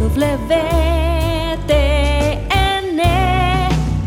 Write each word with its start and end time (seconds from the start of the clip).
WTN, 0.00 0.16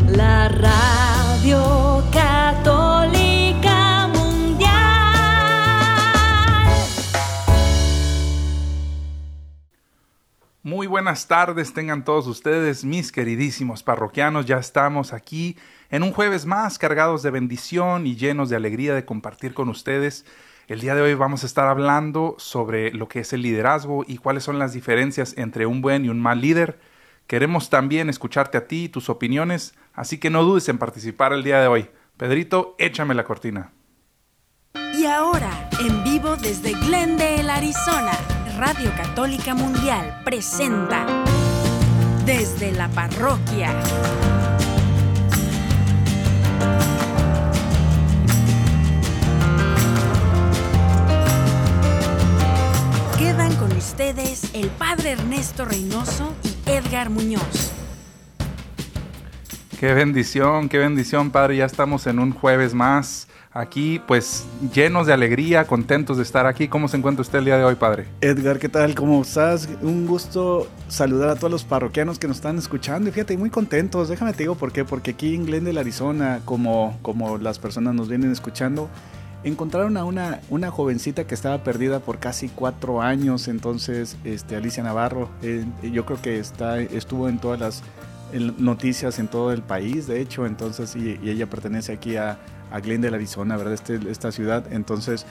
la 0.08 0.48
radio 0.48 2.02
católica 2.12 4.08
mundial. 4.08 4.72
Muy 10.64 10.88
buenas 10.88 11.28
tardes 11.28 11.72
tengan 11.72 12.04
todos 12.04 12.26
ustedes, 12.26 12.84
mis 12.84 13.12
queridísimos 13.12 13.84
parroquianos. 13.84 14.46
Ya 14.46 14.56
estamos 14.58 15.12
aquí 15.12 15.56
en 15.90 16.02
un 16.02 16.10
jueves 16.10 16.44
más 16.44 16.76
cargados 16.76 17.22
de 17.22 17.30
bendición 17.30 18.08
y 18.08 18.16
llenos 18.16 18.50
de 18.50 18.56
alegría 18.56 18.96
de 18.96 19.04
compartir 19.04 19.54
con 19.54 19.68
ustedes. 19.68 20.26
El 20.66 20.80
día 20.80 20.94
de 20.94 21.02
hoy 21.02 21.12
vamos 21.12 21.42
a 21.42 21.46
estar 21.46 21.68
hablando 21.68 22.36
sobre 22.38 22.90
lo 22.92 23.06
que 23.06 23.20
es 23.20 23.34
el 23.34 23.42
liderazgo 23.42 24.02
y 24.06 24.16
cuáles 24.16 24.44
son 24.44 24.58
las 24.58 24.72
diferencias 24.72 25.34
entre 25.36 25.66
un 25.66 25.82
buen 25.82 26.06
y 26.06 26.08
un 26.08 26.20
mal 26.20 26.40
líder. 26.40 26.78
Queremos 27.26 27.68
también 27.68 28.08
escucharte 28.08 28.56
a 28.56 28.66
ti 28.66 28.84
y 28.84 28.88
tus 28.88 29.10
opiniones, 29.10 29.74
así 29.92 30.16
que 30.16 30.30
no 30.30 30.42
dudes 30.42 30.66
en 30.70 30.78
participar 30.78 31.34
el 31.34 31.42
día 31.42 31.60
de 31.60 31.66
hoy. 31.66 31.90
Pedrito, 32.16 32.76
échame 32.78 33.14
la 33.14 33.24
cortina. 33.24 33.72
Y 34.98 35.04
ahora, 35.04 35.68
en 35.80 36.02
vivo 36.02 36.34
desde 36.36 36.72
Glendale, 36.72 37.50
Arizona, 37.50 38.12
Radio 38.58 38.90
Católica 38.96 39.54
Mundial 39.54 40.22
presenta 40.24 41.04
Desde 42.24 42.72
la 42.72 42.88
Parroquia. 42.88 43.74
Ustedes 53.76 54.50
el 54.54 54.68
Padre 54.68 55.12
Ernesto 55.12 55.64
Reynoso 55.64 56.32
y 56.42 56.70
Edgar 56.70 57.10
Muñoz. 57.10 57.72
Qué 59.78 59.92
bendición, 59.92 60.68
qué 60.68 60.78
bendición, 60.78 61.30
Padre. 61.30 61.56
Ya 61.56 61.64
estamos 61.64 62.06
en 62.06 62.18
un 62.18 62.32
jueves 62.32 62.72
más 62.72 63.28
aquí, 63.52 64.00
pues 64.06 64.46
llenos 64.72 65.06
de 65.06 65.12
alegría, 65.12 65.66
contentos 65.66 66.16
de 66.16 66.22
estar 66.22 66.46
aquí. 66.46 66.68
¿Cómo 66.68 66.88
se 66.88 66.96
encuentra 66.96 67.22
usted 67.22 67.40
el 67.40 67.44
día 67.46 67.56
de 67.56 67.64
hoy, 67.64 67.74
Padre? 67.74 68.06
Edgar, 68.20 68.58
¿qué 68.58 68.68
tal? 68.68 68.94
¿Cómo 68.94 69.22
estás? 69.22 69.68
Un 69.82 70.06
gusto 70.06 70.68
saludar 70.88 71.30
a 71.30 71.36
todos 71.36 71.50
los 71.50 71.64
parroquianos 71.64 72.18
que 72.18 72.28
nos 72.28 72.36
están 72.36 72.56
escuchando. 72.58 73.08
Y 73.08 73.12
fíjate, 73.12 73.36
muy 73.36 73.50
contentos. 73.50 74.08
Déjame 74.08 74.32
te 74.32 74.44
digo 74.44 74.54
por 74.54 74.72
qué. 74.72 74.84
Porque 74.84 75.12
aquí 75.12 75.34
en 75.34 75.46
Glendale, 75.46 75.80
Arizona, 75.80 76.40
como, 76.44 76.98
como 77.02 77.38
las 77.38 77.58
personas 77.58 77.94
nos 77.94 78.08
vienen 78.08 78.32
escuchando, 78.32 78.88
encontraron 79.44 79.96
a 79.96 80.04
una, 80.04 80.40
una 80.50 80.70
jovencita 80.70 81.26
que 81.26 81.34
estaba 81.34 81.62
perdida 81.62 82.00
por 82.00 82.18
casi 82.18 82.48
cuatro 82.48 83.02
años. 83.02 83.48
Entonces, 83.48 84.16
este, 84.24 84.56
Alicia 84.56 84.82
Navarro, 84.82 85.28
yo 85.82 86.04
creo 86.06 86.20
que 86.20 86.38
está, 86.38 86.80
estuvo 86.80 87.28
en 87.28 87.38
todas 87.38 87.60
las 87.60 87.82
noticias 88.58 89.18
en 89.18 89.28
todo 89.28 89.52
el 89.52 89.62
país, 89.62 90.06
de 90.06 90.20
hecho. 90.20 90.46
Entonces, 90.46 90.96
y, 90.96 91.18
y 91.22 91.30
ella 91.30 91.48
pertenece 91.48 91.92
aquí 91.92 92.16
a, 92.16 92.38
a 92.70 92.80
Glendale, 92.80 93.16
Arizona, 93.16 93.56
¿verdad? 93.56 93.74
Este, 93.74 94.00
esta 94.10 94.32
ciudad. 94.32 94.72
Entonces, 94.72 95.26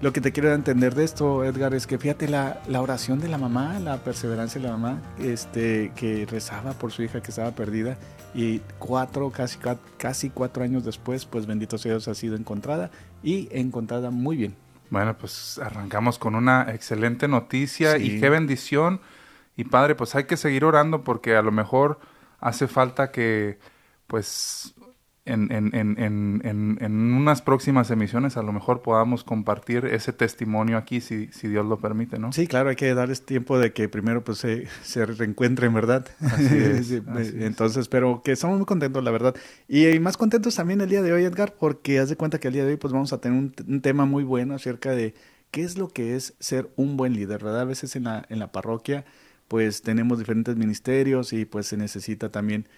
lo 0.00 0.12
que 0.12 0.20
te 0.20 0.32
quiero 0.32 0.52
entender 0.52 0.94
de 0.94 1.04
esto, 1.04 1.44
Edgar, 1.44 1.74
es 1.74 1.86
que 1.86 1.98
fíjate 1.98 2.28
la, 2.28 2.60
la, 2.68 2.80
oración 2.80 3.18
de 3.18 3.28
la 3.28 3.38
mamá, 3.38 3.78
la 3.80 3.98
perseverancia 3.98 4.60
de 4.60 4.68
la 4.68 4.76
mamá, 4.76 5.02
este, 5.18 5.92
que 5.96 6.24
rezaba 6.26 6.72
por 6.72 6.92
su 6.92 7.02
hija 7.02 7.20
que 7.20 7.30
estaba 7.30 7.50
perdida 7.50 7.98
y 8.34 8.60
cuatro, 8.78 9.30
casi, 9.30 9.58
casi 9.96 10.30
cuatro 10.30 10.62
años 10.62 10.84
después, 10.84 11.26
pues 11.26 11.46
bendito 11.46 11.78
sea 11.78 11.92
Dios, 11.92 12.08
ha 12.08 12.14
sido 12.14 12.36
encontrada 12.36 12.90
y 13.22 13.48
encontrada 13.50 14.10
muy 14.10 14.36
bien. 14.36 14.54
Bueno, 14.90 15.16
pues 15.18 15.58
arrancamos 15.58 16.18
con 16.18 16.34
una 16.34 16.72
excelente 16.72 17.28
noticia 17.28 17.96
sí. 17.96 18.04
y 18.04 18.20
qué 18.20 18.30
bendición. 18.30 19.00
Y 19.56 19.64
padre, 19.64 19.94
pues 19.94 20.14
hay 20.14 20.24
que 20.24 20.36
seguir 20.36 20.64
orando 20.64 21.02
porque 21.02 21.34
a 21.36 21.42
lo 21.42 21.50
mejor 21.50 21.98
hace 22.40 22.68
falta 22.68 23.10
que, 23.10 23.58
pues, 24.06 24.74
en, 25.28 25.52
en, 25.52 25.74
en, 25.74 26.78
en, 26.80 27.12
unas 27.12 27.42
próximas 27.42 27.90
emisiones 27.90 28.36
a 28.36 28.42
lo 28.42 28.52
mejor 28.52 28.82
podamos 28.82 29.24
compartir 29.24 29.84
ese 29.86 30.12
testimonio 30.12 30.76
aquí, 30.76 31.00
si, 31.00 31.28
si 31.28 31.48
Dios 31.48 31.66
lo 31.66 31.78
permite, 31.78 32.18
¿no? 32.18 32.32
Sí, 32.32 32.46
claro, 32.46 32.70
hay 32.70 32.76
que 32.76 32.92
darles 32.94 33.24
tiempo 33.24 33.58
de 33.58 33.72
que 33.72 33.88
primero 33.88 34.24
pues 34.24 34.38
se, 34.38 34.66
se 34.82 35.06
reencuentren, 35.06 35.72
¿verdad? 35.74 36.06
Así 36.20 36.44
es, 36.56 36.86
sí, 36.88 37.02
así 37.06 37.32
Entonces, 37.40 37.82
es. 37.82 37.88
pero 37.88 38.22
que 38.24 38.32
estamos 38.32 38.56
muy 38.56 38.66
contentos, 38.66 39.04
la 39.04 39.10
verdad. 39.10 39.34
Y, 39.68 39.86
y, 39.86 40.00
más 40.00 40.16
contentos 40.16 40.54
también 40.54 40.80
el 40.80 40.88
día 40.88 41.02
de 41.02 41.12
hoy, 41.12 41.24
Edgar, 41.24 41.54
porque 41.58 41.98
haz 41.98 42.08
de 42.08 42.16
cuenta 42.16 42.38
que 42.38 42.48
el 42.48 42.54
día 42.54 42.64
de 42.64 42.72
hoy 42.72 42.76
pues 42.76 42.92
vamos 42.92 43.12
a 43.12 43.20
tener 43.20 43.38
un, 43.38 43.54
un 43.66 43.80
tema 43.80 44.06
muy 44.06 44.24
bueno 44.24 44.54
acerca 44.54 44.92
de 44.92 45.14
qué 45.50 45.62
es 45.62 45.78
lo 45.78 45.88
que 45.88 46.16
es 46.16 46.34
ser 46.40 46.70
un 46.76 46.96
buen 46.96 47.14
líder, 47.14 47.44
¿verdad? 47.44 47.60
A 47.60 47.64
veces 47.64 47.96
en 47.96 48.04
la, 48.04 48.24
en 48.28 48.38
la 48.38 48.52
parroquia 48.52 49.04
pues 49.48 49.82
tenemos 49.82 50.18
diferentes 50.18 50.56
ministerios 50.56 51.32
y 51.32 51.46
pues 51.46 51.66
se 51.66 51.76
necesita 51.76 52.30
también 52.30 52.68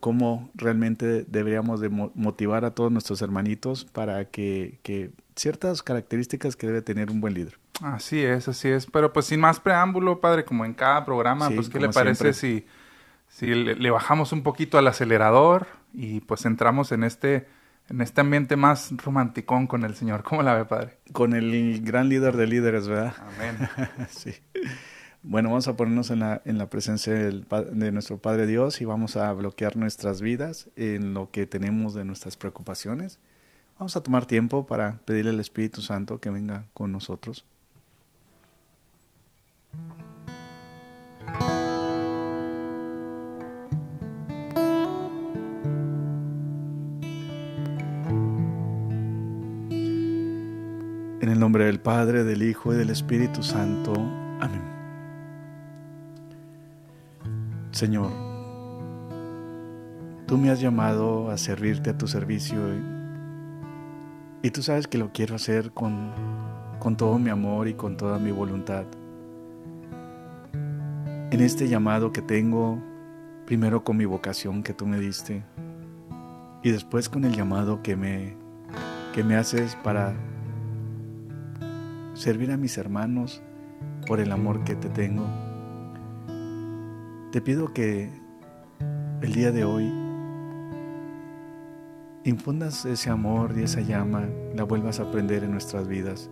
cómo 0.00 0.50
realmente 0.54 1.24
deberíamos 1.24 1.80
de 1.80 1.88
motivar 1.88 2.64
a 2.64 2.72
todos 2.72 2.92
nuestros 2.92 3.22
hermanitos 3.22 3.84
para 3.84 4.26
que, 4.26 4.78
que, 4.82 5.10
ciertas 5.34 5.82
características 5.82 6.56
que 6.56 6.66
debe 6.66 6.82
tener 6.82 7.10
un 7.10 7.20
buen 7.20 7.34
líder. 7.34 7.58
Así 7.82 8.22
es, 8.22 8.48
así 8.48 8.68
es. 8.68 8.86
Pero 8.86 9.12
pues 9.12 9.26
sin 9.26 9.40
más 9.40 9.60
preámbulo, 9.60 10.20
padre, 10.20 10.44
como 10.44 10.64
en 10.64 10.72
cada 10.72 11.04
programa, 11.04 11.48
Sí, 11.48 11.54
pues 11.54 11.68
¿qué 11.68 11.78
le 11.78 11.90
parece 11.90 12.32
si, 12.32 12.66
si 13.28 13.46
le, 13.46 13.74
le 13.74 13.90
bajamos 13.90 14.32
un 14.32 14.42
poquito 14.42 14.78
al 14.78 14.86
acelerador 14.88 15.66
y 15.92 16.20
pues 16.20 16.44
entramos 16.46 16.92
en 16.92 17.04
este 17.04 17.46
en 17.88 18.00
este 18.00 18.20
ambiente 18.20 18.56
más 18.56 18.92
romanticón 18.96 19.66
con 19.66 19.84
el 19.84 19.94
Señor. 19.94 20.22
¿Cómo 20.22 20.42
la 20.42 20.54
ve, 20.54 20.64
Padre? 20.64 20.98
Con 21.12 21.34
el 21.34 21.80
gran 21.82 22.08
líder 22.08 22.36
de 22.36 22.46
líderes, 22.46 22.88
¿verdad? 22.88 23.14
Amén. 23.20 23.68
sí. 24.08 24.34
Bueno, 25.28 25.48
vamos 25.48 25.66
a 25.66 25.76
ponernos 25.76 26.10
en 26.12 26.20
la, 26.20 26.40
en 26.44 26.56
la 26.56 26.70
presencia 26.70 27.12
de 27.12 27.92
nuestro 27.92 28.16
Padre 28.18 28.46
Dios 28.46 28.80
y 28.80 28.84
vamos 28.84 29.16
a 29.16 29.32
bloquear 29.32 29.76
nuestras 29.76 30.20
vidas 30.20 30.68
en 30.76 31.14
lo 31.14 31.32
que 31.32 31.46
tenemos 31.46 31.94
de 31.94 32.04
nuestras 32.04 32.36
preocupaciones. 32.36 33.18
Vamos 33.76 33.96
a 33.96 34.04
tomar 34.04 34.26
tiempo 34.26 34.68
para 34.68 35.00
pedirle 35.04 35.32
al 35.32 35.40
Espíritu 35.40 35.82
Santo 35.82 36.20
que 36.20 36.30
venga 36.30 36.66
con 36.74 36.92
nosotros. 36.92 37.44
En 51.20 51.28
el 51.28 51.40
nombre 51.40 51.64
del 51.64 51.80
Padre, 51.80 52.22
del 52.22 52.44
Hijo 52.44 52.72
y 52.72 52.76
del 52.76 52.90
Espíritu 52.90 53.42
Santo. 53.42 53.92
Amén. 54.40 54.75
Señor, 57.76 58.10
tú 60.26 60.38
me 60.38 60.48
has 60.48 60.62
llamado 60.62 61.30
a 61.30 61.36
servirte 61.36 61.90
a 61.90 61.98
tu 61.98 62.08
servicio 62.08 62.56
y, 62.74 64.46
y 64.46 64.50
tú 64.50 64.62
sabes 64.62 64.86
que 64.86 64.96
lo 64.96 65.12
quiero 65.12 65.34
hacer 65.34 65.72
con, 65.72 66.10
con 66.78 66.96
todo 66.96 67.18
mi 67.18 67.28
amor 67.28 67.68
y 67.68 67.74
con 67.74 67.98
toda 67.98 68.18
mi 68.18 68.30
voluntad. 68.30 68.86
En 70.54 71.40
este 71.42 71.68
llamado 71.68 72.12
que 72.12 72.22
tengo, 72.22 72.82
primero 73.44 73.84
con 73.84 73.98
mi 73.98 74.06
vocación 74.06 74.62
que 74.62 74.72
tú 74.72 74.86
me 74.86 74.98
diste 74.98 75.44
y 76.62 76.70
después 76.70 77.10
con 77.10 77.26
el 77.26 77.36
llamado 77.36 77.82
que 77.82 77.94
me, 77.94 78.38
que 79.12 79.22
me 79.22 79.36
haces 79.36 79.76
para 79.84 80.14
servir 82.14 82.52
a 82.52 82.56
mis 82.56 82.78
hermanos 82.78 83.42
por 84.06 84.18
el 84.18 84.32
amor 84.32 84.64
que 84.64 84.76
te 84.76 84.88
tengo. 84.88 85.26
Te 87.36 87.42
pido 87.42 87.74
que 87.74 88.08
el 89.20 89.32
día 89.34 89.52
de 89.52 89.62
hoy 89.62 89.92
infundas 92.24 92.86
ese 92.86 93.10
amor 93.10 93.52
y 93.58 93.64
esa 93.64 93.82
llama, 93.82 94.26
la 94.54 94.64
vuelvas 94.64 95.00
a 95.00 95.10
prender 95.10 95.44
en 95.44 95.50
nuestras 95.50 95.86
vidas. 95.86 96.30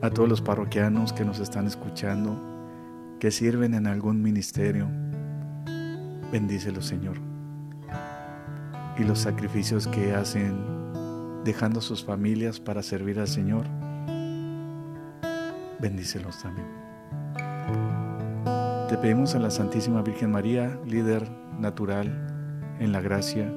A 0.00 0.08
todos 0.08 0.30
los 0.30 0.40
parroquianos 0.40 1.12
que 1.12 1.26
nos 1.26 1.40
están 1.40 1.66
escuchando, 1.66 2.40
que 3.20 3.30
sirven 3.30 3.74
en 3.74 3.86
algún 3.86 4.22
ministerio, 4.22 4.88
bendícelos, 6.32 6.86
Señor. 6.86 7.18
Y 8.98 9.04
los 9.04 9.18
sacrificios 9.18 9.86
que 9.88 10.14
hacen 10.14 11.44
dejando 11.44 11.82
sus 11.82 12.02
familias 12.02 12.60
para 12.60 12.82
servir 12.82 13.20
al 13.20 13.28
Señor, 13.28 13.66
bendícelos 15.82 16.40
también. 16.40 16.81
Te 18.92 18.98
pedimos 18.98 19.34
a 19.34 19.38
la 19.38 19.50
Santísima 19.50 20.02
Virgen 20.02 20.32
María, 20.32 20.78
líder 20.86 21.26
natural 21.58 22.76
en 22.78 22.92
la 22.92 23.00
gracia, 23.00 23.50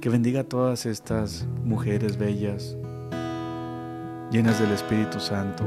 que 0.00 0.08
bendiga 0.08 0.40
a 0.40 0.44
todas 0.44 0.86
estas 0.86 1.46
mujeres 1.62 2.16
bellas, 2.16 2.74
llenas 4.30 4.58
del 4.58 4.70
Espíritu 4.70 5.20
Santo, 5.20 5.62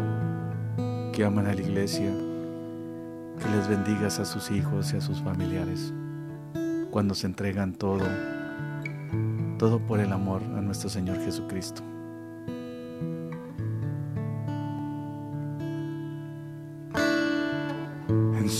que 1.14 1.24
aman 1.24 1.46
a 1.46 1.54
la 1.54 1.62
iglesia, 1.62 2.12
que 3.38 3.56
les 3.56 3.68
bendigas 3.68 4.18
a 4.20 4.26
sus 4.26 4.50
hijos 4.50 4.92
y 4.92 4.98
a 4.98 5.02
sus 5.02 5.22
familiares, 5.22 5.94
cuando 6.90 7.14
se 7.14 7.28
entregan 7.28 7.74
todo, 7.74 8.08
todo 9.60 9.86
por 9.86 10.00
el 10.00 10.12
amor 10.12 10.42
a 10.58 10.62
nuestro 10.62 10.90
Señor 10.90 11.24
Jesucristo. 11.24 11.84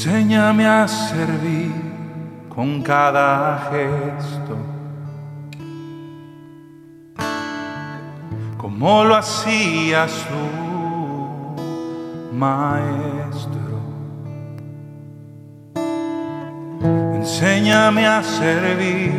Enséñame 0.02 0.66
a 0.66 0.88
servir 0.88 1.74
con 2.48 2.82
cada 2.82 3.70
gesto, 3.70 4.56
como 8.58 9.04
lo 9.04 9.18
hacías 9.18 10.26
tú, 10.30 11.58
maestro. 12.34 13.60
Enséñame 17.16 18.08
a 18.08 18.24
servir 18.24 19.12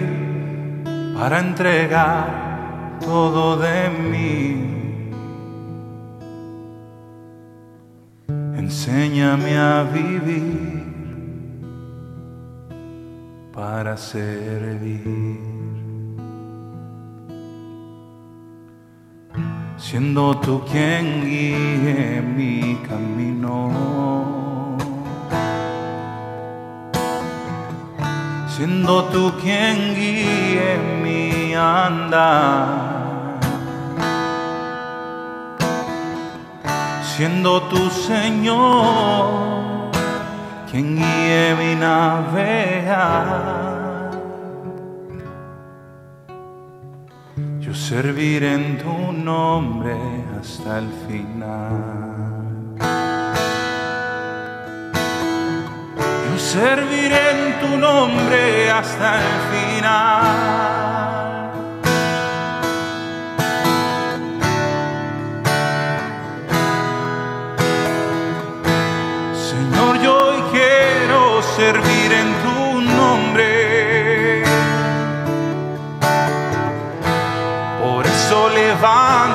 para 1.15 1.41
entregar 1.41 2.97
todo 3.05 3.59
de 3.59 3.91
mí. 3.91 4.80
Enséñame 8.71 9.59
a 9.59 9.83
vivir 9.83 10.85
para 13.53 13.97
servir. 13.97 15.41
Siendo 19.77 20.39
tú 20.39 20.63
quien 20.71 21.25
guíe 21.25 22.23
mi 22.23 22.79
camino. 22.89 23.57
Siendo 28.47 29.05
tú 29.07 29.33
quien 29.43 29.97
guíe 29.97 30.79
mi 31.03 31.55
andar. 31.55 32.90
Siendo 37.21 37.53
tu 37.65 37.91
Señor 37.91 39.91
quien 40.71 40.97
guíe 40.97 41.55
mi 41.61 41.75
navegar. 41.75 43.11
Yo 47.61 47.75
serviré 47.75 48.55
en 48.55 48.79
tu 48.79 49.13
nombre 49.13 49.99
hasta 50.41 50.79
el 50.79 50.89
final. 51.07 52.79
Yo 56.25 56.39
serviré 56.39 57.23
en 57.35 57.61
tu 57.61 57.77
nombre 57.77 58.71
hasta 58.71 59.21
el 59.21 59.29
final. 59.53 61.40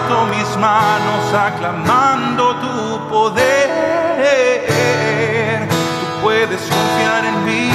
Levanto 0.06 0.26
mis 0.36 0.58
manos 0.58 1.34
aclamando 1.34 2.56
tu 2.56 3.10
poder. 3.10 3.70
Tú 5.68 6.22
puedes 6.24 6.62
confiar 6.62 7.26
en 7.26 7.46
mí. 7.46 7.70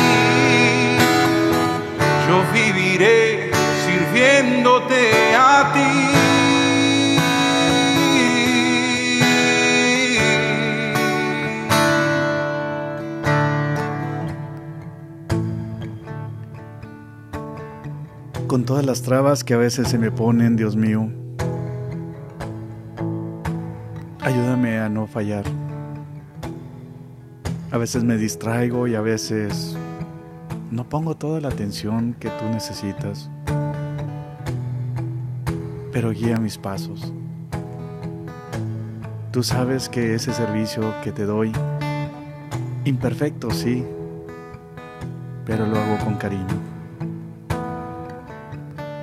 Yo 2.29 2.43
viviré 2.53 3.51
sirviéndote 3.85 5.35
a 5.37 5.73
ti. 5.73 6.17
con 18.47 18.65
todas 18.65 18.85
las 18.85 19.03
trabas 19.03 19.45
que 19.45 19.55
a 19.55 19.59
veces 19.59 19.87
se 19.87 19.97
me 19.97 20.11
ponen, 20.11 20.57
Dios 20.57 20.75
mío. 20.75 21.09
No 24.91 25.07
fallar. 25.07 25.45
A 27.71 27.79
veces 27.79 28.05
me 28.05 28.17
distraigo 28.17 28.89
y 28.89 28.95
a 28.95 29.01
veces 29.01 29.77
no 30.71 30.89
pongo 30.89 31.17
toda 31.17 31.41
la 31.41 31.49
atención 31.49 32.15
que 32.19 32.29
tú 32.29 32.45
necesitas. 32.53 33.31
Pero 35.93 36.11
guía 36.11 36.39
mis 36.39 36.59
pasos. 36.59 37.13
Tú 39.33 39.43
sabes 39.43 39.89
que 39.89 40.15
ese 40.15 40.33
servicio 40.33 40.95
que 41.05 41.13
te 41.13 41.25
doy, 41.25 41.53
imperfecto 42.85 43.51
sí, 43.51 43.85
pero 45.47 45.67
lo 45.67 45.79
hago 45.79 46.05
con 46.05 46.17
cariño. 46.17 46.47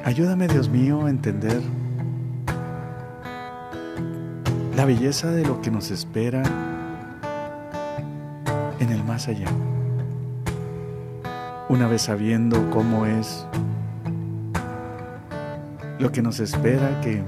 Ayúdame, 0.03 0.47
Dios 0.47 0.69
mío, 0.69 1.05
a 1.05 1.09
entender 1.09 1.61
la 4.77 4.85
belleza 4.85 5.31
de 5.31 5.43
lo 5.43 5.59
que 5.59 5.71
nos 5.71 5.89
espera 5.89 6.43
en 8.79 8.91
el 8.91 9.03
más 9.03 9.27
allá. 9.27 9.47
Una 11.67 11.87
vez 11.87 12.03
sabiendo 12.03 12.69
cómo 12.69 13.07
es 13.07 13.47
lo 15.97 16.11
que 16.11 16.21
nos 16.21 16.39
espera, 16.39 17.01
que 17.01 17.23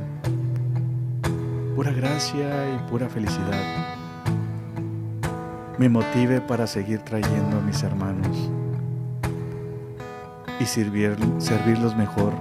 pura 1.75 1.91
gracia 1.91 2.75
y 2.75 2.87
pura 2.87 3.09
felicidad 3.09 3.95
me 5.79 5.89
motive 5.89 6.41
para 6.41 6.67
seguir 6.67 6.99
trayendo 6.99 7.57
a 7.57 7.61
mis 7.61 7.81
hermanos 7.81 8.51
y 10.59 10.65
servir, 10.65 11.17
servirlos 11.39 11.97
mejor 11.97 12.31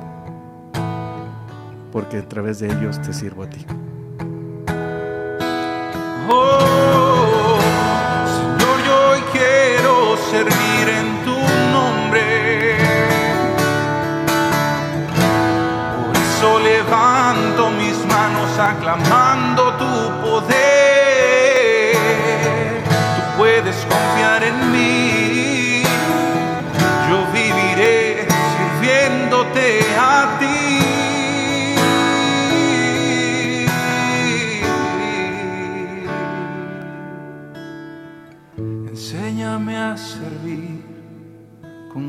porque 1.93 2.19
a 2.19 2.29
través 2.29 2.59
de 2.59 2.67
ellos 2.67 3.01
te 3.01 3.15
sirvo 3.15 3.45
a 3.45 3.49
ti. 3.49 3.65
Servir 10.31 10.68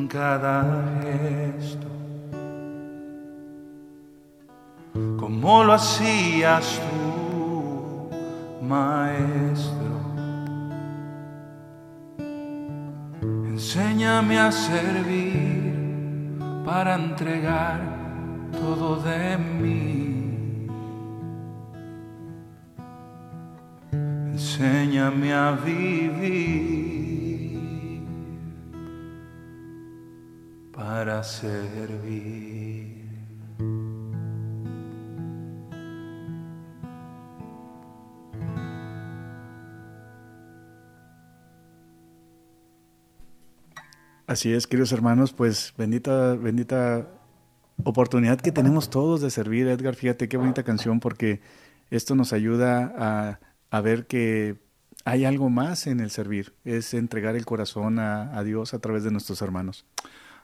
cada 0.09 0.83
gesto, 1.03 1.87
como 5.19 5.63
lo 5.63 5.73
hacías 5.73 6.81
tú, 6.89 8.09
maestro. 8.65 9.77
Enséñame 13.21 14.39
a 14.39 14.51
servir 14.51 16.39
para 16.65 16.95
entregar 16.95 17.79
todo 18.51 18.95
de 18.95 19.37
mí. 19.37 20.67
Enséñame 23.91 25.33
a 25.33 25.51
vivir 25.51 26.98
para 30.79 31.21
servir. 31.23 32.95
Así 44.25 44.53
es, 44.53 44.67
queridos 44.67 44.93
hermanos, 44.93 45.33
pues 45.33 45.73
bendita, 45.77 46.35
bendita 46.35 47.09
oportunidad 47.83 48.39
que 48.39 48.53
tenemos 48.53 48.89
todos 48.89 49.19
de 49.19 49.31
servir. 49.31 49.67
Edgar, 49.67 49.95
fíjate 49.95 50.29
qué 50.29 50.37
bonita 50.37 50.63
canción 50.63 51.01
porque 51.01 51.41
esto 51.89 52.15
nos 52.15 52.31
ayuda 52.31 52.93
a, 52.97 53.39
a 53.69 53.81
ver 53.81 54.07
que 54.07 54.61
hay 55.03 55.25
algo 55.25 55.49
más 55.49 55.87
en 55.87 55.99
el 55.99 56.09
servir, 56.09 56.53
es 56.63 56.93
entregar 56.93 57.35
el 57.35 57.45
corazón 57.45 57.99
a, 57.99 58.37
a 58.37 58.43
Dios 58.43 58.73
a 58.73 58.79
través 58.79 59.03
de 59.03 59.11
nuestros 59.11 59.41
hermanos. 59.41 59.85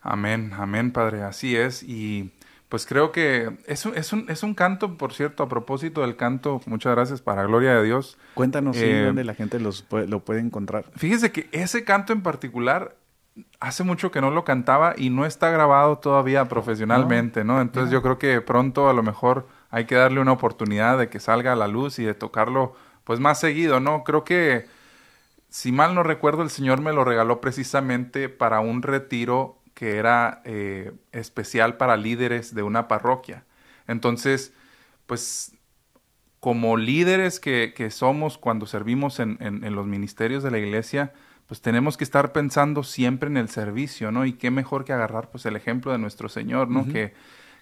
Amén, 0.06 0.52
amén, 0.56 0.92
Padre, 0.92 1.24
así 1.24 1.56
es. 1.56 1.82
Y 1.82 2.32
pues 2.70 2.86
creo 2.86 3.12
que 3.12 3.58
es 3.66 3.86
un, 3.86 3.96
es, 3.96 4.14
un, 4.14 4.26
es 4.30 4.44
un 4.44 4.54
canto, 4.54 4.98
por 4.98 5.14
cierto, 5.14 5.42
a 5.44 5.50
propósito 5.50 6.02
del 6.02 6.16
canto, 6.16 6.62
muchas 6.68 6.94
gracias, 6.94 7.22
para 7.22 7.44
gloria 7.44 7.74
de 7.76 7.84
Dios. 7.84 8.18
Cuéntanos 8.36 8.78
sí, 8.78 8.84
Eh, 8.86 9.04
dónde 9.06 9.24
la 9.24 9.34
gente 9.34 9.60
los 9.60 9.82
puede- 9.82 10.08
lo 10.08 10.20
puede 10.24 10.42
encontrar. 10.42 10.86
Fíjese 10.96 11.32
que 11.32 11.50
ese 11.52 11.84
canto 11.84 12.14
en 12.14 12.22
particular 12.22 12.96
hace 13.60 13.84
mucho 13.84 14.12
que 14.12 14.22
no 14.22 14.30
lo 14.32 14.44
cantaba 14.46 14.94
y 14.96 15.10
no 15.10 15.26
está 15.26 15.50
grabado 15.50 15.98
todavía 15.98 16.46
profesionalmente, 16.46 17.44
¿no? 17.44 17.60
Entonces 17.62 17.92
yo 17.92 18.02
creo 18.02 18.18
que 18.20 18.40
pronto 18.42 18.90
a 18.90 18.94
lo 18.94 19.04
mejor 19.04 19.48
hay 19.72 19.86
que 19.86 19.96
darle 19.96 20.22
una 20.22 20.32
oportunidad 20.32 20.98
de 21.00 21.10
que 21.10 21.20
salga 21.20 21.52
a 21.54 21.56
la 21.56 21.68
luz 21.68 22.00
y 22.00 22.04
de 22.06 22.14
tocarlo 22.14 22.76
pues 23.04 23.20
más 23.20 23.40
seguido, 23.40 23.80
¿no? 23.80 24.04
Creo 24.04 24.24
que 24.24 24.68
si 25.50 25.72
mal 25.72 25.96
no 25.96 26.04
recuerdo 26.04 26.44
el 26.44 26.50
Señor 26.50 26.80
me 26.82 26.94
lo 26.94 27.04
regaló 27.04 27.42
precisamente 27.42 28.30
para 28.30 28.60
un 28.62 28.82
retiro 28.84 29.58
que 29.76 29.98
era 29.98 30.42
eh, 30.46 30.92
especial 31.12 31.78
para 31.78 31.96
líderes 31.98 32.56
de 32.56 32.64
una 32.64 32.88
parroquia. 32.88 33.46
Entonces, 33.88 34.52
pues 35.06 35.54
como 36.40 36.78
líderes 36.78 37.40
que, 37.40 37.74
que 37.76 37.90
somos 37.92 38.38
cuando 38.38 38.66
servimos 38.68 39.20
en, 39.20 39.38
en- 39.40 39.64
en 39.64 39.76
los 39.76 39.86
ministerios 39.88 40.44
de 40.44 40.52
la 40.52 40.60
iglesia, 40.60 41.14
pues 41.48 41.62
tenemos 41.62 41.98
que 41.98 42.04
estar 42.04 42.32
pensando 42.34 42.84
siempre 42.84 43.30
en 43.30 43.38
el 43.38 43.50
servicio, 43.50 44.12
¿no? 44.12 44.26
Y 44.26 44.34
qué 44.34 44.50
mejor 44.52 44.86
que 44.86 44.94
agarrar 44.94 45.30
pues 45.30 45.46
el 45.46 45.56
ejemplo 45.56 45.92
de 45.92 45.98
nuestro 46.00 46.30
Señor, 46.30 46.70
¿no? 46.70 46.88
Que, 46.88 47.14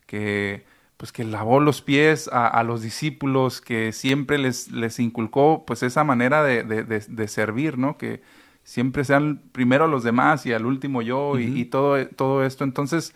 que 0.05 0.65
pues 0.97 1.11
que 1.11 1.23
lavó 1.25 1.59
los 1.59 1.81
pies 1.81 2.29
a, 2.31 2.47
a 2.47 2.63
los 2.63 2.81
discípulos, 2.81 3.59
que 3.61 3.91
siempre 3.91 4.37
les, 4.37 4.71
les 4.71 4.99
inculcó 4.99 5.65
pues 5.65 5.83
esa 5.83 6.03
manera 6.05 6.43
de, 6.43 6.63
de- 6.63 6.83
de- 6.83 6.99
de 7.07 7.27
servir, 7.27 7.77
¿no? 7.77 7.97
Que 7.97 8.21
siempre 8.63 9.03
sean 9.03 9.41
primero 9.51 9.87
los 9.87 10.03
demás 10.03 10.45
y 10.45 10.53
al 10.53 10.65
último 10.65 11.01
yo 11.01 11.39
y, 11.39 11.61
y 11.61 11.65
todo, 11.65 12.05
todo 12.07 12.43
esto. 12.45 12.63
Entonces, 12.63 13.13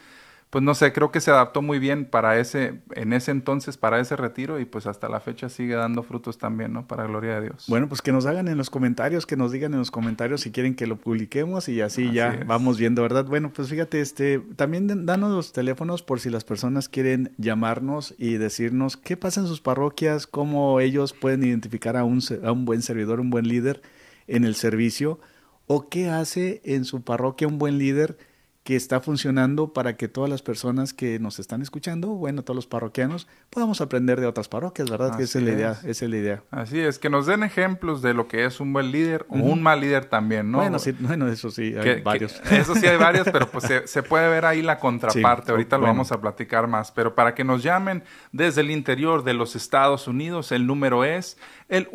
pues 0.49 0.63
no 0.63 0.73
sé, 0.75 0.93
creo 0.93 1.11
que 1.11 1.19
se 1.19 1.29
adaptó 1.29 1.61
muy 1.61 1.77
bien 1.77 2.05
para 2.05 2.39
ese, 2.39 2.79
en 2.95 3.11
ese 3.11 3.31
entonces, 3.31 3.75
para 3.75 3.99
ese 3.99 4.15
retiro 4.15 4.61
y 4.61 4.65
pues 4.65 4.87
hasta 4.87 5.09
la 5.09 5.19
fecha 5.19 5.49
sigue 5.49 5.75
dando 5.75 6.03
frutos 6.03 6.37
también, 6.37 6.71
¿no? 6.71 6.87
Para 6.87 7.05
gloria 7.05 7.35
de 7.35 7.47
Dios. 7.49 7.65
Bueno, 7.67 7.89
pues 7.89 8.01
que 8.01 8.13
nos 8.13 8.25
hagan 8.25 8.47
en 8.47 8.57
los 8.57 8.69
comentarios, 8.69 9.25
que 9.25 9.35
nos 9.35 9.51
digan 9.51 9.73
en 9.73 9.79
los 9.79 9.91
comentarios 9.91 10.39
si 10.41 10.51
quieren 10.51 10.75
que 10.75 10.87
lo 10.87 10.95
publiquemos 10.95 11.67
y 11.67 11.81
así, 11.81 12.05
Así 12.05 12.13
ya 12.13 12.29
es. 12.33 12.47
vamos 12.47 12.77
viendo, 12.77 13.01
¿verdad? 13.01 13.25
Bueno, 13.25 13.51
pues 13.53 13.67
fíjate, 13.69 13.99
este, 13.99 14.39
también 14.55 15.05
danos 15.05 15.31
los 15.31 15.51
teléfonos 15.51 16.01
por 16.01 16.21
si 16.21 16.29
las 16.29 16.45
personas 16.45 16.87
quieren 16.87 17.33
llamarnos 17.37 18.15
y 18.17 18.35
decirnos 18.37 18.95
qué 18.95 19.17
pasa 19.17 19.41
en 19.41 19.47
sus 19.47 19.59
parroquias, 19.59 20.27
cómo 20.27 20.79
ellos 20.79 21.11
pueden 21.11 21.43
identificar 21.43 21.97
a 21.97 22.05
un, 22.05 22.21
a 22.43 22.53
un 22.53 22.63
buen 22.63 22.81
servidor, 22.81 23.19
un 23.19 23.29
buen 23.29 23.49
líder 23.49 23.81
en 24.27 24.45
el 24.45 24.55
servicio, 24.55 25.19
o 25.67 25.89
qué 25.89 26.09
hace 26.09 26.61
en 26.63 26.85
su 26.85 27.01
parroquia 27.03 27.47
un 27.47 27.57
buen 27.59 27.77
líder 27.77 28.17
que 28.63 28.75
está 28.75 28.99
funcionando 28.99 29.71
para 29.71 29.95
que 29.95 30.09
todas 30.09 30.29
las 30.29 30.41
personas 30.41 30.91
que 30.93 31.19
nos 31.19 31.39
están 31.39 31.61
escuchando, 31.61 32.09
bueno, 32.09 32.43
todos 32.43 32.53
los 32.57 32.67
parroquianos, 32.67 33.25
podamos 33.49 33.79
aprender 33.79 34.19
de 34.19 34.27
otras 34.27 34.49
parroquias, 34.49 34.89
¿verdad? 34.89 35.15
que 35.15 35.23
esa 35.23 35.39
es 35.39 35.45
la 35.45 35.51
idea, 35.51 35.71
es. 35.71 35.83
esa 35.85 36.03
es 36.05 36.11
la 36.11 36.17
idea. 36.17 36.43
Así 36.51 36.77
es, 36.81 36.99
que 36.99 37.09
nos 37.09 37.25
den 37.27 37.43
ejemplos 37.43 38.01
de 38.01 38.13
lo 38.13 38.27
que 38.27 38.43
es 38.43 38.59
un 38.59 38.73
buen 38.73 38.91
líder 38.91 39.25
o 39.29 39.35
un 39.35 39.63
mal 39.63 39.79
líder 39.79 40.03
también, 40.07 40.51
¿no? 40.51 40.57
Bueno, 40.57 40.79
sí, 40.79 40.91
bueno, 40.99 41.29
eso 41.29 41.49
sí, 41.49 41.75
hay 41.77 41.81
Que- 41.81 41.95
que- 41.95 42.01
varios. 42.01 42.41
eso 42.51 42.75
sí 42.75 42.85
hay 42.85 42.97
varios, 42.97 43.29
pero 43.31 43.49
pues 43.49 43.63
se, 43.63 43.87
se 43.87 44.03
puede 44.03 44.27
ver 44.27 44.43
ahí 44.43 44.61
la 44.61 44.79
contraparte. 44.79 45.45
Sí, 45.45 45.51
Ahorita 45.51 45.77
lo 45.77 45.83
vamos 45.85 46.11
a 46.11 46.19
platicar 46.19 46.67
más. 46.67 46.91
Pero 46.91 47.15
para 47.15 47.33
que 47.35 47.45
nos 47.45 47.63
llamen 47.63 48.03
desde 48.33 48.59
el 48.59 48.71
interior 48.71 49.23
de 49.23 49.33
los 49.33 49.55
Estados 49.55 50.09
Unidos, 50.09 50.51
el 50.51 50.67
número 50.67 51.05
es 51.05 51.37
el 51.69 51.87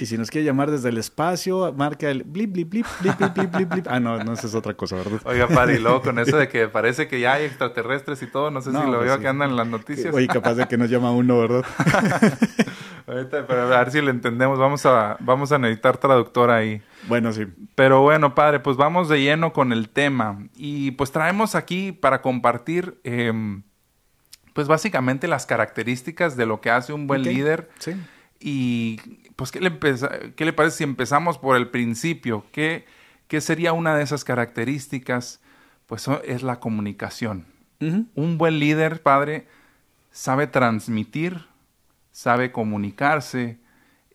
Y 0.00 0.06
si 0.06 0.18
nos 0.18 0.30
quiere 0.30 0.44
llamar 0.44 0.70
desde 0.70 0.90
el 0.90 0.98
espacio, 0.98 1.72
marca 1.76 2.10
el 2.10 2.22
blip, 2.24 2.52
blip, 2.52 2.68
blip, 2.68 2.86
blip, 3.00 3.16
blip, 3.18 3.34
blip, 3.34 3.50
blip, 3.50 3.68
blip. 3.70 3.86
Ah, 3.88 3.98
no, 3.98 4.22
no, 4.22 4.34
esa 4.34 4.46
es 4.46 4.54
otra 4.54 4.74
cosa, 4.74 4.96
¿verdad? 4.96 5.20
Oiga, 5.24 5.48
padre, 5.48 5.76
y 5.76 5.78
luego 5.78 6.02
con 6.02 6.18
eso 6.18 6.36
de 6.36 6.48
que 6.50 6.68
parece 6.68 7.08
que 7.08 7.18
ya 7.18 7.32
hay 7.32 7.44
extraterrestres 7.46 8.22
y 8.22 8.26
todo, 8.26 8.50
no 8.50 8.60
sé 8.60 8.70
No, 8.72 8.80
si 8.80 8.86
lo 8.90 8.96
pues 8.96 9.06
veo 9.06 9.16
sí. 9.16 9.22
que 9.22 9.28
andan 9.28 9.50
en 9.50 9.56
las 9.56 9.66
noticias. 9.66 10.14
Oye, 10.14 10.28
capaz 10.28 10.54
de 10.54 10.68
que 10.68 10.76
nos 10.76 10.90
llama 10.90 11.12
uno, 11.12 11.38
¿verdad? 11.40 11.64
Ahorita, 13.06 13.46
pero 13.46 13.62
a 13.62 13.78
ver 13.78 13.90
si 13.90 14.00
le 14.00 14.10
entendemos, 14.10 14.58
vamos 14.58 14.84
a, 14.86 15.16
vamos 15.20 15.52
a 15.52 15.58
necesitar 15.58 15.98
traductor 15.98 16.50
ahí. 16.50 16.80
Bueno, 17.08 17.32
sí. 17.32 17.46
Pero 17.74 18.00
bueno, 18.02 18.34
padre, 18.34 18.60
pues 18.60 18.76
vamos 18.78 19.08
de 19.08 19.20
lleno 19.20 19.52
con 19.52 19.72
el 19.72 19.88
tema. 19.90 20.46
Y 20.56 20.92
pues 20.92 21.10
traemos 21.12 21.54
aquí 21.54 21.92
para 21.92 22.22
compartir, 22.22 22.98
em, 23.04 23.62
pues 24.54 24.66
básicamente 24.66 25.28
las 25.28 25.44
características 25.44 26.36
de 26.36 26.46
lo 26.46 26.62
que 26.62 26.70
hace 26.70 26.94
un 26.94 27.06
buen 27.06 27.22
líder. 27.22 27.70
Sí. 27.78 27.92
Y 28.40 28.96
pues, 29.36 29.50
¿qué 29.52 29.60
le, 29.60 29.78
qué 30.34 30.44
le 30.44 30.52
parece 30.52 30.78
si 30.78 30.84
empezamos 30.84 31.36
por 31.38 31.56
el 31.56 31.68
principio? 31.68 32.46
¿Qué, 32.52 32.86
qué 33.28 33.42
sería 33.42 33.72
una 33.74 33.94
de 33.96 34.02
esas 34.02 34.24
características? 34.24 35.40
Pues 35.86 36.08
es 36.24 36.42
la 36.42 36.60
comunicación. 36.60 37.44
Un 37.80 38.38
buen 38.38 38.60
líder, 38.60 39.02
padre, 39.02 39.46
sabe 40.10 40.46
transmitir, 40.46 41.44
sabe 42.12 42.50
comunicarse, 42.50 43.58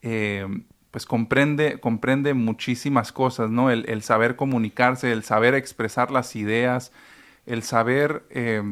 eh, 0.02 0.48
pues 0.90 1.06
comprende, 1.06 1.80
comprende 1.80 2.34
muchísimas 2.34 3.12
cosas, 3.12 3.52
¿no? 3.52 3.70
El, 3.70 3.88
el 3.88 4.02
saber 4.02 4.36
comunicarse, 4.36 5.12
el 5.12 5.24
saber 5.24 5.54
expresar 5.54 6.10
las 6.10 6.36
ideas, 6.36 6.92
el 7.46 7.62
saber, 7.62 8.24
eh, 8.32 8.64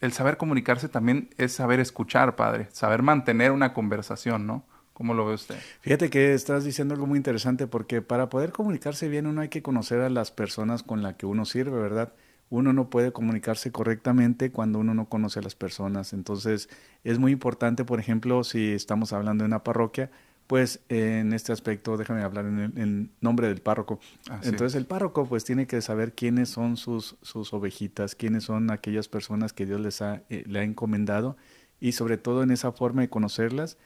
el 0.00 0.12
saber 0.12 0.36
comunicarse 0.36 0.88
también 0.88 1.30
es 1.38 1.52
saber 1.52 1.80
escuchar, 1.80 2.36
padre, 2.36 2.68
saber 2.72 3.02
mantener 3.02 3.52
una 3.52 3.74
conversación, 3.74 4.46
¿no? 4.46 4.64
¿Cómo 4.92 5.14
lo 5.14 5.26
ve 5.26 5.34
usted? 5.34 5.56
Fíjate 5.80 6.10
que 6.10 6.34
estás 6.34 6.64
diciendo 6.64 6.94
algo 6.94 7.06
muy 7.06 7.18
interesante 7.18 7.68
porque 7.68 8.02
para 8.02 8.28
poder 8.28 8.50
comunicarse 8.50 9.08
bien 9.08 9.26
uno 9.26 9.42
hay 9.42 9.48
que 9.48 9.62
conocer 9.62 10.00
a 10.00 10.10
las 10.10 10.32
personas 10.32 10.82
con 10.82 11.02
las 11.02 11.14
que 11.14 11.26
uno 11.26 11.44
sirve, 11.44 11.80
¿verdad? 11.80 12.12
Uno 12.50 12.72
no 12.72 12.90
puede 12.90 13.12
comunicarse 13.12 13.70
correctamente 13.70 14.50
cuando 14.50 14.80
uno 14.80 14.94
no 14.94 15.08
conoce 15.08 15.38
a 15.38 15.42
las 15.42 15.54
personas. 15.54 16.12
Entonces 16.12 16.68
es 17.04 17.18
muy 17.20 17.30
importante, 17.30 17.84
por 17.84 18.00
ejemplo, 18.00 18.42
si 18.42 18.72
estamos 18.72 19.12
hablando 19.12 19.44
de 19.44 19.46
una 19.46 19.62
parroquia, 19.62 20.10
pues 20.48 20.80
en 20.88 21.34
este 21.34 21.52
aspecto 21.52 21.98
déjame 21.98 22.22
hablar 22.22 22.46
en, 22.46 22.58
el, 22.58 22.78
en 22.78 23.10
nombre 23.20 23.48
del 23.48 23.60
párroco. 23.60 24.00
Así 24.30 24.48
Entonces 24.48 24.74
es. 24.74 24.80
el 24.80 24.86
párroco 24.86 25.26
pues 25.26 25.44
tiene 25.44 25.66
que 25.66 25.80
saber 25.82 26.14
quiénes 26.14 26.48
son 26.48 26.78
sus, 26.78 27.16
sus 27.20 27.52
ovejitas, 27.52 28.14
quiénes 28.14 28.44
son 28.44 28.70
aquellas 28.70 29.08
personas 29.08 29.52
que 29.52 29.66
Dios 29.66 29.78
les 29.78 30.00
ha, 30.00 30.22
eh, 30.30 30.44
le 30.46 30.60
ha 30.60 30.62
encomendado 30.64 31.36
y 31.80 31.92
sobre 31.92 32.16
todo 32.16 32.42
en 32.42 32.50
esa 32.50 32.72
forma 32.72 33.02
de 33.02 33.10
conocerlas, 33.10 33.76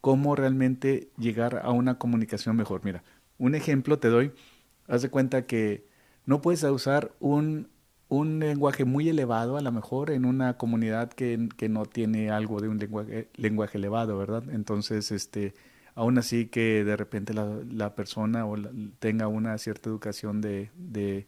cómo 0.00 0.36
realmente 0.36 1.10
llegar 1.18 1.60
a 1.64 1.72
una 1.72 1.98
comunicación 1.98 2.54
mejor. 2.54 2.82
Mira, 2.84 3.02
un 3.36 3.56
ejemplo 3.56 3.98
te 3.98 4.08
doy. 4.08 4.30
Haz 4.86 5.02
de 5.02 5.10
cuenta 5.10 5.46
que 5.46 5.84
no 6.26 6.40
puedes 6.40 6.62
usar 6.62 7.10
un, 7.18 7.70
un 8.08 8.38
lenguaje 8.38 8.84
muy 8.84 9.08
elevado, 9.08 9.56
a 9.56 9.62
lo 9.62 9.72
mejor 9.72 10.12
en 10.12 10.26
una 10.26 10.58
comunidad 10.58 11.12
que, 11.12 11.48
que 11.56 11.68
no 11.68 11.86
tiene 11.86 12.30
algo 12.30 12.60
de 12.60 12.68
un 12.68 12.78
lenguaje, 12.78 13.30
lenguaje 13.34 13.78
elevado, 13.78 14.16
¿verdad? 14.16 14.44
Entonces, 14.52 15.10
este, 15.10 15.54
aún 15.94 16.18
así 16.18 16.46
que 16.46 16.84
de 16.84 16.96
repente 16.96 17.34
la, 17.34 17.60
persona 17.94 18.46
o 18.46 18.56
la- 18.56 18.70
tenga 18.98 19.28
una 19.28 19.58
cierta 19.58 19.88
educación 19.90 20.40
de, 20.40 20.70
de, 20.76 21.26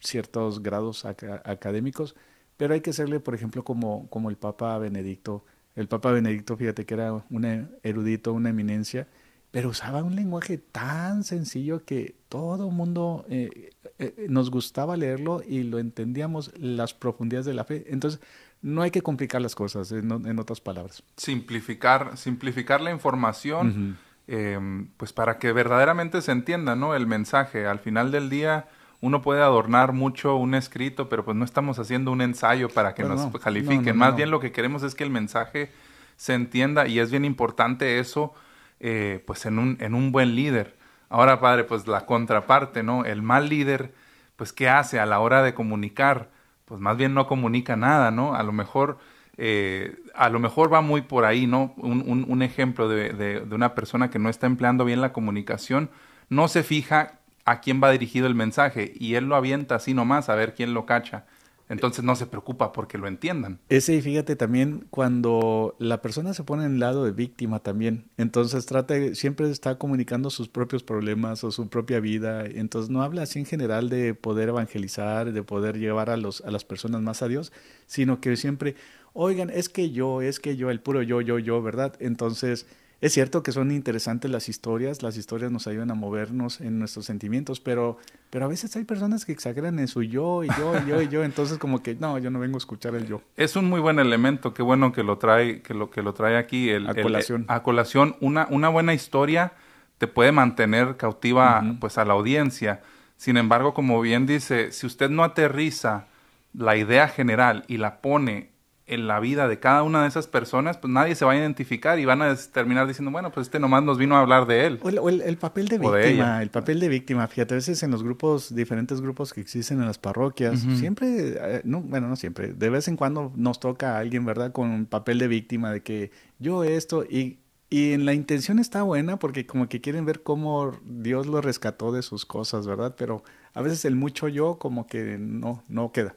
ciertos 0.00 0.62
grados 0.62 1.04
aca- 1.04 1.42
académicos, 1.44 2.16
pero 2.56 2.74
hay 2.74 2.80
que 2.80 2.90
hacerle, 2.90 3.20
por 3.20 3.34
ejemplo, 3.34 3.64
como, 3.64 4.08
el 4.30 4.36
Papa 4.36 4.78
Benedicto. 4.78 5.44
El 5.74 5.88
Papa 5.88 6.10
Benedicto, 6.12 6.56
fíjate 6.56 6.86
que 6.86 6.94
era 6.94 7.12
un 7.30 7.68
erudito, 7.82 8.32
una 8.32 8.50
eminencia, 8.50 9.08
pero 9.50 9.70
usaba 9.70 10.02
un 10.02 10.16
lenguaje 10.16 10.58
tan 10.58 11.22
sencillo 11.24 11.84
que 11.84 12.16
todo 12.28 12.70
mundo 12.70 13.24
eh, 13.28 13.70
eh, 13.98 14.26
nos 14.28 14.50
gustaba 14.50 14.96
leerlo 14.96 15.42
y 15.46 15.62
lo 15.62 15.78
entendíamos 15.78 16.52
las 16.58 16.94
profundidades 16.94 17.46
de 17.46 17.54
la 17.54 17.64
fe. 17.64 17.84
Entonces, 17.88 18.20
no 18.66 18.82
hay 18.82 18.90
que 18.90 19.00
complicar 19.00 19.40
las 19.40 19.54
cosas, 19.54 19.92
en, 19.92 20.10
en 20.10 20.38
otras 20.40 20.60
palabras. 20.60 21.02
Simplificar, 21.16 22.16
simplificar 22.16 22.80
la 22.80 22.90
información. 22.90 23.96
eh, 24.28 24.58
pues 24.96 25.12
para 25.12 25.38
que 25.38 25.52
verdaderamente 25.52 26.20
se 26.20 26.32
entienda, 26.32 26.74
¿no? 26.74 26.94
El 26.96 27.06
mensaje. 27.06 27.66
Al 27.66 27.78
final 27.78 28.10
del 28.10 28.28
día, 28.28 28.66
uno 29.00 29.22
puede 29.22 29.40
adornar 29.40 29.92
mucho 29.92 30.34
un 30.34 30.54
escrito, 30.54 31.08
pero 31.08 31.24
pues 31.24 31.36
no 31.36 31.44
estamos 31.44 31.78
haciendo 31.78 32.10
un 32.10 32.20
ensayo 32.22 32.68
para 32.68 32.92
que 32.94 33.02
Pero 33.04 33.14
nos 33.14 33.32
no, 33.32 33.38
califiquen. 33.38 33.84
no, 33.84 33.92
no, 33.92 33.98
Más 34.00 34.16
bien 34.16 34.32
lo 34.32 34.40
que 34.40 34.50
queremos 34.50 34.82
es 34.82 34.96
que 34.96 35.04
el 35.04 35.10
mensaje 35.10 35.70
se 36.16 36.34
entienda 36.34 36.88
y 36.88 36.98
es 36.98 37.10
bien 37.12 37.24
importante 37.24 38.00
eso, 38.00 38.34
eh, 38.80 39.22
pues 39.28 39.46
en 39.46 39.60
un, 39.60 39.76
en 39.80 39.94
un 39.94 40.10
buen 40.10 40.34
líder. 40.34 40.74
Ahora, 41.08 41.38
padre, 41.38 41.62
pues 41.62 41.86
la 41.86 42.04
contraparte, 42.04 42.82
¿no? 42.82 43.04
El 43.04 43.22
mal 43.22 43.48
líder, 43.48 43.94
pues 44.34 44.52
¿qué 44.52 44.68
hace 44.68 44.98
a 44.98 45.06
la 45.06 45.20
hora 45.20 45.42
de 45.44 45.54
comunicar? 45.54 46.34
Pues 46.66 46.80
más 46.80 46.96
bien 46.96 47.14
no 47.14 47.26
comunica 47.26 47.76
nada, 47.76 48.10
¿no? 48.10 48.34
A 48.34 48.42
lo 48.42 48.52
mejor 48.52 48.98
eh, 49.38 49.96
a 50.14 50.30
lo 50.30 50.38
mejor 50.40 50.72
va 50.72 50.80
muy 50.80 51.02
por 51.02 51.24
ahí, 51.24 51.46
¿no? 51.46 51.74
Un, 51.76 52.02
un, 52.06 52.24
un 52.28 52.42
ejemplo 52.42 52.88
de, 52.88 53.12
de, 53.12 53.40
de, 53.40 53.54
una 53.54 53.74
persona 53.74 54.10
que 54.10 54.18
no 54.18 54.28
está 54.30 54.46
empleando 54.46 54.84
bien 54.84 55.00
la 55.00 55.12
comunicación, 55.12 55.90
no 56.30 56.48
se 56.48 56.62
fija 56.62 57.18
a 57.44 57.60
quién 57.60 57.82
va 57.82 57.90
dirigido 57.90 58.26
el 58.26 58.34
mensaje 58.34 58.92
y 58.96 59.14
él 59.14 59.26
lo 59.26 59.36
avienta 59.36 59.76
así 59.76 59.94
nomás 59.94 60.28
a 60.28 60.34
ver 60.34 60.54
quién 60.54 60.74
lo 60.74 60.86
cacha. 60.86 61.26
Entonces 61.68 62.04
no 62.04 62.14
se 62.14 62.26
preocupa 62.26 62.72
porque 62.72 62.98
lo 62.98 63.08
entiendan. 63.08 63.58
Ese, 63.68 63.94
y 63.94 64.00
fíjate 64.00 64.36
también 64.36 64.86
cuando 64.90 65.74
la 65.78 66.00
persona 66.00 66.32
se 66.32 66.44
pone 66.44 66.64
en 66.64 66.74
el 66.74 66.80
lado 66.80 67.04
de 67.04 67.10
víctima 67.10 67.58
también, 67.58 68.04
entonces 68.16 68.66
trata, 68.66 68.94
siempre 69.14 69.50
está 69.50 69.76
comunicando 69.76 70.30
sus 70.30 70.48
propios 70.48 70.82
problemas 70.82 71.42
o 71.44 71.50
su 71.50 71.68
propia 71.68 72.00
vida, 72.00 72.46
entonces 72.46 72.90
no 72.90 73.02
habla 73.02 73.22
así 73.22 73.38
en 73.40 73.46
general 73.46 73.88
de 73.88 74.14
poder 74.14 74.50
evangelizar, 74.50 75.32
de 75.32 75.42
poder 75.42 75.78
llevar 75.78 76.10
a, 76.10 76.16
los, 76.16 76.40
a 76.42 76.50
las 76.50 76.64
personas 76.64 77.02
más 77.02 77.22
a 77.22 77.28
Dios, 77.28 77.52
sino 77.86 78.20
que 78.20 78.36
siempre, 78.36 78.76
oigan, 79.12 79.50
es 79.50 79.68
que 79.68 79.90
yo, 79.90 80.22
es 80.22 80.38
que 80.38 80.56
yo, 80.56 80.70
el 80.70 80.80
puro 80.80 81.02
yo, 81.02 81.20
yo, 81.20 81.38
yo, 81.38 81.62
¿verdad? 81.62 81.94
Entonces 81.98 82.66
es 83.00 83.12
cierto 83.12 83.42
que 83.42 83.52
son 83.52 83.70
interesantes 83.70 84.30
las 84.30 84.48
historias, 84.48 85.02
las 85.02 85.16
historias 85.16 85.52
nos 85.52 85.66
ayudan 85.66 85.90
a 85.90 85.94
movernos 85.94 86.60
en 86.60 86.78
nuestros 86.78 87.04
sentimientos, 87.04 87.60
pero, 87.60 87.98
pero 88.30 88.46
a 88.46 88.48
veces 88.48 88.74
hay 88.76 88.84
personas 88.84 89.24
que 89.24 89.32
exageran 89.32 89.78
en 89.78 89.88
su 89.88 90.02
yo 90.02 90.44
y 90.44 90.48
yo 90.58 90.74
y 90.78 90.88
yo 90.88 91.02
y 91.02 91.08
yo, 91.08 91.22
entonces 91.22 91.58
como 91.58 91.82
que 91.82 91.94
no, 91.94 92.18
yo 92.18 92.30
no 92.30 92.38
vengo 92.38 92.56
a 92.56 92.58
escuchar 92.58 92.94
el 92.94 93.06
yo. 93.06 93.20
Es 93.36 93.54
un 93.56 93.66
muy 93.66 93.80
buen 93.80 93.98
elemento, 93.98 94.54
qué 94.54 94.62
bueno 94.62 94.92
que 94.92 95.02
lo 95.02 95.18
trae, 95.18 95.60
que 95.62 95.74
lo 95.74 95.90
que 95.90 96.02
lo 96.02 96.14
trae 96.14 96.36
aquí 96.36 96.70
el, 96.70 96.88
a 96.88 96.94
colación. 96.94 97.42
El, 97.42 97.54
a 97.54 97.62
colación, 97.62 98.16
una, 98.20 98.46
una 98.50 98.68
buena 98.68 98.94
historia 98.94 99.52
te 99.98 100.06
puede 100.06 100.32
mantener 100.32 100.96
cautiva 100.96 101.60
uh 101.62 101.64
-huh. 101.64 101.78
pues 101.78 101.98
a 101.98 102.04
la 102.04 102.14
audiencia. 102.14 102.82
Sin 103.18 103.36
embargo, 103.36 103.72
como 103.72 104.00
bien 104.00 104.26
dice, 104.26 104.72
si 104.72 104.86
usted 104.86 105.10
no 105.10 105.24
aterriza 105.24 106.06
la 106.52 106.76
idea 106.76 107.08
general 107.08 107.64
y 107.66 107.76
la 107.76 108.00
pone 108.00 108.50
en 108.88 109.08
la 109.08 109.18
vida 109.18 109.48
de 109.48 109.58
cada 109.58 109.82
una 109.82 110.02
de 110.02 110.08
esas 110.08 110.28
personas, 110.28 110.76
pues 110.76 110.92
nadie 110.92 111.16
se 111.16 111.24
va 111.24 111.32
a 111.32 111.36
identificar 111.36 111.98
y 111.98 112.04
van 112.04 112.22
a 112.22 112.36
terminar 112.36 112.86
diciendo, 112.86 113.10
bueno, 113.10 113.32
pues 113.32 113.48
este 113.48 113.58
nomás 113.58 113.82
nos 113.82 113.98
vino 113.98 114.16
a 114.16 114.20
hablar 114.20 114.46
de 114.46 114.66
él. 114.66 114.78
O 114.82 114.88
el, 114.88 114.98
o 114.98 115.08
el, 115.08 115.22
el 115.22 115.36
papel 115.38 115.66
de 115.66 115.78
víctima, 115.78 116.38
de 116.38 116.42
el 116.44 116.50
papel 116.50 116.78
de 116.78 116.88
víctima, 116.88 117.26
fíjate, 117.26 117.54
a 117.54 117.56
veces 117.56 117.82
en 117.82 117.90
los 117.90 118.04
grupos, 118.04 118.54
diferentes 118.54 119.00
grupos 119.00 119.32
que 119.32 119.40
existen 119.40 119.80
en 119.80 119.86
las 119.86 119.98
parroquias, 119.98 120.64
uh 120.64 120.68
-huh. 120.68 120.76
siempre, 120.76 121.06
eh, 121.08 121.60
no, 121.64 121.80
bueno, 121.80 122.06
no 122.08 122.14
siempre, 122.14 122.52
de 122.52 122.70
vez 122.70 122.86
en 122.86 122.96
cuando 122.96 123.32
nos 123.34 123.58
toca 123.58 123.96
a 123.96 123.98
alguien, 123.98 124.24
¿verdad? 124.24 124.52
Con 124.52 124.70
un 124.70 124.86
papel 124.86 125.18
de 125.18 125.26
víctima, 125.26 125.72
de 125.72 125.82
que 125.82 126.12
yo 126.38 126.62
esto, 126.62 127.02
y, 127.04 127.40
y 127.68 127.92
en 127.92 128.04
la 128.04 128.12
intención 128.14 128.60
está 128.60 128.84
buena 128.84 129.18
porque 129.18 129.46
como 129.46 129.68
que 129.68 129.80
quieren 129.80 130.04
ver 130.04 130.22
cómo 130.22 130.78
Dios 130.84 131.26
lo 131.26 131.40
rescató 131.40 131.90
de 131.90 132.02
sus 132.02 132.24
cosas, 132.24 132.68
¿verdad? 132.68 132.94
Pero 132.96 133.24
a 133.52 133.62
veces 133.62 133.84
el 133.84 133.96
mucho 133.96 134.28
yo 134.28 134.58
como 134.60 134.86
que 134.86 135.18
no, 135.18 135.64
no 135.66 135.90
queda. 135.90 136.14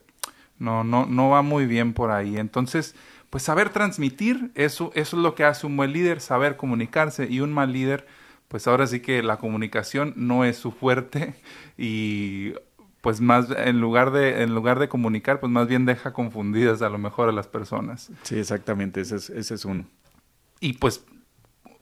No, 0.60 0.84
no, 0.84 1.06
no 1.06 1.30
va 1.30 1.42
muy 1.42 1.66
bien 1.66 1.94
por 1.94 2.12
ahí. 2.12 2.38
Entonces, 2.38 2.96
pues 3.30 3.44
saber 3.44 3.70
transmitir, 3.70 4.52
eso, 4.56 4.92
eso 4.94 5.18
es 5.18 5.24
lo 5.24 5.36
que 5.36 5.46
hace 5.46 5.66
un 5.66 5.78
buen 5.78 5.94
líder, 5.94 6.20
saber 6.20 6.58
comunicarse. 6.58 7.28
Y 7.30 7.40
un 7.40 7.54
mal 7.54 7.72
líder, 7.72 8.06
pues 8.48 8.68
ahora 8.68 8.86
sí 8.86 9.00
que 9.00 9.24
la 9.24 9.38
comunicación 9.38 10.14
no 10.16 10.46
es 10.46 10.58
su 10.58 10.72
fuerte. 10.72 11.36
Y 11.82 12.56
pues 13.00 13.22
más, 13.22 13.48
en 13.52 13.80
lugar 13.80 14.12
de, 14.12 14.44
en 14.44 14.54
lugar 14.54 14.80
de 14.80 14.90
comunicar, 14.90 15.40
pues 15.40 15.50
más 15.50 15.70
bien 15.70 15.86
deja 15.86 16.12
confundidas 16.12 16.82
a 16.82 16.90
lo 16.90 16.98
mejor 16.98 17.30
a 17.30 17.32
las 17.32 17.48
personas. 17.48 18.12
Sí, 18.24 18.38
exactamente, 18.38 19.00
ese 19.00 19.16
es, 19.16 19.30
ese 19.30 19.56
es 19.56 19.64
uno. 19.64 19.86
Y 20.60 20.74
pues 20.74 21.06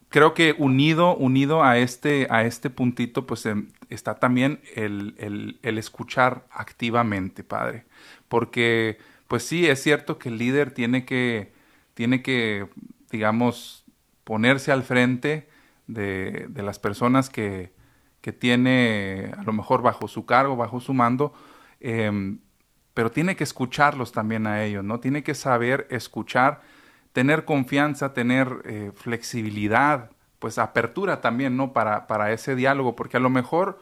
creo 0.09 0.35
que 0.35 0.53
unido, 0.55 1.15
unido 1.15 1.63
a 1.63 1.79
este, 1.79 2.27
a 2.29 2.43
este 2.43 2.69
puntito, 2.69 3.25
pues 3.25 3.47
eh, 3.47 3.55
está 3.89 4.19
también 4.19 4.59
el, 4.75 5.15
el, 5.17 5.57
el 5.63 5.79
escuchar 5.79 6.45
activamente, 6.51 7.43
padre 7.43 7.85
porque 8.27 8.97
pues 9.27 9.43
sí, 9.43 9.67
es 9.67 9.81
cierto 9.81 10.17
que 10.17 10.29
el 10.29 10.37
líder 10.37 10.71
tiene 10.71 11.05
que, 11.05 11.51
tiene 11.93 12.21
que 12.21 12.67
digamos, 13.11 13.85
ponerse 14.23 14.71
al 14.71 14.83
frente 14.83 15.49
de, 15.87 16.47
de 16.49 16.63
las 16.63 16.79
personas 16.79 17.29
que, 17.29 17.71
que, 18.21 18.33
tiene 18.33 19.33
a 19.37 19.43
lo 19.43 19.53
mejor 19.53 19.81
bajo 19.81 20.07
su 20.07 20.25
cargo, 20.25 20.55
bajo 20.55 20.79
su 20.79 20.93
mando, 20.93 21.33
eh, 21.79 22.37
pero 22.93 23.11
tiene 23.11 23.35
que 23.35 23.43
escucharlos 23.43 24.11
también 24.11 24.47
a 24.47 24.63
ellos, 24.63 24.83
¿no? 24.83 24.99
Tiene 24.99 25.23
que 25.23 25.35
saber 25.35 25.87
escuchar, 25.89 26.61
tener 27.13 27.45
confianza, 27.45 28.13
tener 28.13 28.61
eh, 28.65 28.91
flexibilidad, 28.95 30.09
pues 30.39 30.57
apertura 30.57 31.21
también, 31.21 31.55
¿no? 31.55 31.73
Para, 31.73 32.07
para 32.07 32.31
ese 32.31 32.55
diálogo, 32.55 32.95
porque 32.95 33.17
a 33.17 33.19
lo 33.19 33.29
mejor 33.29 33.79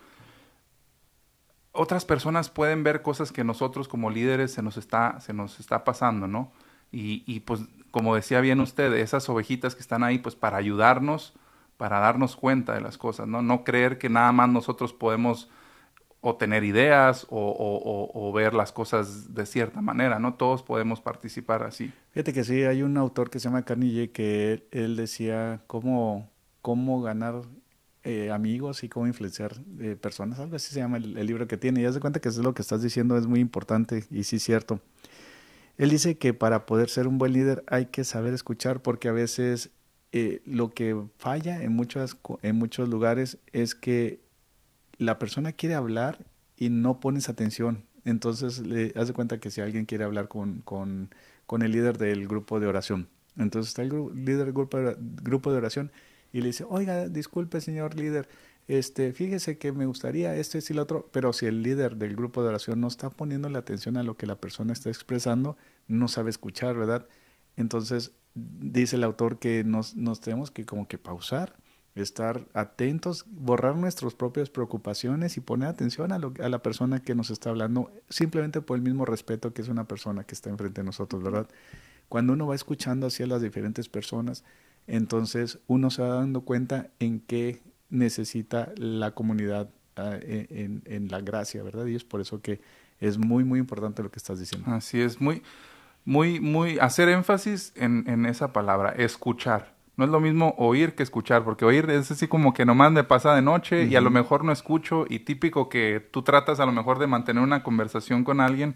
otras 1.75 2.05
personas 2.05 2.49
pueden 2.49 2.83
ver 2.83 3.01
cosas 3.01 3.31
que 3.31 3.43
nosotros 3.43 3.87
como 3.87 4.09
líderes 4.09 4.51
se 4.53 4.61
nos 4.61 4.77
está, 4.77 5.19
se 5.19 5.33
nos 5.33 5.59
está 5.59 5.83
pasando, 5.83 6.27
¿no? 6.27 6.51
Y, 6.91 7.23
y, 7.27 7.41
pues, 7.41 7.61
como 7.91 8.15
decía 8.15 8.41
bien 8.41 8.59
usted, 8.59 8.93
esas 8.93 9.27
ovejitas 9.29 9.75
que 9.75 9.81
están 9.81 10.03
ahí, 10.03 10.17
pues 10.17 10.35
para 10.35 10.57
ayudarnos, 10.57 11.33
para 11.77 11.99
darnos 11.99 12.35
cuenta 12.35 12.73
de 12.73 12.81
las 12.81 12.97
cosas, 12.97 13.27
¿no? 13.27 13.41
No 13.41 13.63
creer 13.63 13.97
que 13.97 14.09
nada 14.09 14.31
más 14.31 14.49
nosotros 14.49 14.93
podemos 14.93 15.49
o 16.27 16.37
tener 16.37 16.63
ideas 16.63 17.27
o, 17.29 18.11
o, 18.15 18.33
ver 18.33 18.55
las 18.55 18.71
cosas 18.71 19.35
de 19.35 19.45
cierta 19.45 19.81
manera, 19.81 20.17
¿no? 20.17 20.33
Todos 20.33 20.63
podemos 20.63 20.99
participar 20.99 21.61
así. 21.61 21.93
Fíjate 22.13 22.33
que 22.33 22.43
sí, 22.43 22.63
hay 22.63 22.81
un 22.81 22.97
autor 22.97 23.29
que 23.29 23.39
se 23.39 23.47
llama 23.47 23.61
Carnegie 23.61 24.09
que 24.09 24.53
él, 24.53 24.67
él 24.71 24.95
decía 24.95 25.61
cómo, 25.67 26.31
cómo 26.63 27.03
ganar 27.03 27.43
eh, 28.07 28.29
amigos 28.29 28.83
y 28.83 28.89
cómo 28.89 29.07
influenciar 29.07 29.55
eh, 29.79 29.95
personas, 29.99 30.37
algo 30.39 30.57
así 30.57 30.71
se 30.71 30.79
llama 30.79 30.97
el, 30.97 31.25
libro 31.25 31.47
que 31.47 31.57
tiene. 31.57 31.81
Y 31.81 31.85
haz 31.85 31.95
de 31.95 31.99
cuenta 31.99 32.19
que 32.19 32.29
eso 32.29 32.39
es 32.39 32.45
lo 32.45 32.53
que 32.53 32.61
estás 32.61 32.83
diciendo, 32.83 33.17
es 33.17 33.25
muy 33.25 33.39
importante 33.39 34.05
y 34.11 34.25
sí 34.25 34.35
es 34.35 34.43
cierto. 34.43 34.79
Él 35.79 35.89
dice 35.89 36.15
que 36.19 36.35
para 36.35 36.67
poder 36.67 36.89
ser 36.89 37.07
un 37.07 37.17
buen 37.17 37.33
líder 37.33 37.63
hay 37.65 37.87
que 37.87 38.03
saber 38.03 38.35
escuchar 38.35 38.83
porque 38.83 39.07
a 39.07 39.11
veces 39.11 39.71
eh, 40.11 40.43
lo 40.45 40.71
que 40.71 40.95
falla 41.17 41.63
en, 41.63 41.71
muchas, 41.71 42.15
en 42.43 42.55
muchos 42.57 42.89
lugares 42.89 43.39
es 43.53 43.73
que 43.73 44.21
la 44.99 45.17
persona 45.17 45.51
quiere 45.51 45.73
hablar 45.73 46.27
y 46.57 46.69
no 46.69 46.99
pones 46.99 47.27
atención. 47.27 47.85
Entonces, 48.03 48.59
le 48.59 48.93
haz 48.95 49.07
de 49.07 49.13
cuenta 49.13 49.39
que 49.39 49.49
si 49.49 49.61
alguien 49.61 49.85
quiere 49.85 50.03
hablar 50.03 50.27
con, 50.27 50.61
con, 50.61 51.09
con 51.47 51.63
el 51.63 51.71
líder 51.71 51.97
del 51.97 52.27
grupo 52.27 52.59
de 52.59 52.67
oración, 52.67 53.09
entonces 53.35 53.69
está 53.69 53.81
el 53.81 53.89
líder 54.13 54.45
del 54.45 54.53
grupo, 54.53 54.77
grupo 55.23 55.51
de 55.51 55.57
oración 55.57 55.91
y 56.35 56.41
le 56.41 56.47
dice, 56.47 56.65
oiga, 56.67 57.07
disculpe 57.07 57.61
señor 57.61 57.95
líder, 57.95 58.27
este, 58.67 59.13
fíjese 59.13 59.57
que 59.57 59.71
me 59.71 59.85
gustaría 59.85 60.35
esto, 60.35 60.57
esto 60.57 60.73
y 60.73 60.75
lo 60.75 60.81
otro, 60.81 61.09
pero 61.13 61.31
si 61.31 61.45
el 61.45 61.63
líder 61.63 61.95
del 61.95 62.13
grupo 62.13 62.43
de 62.43 62.49
oración 62.49 62.81
no 62.81 62.89
está 62.89 63.09
poniendo 63.09 63.47
la 63.47 63.59
atención 63.59 63.95
a 63.95 64.03
lo 64.03 64.17
que 64.17 64.25
la 64.25 64.35
persona 64.35 64.73
está 64.73 64.89
expresando, 64.89 65.55
no 65.87 66.09
sabe 66.09 66.31
escuchar, 66.31 66.75
¿verdad? 66.75 67.07
Entonces, 67.55 68.11
dice 68.33 68.97
el 68.97 69.05
autor 69.05 69.39
que 69.39 69.63
nos, 69.63 69.95
tenemos 70.19 70.51
que 70.51 70.65
como 70.65 70.89
que 70.89 70.97
pausar, 70.97 71.55
estar 71.95 72.45
atentos, 72.53 73.23
borrar 73.29 73.77
nuestras 73.77 74.13
propias 74.13 74.49
preocupaciones 74.49 75.37
y 75.37 75.39
poner 75.39 75.69
atención 75.69 76.11
a, 76.11 76.19
lo, 76.19 76.33
a 76.43 76.49
la 76.49 76.61
persona 76.61 77.01
que 77.01 77.15
nos 77.15 77.29
está 77.29 77.49
hablando, 77.49 77.93
simplemente 78.09 78.59
por 78.59 78.75
el 78.75 78.83
mismo 78.83 79.05
respeto 79.05 79.53
que 79.53 79.61
es 79.61 79.69
una 79.69 79.87
persona 79.87 80.25
que 80.25 80.35
está 80.35 80.49
enfrente 80.49 80.81
de 80.81 80.85
nosotros, 80.85 81.23
¿verdad? 81.23 81.47
Cuando 82.09 82.33
uno 82.33 82.45
va 82.45 82.55
escuchando 82.55 83.07
hacia 83.07 83.25
las 83.25 83.41
diferentes 83.41 83.87
personas, 83.87 84.43
entonces 84.87 85.59
uno 85.67 85.89
se 85.89 86.01
va 86.01 86.09
dando 86.09 86.41
cuenta 86.41 86.89
en 86.99 87.19
qué 87.19 87.61
necesita 87.89 88.71
la 88.77 89.11
comunidad 89.11 89.69
uh, 89.97 90.19
en, 90.21 90.83
en, 90.85 91.07
la 91.09 91.21
gracia, 91.21 91.63
¿verdad? 91.63 91.85
Y 91.85 91.95
es 91.95 92.03
por 92.03 92.21
eso 92.21 92.41
que 92.41 92.61
es 92.99 93.17
muy, 93.17 93.43
muy 93.43 93.59
importante 93.59 94.03
lo 94.03 94.11
que 94.11 94.19
estás 94.19 94.39
diciendo. 94.39 94.71
Así 94.71 95.01
es, 95.01 95.19
muy, 95.19 95.41
muy, 96.03 96.39
muy, 96.39 96.79
hacer 96.79 97.09
énfasis 97.09 97.73
en, 97.75 98.03
en 98.07 98.25
esa 98.25 98.53
palabra, 98.53 98.91
escuchar. 98.91 99.75
No 99.97 100.03
es 100.03 100.11
lo 100.11 100.19
mismo 100.19 100.53
oír 100.57 100.93
que 100.93 101.03
escuchar, 101.03 101.43
porque 101.43 101.63
oír 101.63 101.89
es 101.89 102.11
así 102.11 102.27
como 102.27 102.53
que 102.53 102.65
nomás 102.65 102.91
me 102.91 103.03
pasa 103.03 103.33
de 103.33 103.41
noche 103.41 103.83
uh 103.83 103.85
-huh. 103.85 103.91
y 103.91 103.95
a 103.95 104.01
lo 104.01 104.09
mejor 104.09 104.43
no 104.43 104.51
escucho 104.51 105.05
y 105.09 105.19
típico 105.19 105.69
que 105.69 106.05
tú 106.11 106.21
tratas 106.21 106.59
a 106.59 106.65
lo 106.65 106.73
mejor 106.73 106.99
de 106.99 107.07
mantener 107.07 107.41
una 107.41 107.63
conversación 107.63 108.23
con 108.23 108.41
alguien 108.41 108.75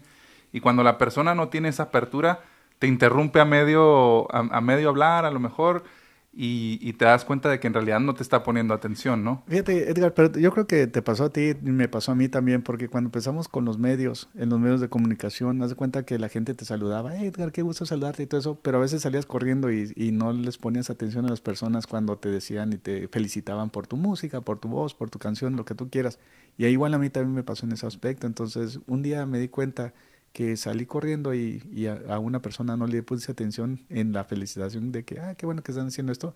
y 0.52 0.60
cuando 0.60 0.82
la 0.82 0.96
persona 0.98 1.34
no 1.34 1.48
tiene 1.48 1.68
esa 1.68 1.84
apertura, 1.84 2.40
te 2.80 2.86
interrumpe 2.86 3.40
a 3.40 3.44
medio, 3.44 4.26
a, 4.34 4.60
medio 4.62 4.88
hablar, 4.88 5.26
a 5.26 5.30
lo 5.30 5.38
mejor 5.38 5.84
y, 6.32 6.92
te 6.94 7.04
das 7.04 7.26
cuenta 7.26 7.50
de 7.50 7.60
que 7.60 7.66
en 7.66 7.74
realidad 7.74 8.00
no 8.00 8.14
te 8.14 8.22
está 8.22 8.42
poniendo 8.42 8.72
atención, 8.72 9.22
¿no? 9.22 9.42
Fíjate, 9.48 9.90
Edgar, 9.90 10.14
pero 10.14 10.32
yo 10.38 10.50
creo 10.52 10.66
que 10.66 10.86
te 10.86 11.02
pasó 11.02 11.24
a 11.24 11.30
ti 11.30 11.50
y 11.62 11.70
me 11.70 11.88
pasó 11.88 12.12
a 12.12 12.14
mí 12.14 12.28
también, 12.28 12.62
porque 12.62 12.88
cuando 12.88 13.08
empezamos 13.08 13.48
con 13.48 13.66
los 13.66 13.78
medios, 13.78 14.30
en 14.34 14.48
los 14.48 14.58
medios 14.58 14.80
de 14.80 14.88
comunicación, 14.88 15.60
haz 15.60 15.70
de 15.70 15.76
cuenta 15.76 16.04
que 16.04 16.18
la 16.18 16.30
gente 16.30 16.54
te 16.54 16.64
saludaba, 16.64 17.12
hey, 17.14 17.26
Edgar, 17.26 17.52
qué 17.52 17.60
gusto 17.60 17.84
saludarte 17.84 18.22
y 18.22 18.26
todo 18.26 18.40
eso, 18.40 18.58
pero 18.62 18.78
a 18.78 18.80
veces 18.80 19.02
salías 19.02 19.26
corriendo 19.26 19.70
y, 19.70 19.92
y, 19.94 20.12
no 20.12 20.32
les 20.32 20.56
ponías 20.56 20.88
atención 20.88 21.26
a 21.26 21.28
las 21.28 21.42
personas 21.42 21.86
cuando 21.86 22.16
te 22.16 22.30
decían 22.30 22.72
y 22.72 22.78
te 22.78 23.08
felicitaban 23.08 23.68
por 23.68 23.86
tu 23.86 23.98
música, 23.98 24.40
por 24.40 24.58
tu 24.58 24.68
voz, 24.68 24.94
por 24.94 25.10
tu 25.10 25.18
canción, 25.18 25.56
lo 25.56 25.66
que 25.66 25.74
tú 25.74 25.90
quieras. 25.90 26.18
Y 26.56 26.64
ahí 26.64 26.72
igual 26.72 26.94
a 26.94 26.98
mí 26.98 27.10
también 27.10 27.34
me 27.34 27.42
pasó 27.42 27.66
en 27.66 27.72
ese 27.72 27.86
aspecto. 27.86 28.26
Entonces, 28.26 28.80
un 28.86 29.02
día 29.02 29.26
me 29.26 29.38
di 29.38 29.48
cuenta 29.48 29.92
que 30.32 30.56
salí 30.56 30.86
corriendo 30.86 31.34
y, 31.34 31.62
y 31.72 31.86
a, 31.86 32.00
a, 32.08 32.18
una 32.18 32.40
persona 32.40 32.76
no 32.76 32.86
le 32.86 33.02
puse 33.02 33.32
atención 33.32 33.80
en 33.88 34.12
la 34.12 34.24
felicitación 34.24 34.92
de 34.92 35.04
que, 35.04 35.20
ah, 35.20 35.34
qué 35.34 35.46
bueno 35.46 35.62
que 35.62 35.72
están 35.72 35.88
haciendo 35.88 36.12
esto. 36.12 36.34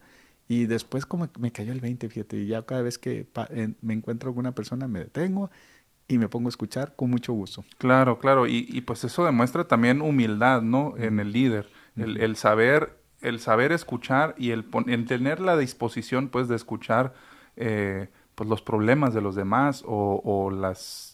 Y 0.48 0.66
después 0.66 1.06
como 1.06 1.28
me 1.38 1.52
cayó 1.52 1.72
el 1.72 1.80
20, 1.80 2.08
fíjate, 2.08 2.36
y 2.36 2.46
ya 2.46 2.62
cada 2.62 2.82
vez 2.82 2.98
que 2.98 3.26
en, 3.50 3.76
me 3.80 3.94
encuentro 3.94 4.28
alguna 4.28 4.52
persona 4.52 4.88
me 4.88 4.98
detengo 5.00 5.50
y 6.06 6.18
me 6.18 6.28
pongo 6.28 6.48
a 6.48 6.50
escuchar 6.50 6.94
con 6.96 7.10
mucho 7.10 7.32
gusto. 7.32 7.64
Claro, 7.78 8.18
claro, 8.18 8.46
y, 8.46 8.66
y 8.68 8.82
pues 8.82 9.04
eso 9.04 9.24
demuestra 9.24 9.66
también 9.66 10.02
humildad, 10.02 10.60
¿no? 10.60 10.94
En 10.98 11.18
el 11.18 11.32
líder. 11.32 11.70
el, 11.96 12.18
el 12.18 12.36
saber, 12.36 12.98
el 13.22 13.40
saber 13.40 13.72
escuchar 13.72 14.34
y 14.36 14.50
el, 14.50 14.66
el 14.86 15.06
tener 15.06 15.40
la 15.40 15.56
disposición, 15.56 16.28
pues, 16.28 16.48
de 16.48 16.56
escuchar, 16.56 17.14
eh, 17.56 18.08
pues, 18.34 18.50
los 18.50 18.60
problemas 18.60 19.14
de 19.14 19.22
los 19.22 19.34
demás 19.34 19.82
o, 19.86 20.20
o 20.22 20.50
las, 20.50 21.13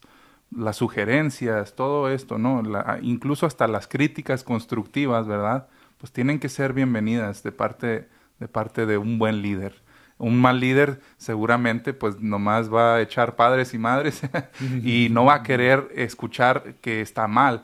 las 0.55 0.77
sugerencias, 0.77 1.75
todo 1.75 2.11
esto, 2.11 2.39
¿no? 2.39 2.63
La- 2.63 2.99
incluso 3.03 3.47
hasta 3.47 3.69
las 3.69 3.87
críticas 3.87 4.45
constructivas, 4.45 5.27
¿verdad? 5.27 5.69
Pues 5.99 6.13
tienen 6.13 6.39
que 6.41 6.49
ser 6.49 6.73
bienvenidas 6.73 7.43
de 7.43 7.53
parte, 7.53 8.09
de 8.39 8.49
parte 8.49 8.87
de 8.87 8.99
un 8.99 9.19
buen 9.19 9.43
líder. 9.43 9.81
Un 10.19 10.41
mal 10.41 10.61
líder 10.61 11.01
seguramente 11.17 11.95
pues 11.95 12.21
nomás 12.21 12.73
va 12.73 12.97
a 12.97 13.01
echar 13.01 13.37
padres 13.37 13.73
y 13.75 13.79
madres 13.79 14.23
y 14.85 15.09
no 15.11 15.25
va 15.25 15.35
a 15.37 15.43
querer 15.43 15.89
escuchar 15.95 16.75
que 16.83 17.01
está 17.01 17.27
mal 17.27 17.63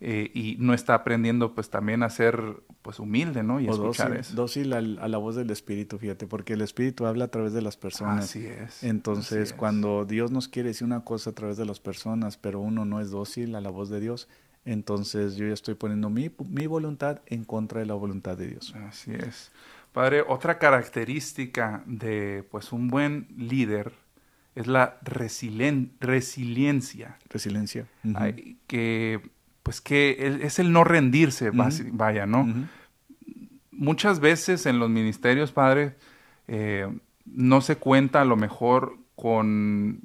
eh, 0.00 0.30
y 0.34 0.56
no 0.58 0.74
está 0.74 0.94
aprendiendo 0.94 1.54
pues 1.54 1.70
también 1.70 2.02
a 2.02 2.10
ser 2.10 2.38
pues 2.82 2.98
humilde, 3.00 3.42
¿no? 3.42 3.60
Y 3.60 3.66
O 3.68 3.72
escuchar 3.72 4.08
dócil, 4.10 4.20
eso. 4.20 4.34
dócil 4.36 4.72
al- 4.74 4.98
a 5.00 5.08
la 5.08 5.18
voz 5.18 5.34
del 5.36 5.50
Espíritu, 5.50 5.98
fíjate, 5.98 6.26
porque 6.26 6.52
el 6.52 6.60
Espíritu 6.60 7.06
habla 7.06 7.24
a 7.24 7.28
través 7.28 7.52
de 7.52 7.62
las 7.62 7.76
personas. 7.76 8.24
Así 8.26 8.46
es. 8.46 8.84
Entonces, 8.84 9.32
así 9.32 9.42
es. 9.42 9.52
cuando 9.54 10.04
Dios 10.04 10.30
nos 10.30 10.48
quiere 10.48 10.68
decir 10.68 10.84
una 10.86 11.00
cosa 11.04 11.30
a 11.30 11.32
través 11.32 11.56
de 11.56 11.64
las 11.64 11.80
personas, 11.80 12.36
pero 12.36 12.60
uno 12.60 12.84
no 12.84 13.00
es 13.00 13.10
dócil 13.10 13.54
a 13.56 13.60
la 13.60 13.70
voz 13.70 13.88
de 13.88 14.00
Dios, 14.00 14.28
entonces 14.66 15.36
yo 15.36 15.46
ya 15.46 15.54
estoy 15.54 15.74
poniendo 15.74 16.10
mi, 16.10 16.30
mi 16.48 16.66
voluntad 16.66 17.20
en 17.26 17.44
contra 17.44 17.80
de 17.80 17.86
la 17.86 17.94
voluntad 17.94 18.36
de 18.36 18.48
Dios. 18.48 18.74
Así 18.88 19.12
es. 19.12 19.50
Padre, 19.92 20.22
otra 20.28 20.58
característica 20.58 21.82
de 21.86 22.44
pues 22.50 22.72
un 22.72 22.88
buen 22.88 23.28
líder 23.36 23.92
es 24.54 24.66
la 24.66 25.00
resilien- 25.02 25.90
resiliencia, 26.00 27.16
Resiliencia. 27.30 27.86
Ay, 28.14 28.58
que 28.66 29.20
pues 29.66 29.80
que 29.80 30.38
es 30.44 30.60
el 30.60 30.70
no 30.70 30.84
rendirse, 30.84 31.50
vaya, 31.50 32.24
¿no? 32.24 32.44
Muchas 33.72 34.20
veces 34.20 34.64
en 34.66 34.78
los 34.78 34.88
ministerios, 34.88 35.50
Padre, 35.50 35.96
eh, 36.46 36.86
no 37.24 37.60
se 37.60 37.74
cuenta 37.76 38.20
a 38.20 38.24
lo 38.24 38.36
mejor 38.36 38.96
con, 39.16 40.02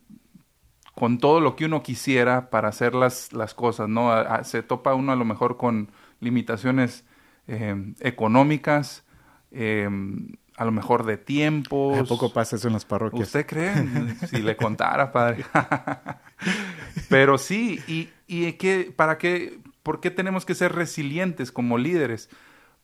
con 0.96 1.20
todo 1.20 1.42
lo 1.42 1.56
que 1.56 1.66
uno 1.66 1.84
quisiera 1.84 2.50
para 2.50 2.70
hacer 2.70 2.96
las, 2.96 3.34
las 3.34 3.54
cosas, 3.54 3.88
¿no? 3.88 4.12
A- 4.12 4.22
a- 4.38 4.44
se 4.46 4.64
topa 4.64 4.96
uno 4.96 5.12
a 5.12 5.16
lo 5.16 5.26
mejor 5.26 5.58
con 5.58 5.92
limitaciones 6.22 7.06
eh, 7.48 7.94
económicas, 8.00 9.04
eh, 9.52 9.88
a 10.58 10.66
lo 10.66 10.72
mejor 10.72 11.06
de 11.06 11.18
tiempos. 11.18 12.00
¿A 12.02 12.04
poco 12.06 12.34
pasa 12.34 12.56
eso 12.56 12.66
en 12.68 12.74
las 12.74 12.86
parroquias? 12.86 13.28
¿Usted 13.28 13.46
cree? 13.46 13.74
si 14.28 14.42
le 14.42 14.56
contara, 14.56 15.12
padre. 15.12 15.46
Pero 17.10 17.38
sí, 17.38 17.80
y, 17.88 18.10
y 18.28 18.54
que, 18.54 18.94
¿para 18.96 19.18
qué? 19.18 19.60
¿Por 19.84 20.00
qué 20.00 20.12
tenemos 20.12 20.46
que 20.46 20.56
ser 20.56 20.74
resilientes 20.74 21.52
como 21.52 21.78
líderes? 21.78 22.30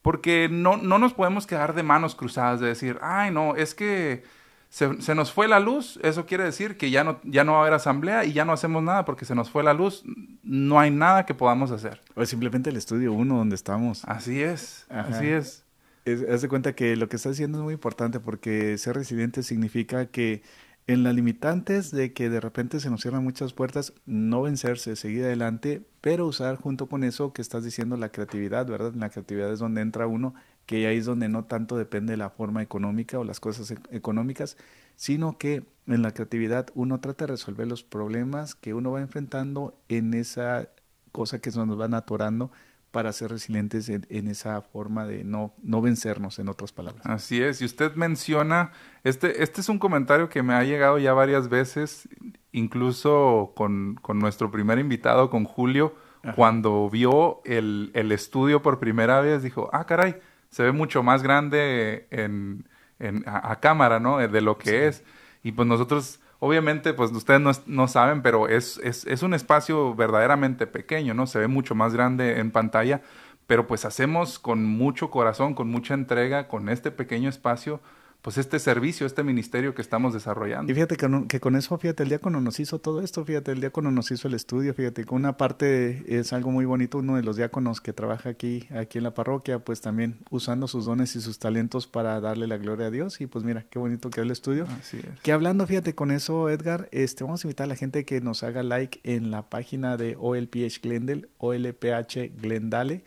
Porque 0.02 0.50
no, 0.50 0.78
no 0.78 1.00
nos 1.00 1.14
podemos 1.14 1.48
quedar 1.48 1.76
de 1.76 1.84
manos 1.84 2.16
cruzadas 2.16 2.60
de 2.60 2.68
decir, 2.68 2.98
ay, 3.02 3.32
no, 3.32 3.56
es 3.56 3.76
que 3.76 4.24
se, 4.70 5.02
se 5.02 5.16
nos 5.16 5.32
fue 5.32 5.48
la 5.48 5.60
luz, 5.60 6.00
eso 6.04 6.26
quiere 6.26 6.44
decir 6.44 6.78
que 6.78 6.92
ya 6.92 7.04
no, 7.04 7.20
ya 7.24 7.44
no 7.44 7.54
va 7.54 7.60
a 7.60 7.62
haber 7.62 7.74
asamblea 7.74 8.26
y 8.26 8.34
ya 8.34 8.46
no 8.46 8.54
hacemos 8.54 8.84
nada 8.84 9.06
porque 9.06 9.26
se 9.26 9.36
nos 9.36 9.50
fue 9.50 9.64
la 9.64 9.74
luz, 9.74 10.04
no 10.44 10.80
hay 10.80 10.92
nada 10.92 11.26
que 11.26 11.34
podamos 11.34 11.72
hacer. 11.72 12.02
O 12.16 12.26
simplemente 12.26 12.70
el 12.70 12.78
estudio 12.78 13.14
uno 13.14 13.38
donde 13.38 13.56
estamos. 13.56 14.04
Así 14.06 14.42
es, 14.42 14.86
Ajá. 14.90 15.10
así 15.10 15.28
es. 15.28 15.64
Es, 16.06 16.24
haz 16.30 16.42
de 16.42 16.48
cuenta 16.48 16.74
que 16.74 16.96
lo 16.96 17.10
que 17.10 17.18
está 17.18 17.30
diciendo 17.30 17.58
es 17.60 17.64
muy 17.64 17.74
importante 17.74 18.20
porque 18.20 18.78
ser 18.78 18.96
resiliente 18.96 19.44
significa 19.44 20.08
que 20.08 20.42
en 20.88 21.04
las 21.04 21.14
limitantes 21.14 21.92
de 21.92 22.14
que 22.14 22.30
de 22.30 22.40
repente 22.40 22.80
se 22.80 22.90
nos 22.90 23.02
cierran 23.02 23.24
muchas 23.24 23.52
puertas, 23.52 23.94
no 24.06 24.42
vencerse, 24.42 24.96
seguir 24.96 25.26
adelante, 25.26 25.86
pero 26.00 26.26
usar 26.26 26.56
junto 26.56 26.88
con 26.88 27.04
eso 27.04 27.34
que 27.34 27.42
estás 27.42 27.66
diciendo 27.66 27.98
la 27.98 28.10
creatividad, 28.10 28.66
¿verdad? 28.66 28.94
En 28.94 29.02
la 29.02 29.10
creatividad 29.10 29.52
es 29.52 29.60
donde 29.60 29.82
entra 29.82 30.08
uno, 30.08 30.34
que 30.66 30.88
ahí 30.88 30.98
es 30.98 31.06
donde 31.06 31.28
no 31.28 31.44
tanto 31.44 31.78
depende 31.78 32.12
de 32.12 32.18
la 32.18 32.30
forma 32.30 32.64
económica 32.64 33.20
o 33.20 33.26
las 33.26 33.42
cosas 33.42 33.74
económicas, 33.92 34.56
sino 34.96 35.38
que 35.38 35.66
en 35.88 36.02
la 36.02 36.14
creatividad 36.14 36.68
uno 36.74 37.02
trata 37.02 37.26
de 37.26 37.34
resolver 37.34 37.68
los 37.68 37.84
problemas 37.84 38.56
que 38.56 38.74
uno 38.74 38.92
va 38.92 39.02
enfrentando 39.02 39.78
en 39.90 40.14
esa 40.14 40.70
cosa 41.12 41.40
que 41.40 41.52
se 41.52 41.66
nos 41.66 41.78
van 41.78 41.96
atorando 41.96 42.52
para 42.98 43.14
ser 43.14 43.30
resilientes 43.30 43.90
en, 43.90 44.08
en 44.10 44.28
esa 44.28 44.60
forma 44.64 45.06
de 45.06 45.24
no, 45.24 45.54
no 45.62 45.82
vencernos, 45.84 46.40
en 46.40 46.50
otras 46.50 46.72
palabras. 46.72 47.06
Así 47.06 47.40
es, 47.44 47.62
y 47.62 47.66
usted 47.66 47.94
menciona, 47.94 48.72
este, 49.04 49.44
este 49.44 49.62
es 49.62 49.70
un 49.70 49.78
comentario 49.78 50.30
que 50.30 50.42
me 50.42 50.56
ha 50.56 50.64
llegado 50.64 50.98
ya 50.98 51.14
varias 51.14 51.48
veces, 51.48 52.10
incluso 52.52 53.54
con, 53.56 54.00
con 54.02 54.18
nuestro 54.18 54.50
primer 54.50 54.80
invitado, 54.80 55.30
con 55.30 55.44
Julio, 55.46 55.94
Ajá. 56.24 56.34
cuando 56.34 56.90
vio 56.90 57.42
el, 57.46 57.92
el 57.94 58.12
estudio 58.12 58.64
por 58.64 58.80
primera 58.80 59.22
vez, 59.22 59.44
dijo, 59.44 59.70
ah, 59.74 59.86
caray, 59.86 60.16
se 60.50 60.64
ve 60.64 60.72
mucho 60.72 61.04
más 61.04 61.22
grande 61.22 62.08
en, 62.10 62.68
en- 62.98 63.24
a, 63.28 63.52
a 63.52 63.60
cámara, 63.60 64.00
¿no? 64.00 64.18
De 64.18 64.42
lo 64.42 64.58
que 64.58 64.88
es. 64.88 65.04
Y 65.44 65.52
pues 65.52 65.68
nosotros, 65.68 66.20
obviamente, 66.40 66.94
pues 66.94 67.12
ustedes 67.12 67.42
no, 67.42 67.52
no 67.66 67.88
saben, 67.88 68.22
pero 68.22 68.48
es, 68.48 68.80
es, 68.84 69.06
es 69.06 69.24
un 69.24 69.34
espacio 69.34 69.96
verdaderamente 69.96 70.68
pequeño, 70.68 71.14
¿no? 71.14 71.28
Se 71.28 71.40
ve 71.40 71.48
mucho 71.48 71.76
más 71.76 71.94
grande 71.94 72.40
en 72.40 72.52
pantalla, 72.52 73.02
pero 73.48 73.68
pues 73.68 73.86
hacemos 73.86 74.40
con 74.40 74.66
mucho 74.66 75.10
corazón, 75.10 75.54
con 75.54 75.70
mucha 75.70 75.94
entrega, 75.94 76.48
con 76.48 76.70
este 76.70 76.92
pequeño 76.92 77.30
espacio, 77.30 77.80
pues 78.28 78.38
este 78.38 78.60
servicio, 78.60 79.08
este 79.08 79.24
ministerio 79.24 79.74
que 79.74 79.82
estamos 79.82 80.14
desarrollando. 80.14 80.70
Y 80.70 80.76
fíjate 80.76 80.98
que, 80.98 81.08
no- 81.08 81.30
que 81.30 81.40
con 81.40 81.56
eso, 81.56 81.78
fíjate, 81.78 82.04
el 82.04 82.10
diácono 82.10 82.42
nos 82.42 82.60
hizo 82.60 82.78
todo 82.78 83.00
esto, 83.02 83.24
fíjate, 83.24 83.54
el 83.54 83.62
diácono 83.62 83.90
nos 83.90 84.12
hizo 84.12 84.28
el 84.28 84.34
estudio, 84.34 84.74
fíjate, 84.74 85.06
con 85.06 85.20
una 85.22 85.38
parte 85.38 86.04
es 86.14 86.34
algo 86.34 86.52
muy 86.52 86.66
bonito, 86.66 86.98
uno 86.98 87.16
de 87.16 87.24
los 87.24 87.38
diáconos 87.38 87.80
que 87.80 87.94
trabaja 87.94 88.28
aquí, 88.28 88.68
aquí 88.78 88.98
en 88.98 89.06
la 89.06 89.14
parroquia, 89.14 89.60
pues 89.60 89.80
también 89.80 90.18
usando 90.30 90.68
sus 90.68 90.84
dones 90.84 91.16
y 91.16 91.22
sus 91.22 91.40
talentos 91.40 91.88
para 91.88 92.20
darle 92.20 92.48
la 92.48 92.58
gloria 92.58 92.88
a 92.88 92.92
Dios, 92.92 93.22
y 93.22 93.28
pues 93.28 93.46
mira, 93.46 93.64
qué 93.70 93.80
bonito 93.80 94.10
quedó 94.10 94.26
el 94.26 94.32
estudio. 94.32 94.66
Así 94.78 94.98
es. 94.98 95.22
Que 95.22 95.32
hablando, 95.32 95.66
fíjate, 95.66 95.96
con 95.96 96.12
eso, 96.12 96.50
Edgar, 96.50 96.90
este, 96.92 97.24
vamos 97.24 97.46
a 97.46 97.48
invitar 97.48 97.64
a 97.64 97.68
la 97.70 97.76
gente 97.78 98.04
que 98.04 98.20
nos 98.20 98.44
haga 98.44 98.62
like 98.62 99.00
en 99.06 99.32
la 99.32 99.44
página 99.50 99.96
de 99.96 100.18
OLPH 100.20 100.82
Glendale, 100.84 101.30
OLPH 101.38 102.32
Glendale. 102.42 103.04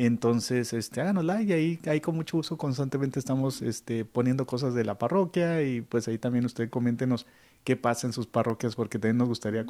Entonces, 0.00 0.72
este, 0.74 1.00
háganos 1.00 1.24
like 1.24 1.52
ahí, 1.52 1.80
ahí 1.88 2.00
con 2.00 2.14
mucho 2.14 2.36
gusto 2.36 2.56
constantemente 2.56 3.18
estamos 3.18 3.62
este, 3.62 4.04
poniendo 4.04 4.46
cosas 4.46 4.72
de 4.72 4.84
la 4.84 4.96
parroquia 4.96 5.60
y 5.62 5.80
pues 5.80 6.06
ahí 6.06 6.18
también 6.18 6.44
usted 6.44 6.70
coméntenos 6.70 7.26
qué 7.64 7.74
pasa 7.74 8.06
en 8.06 8.12
sus 8.12 8.28
parroquias 8.28 8.76
porque 8.76 9.00
también 9.00 9.18
nos 9.18 9.26
gustaría 9.26 9.66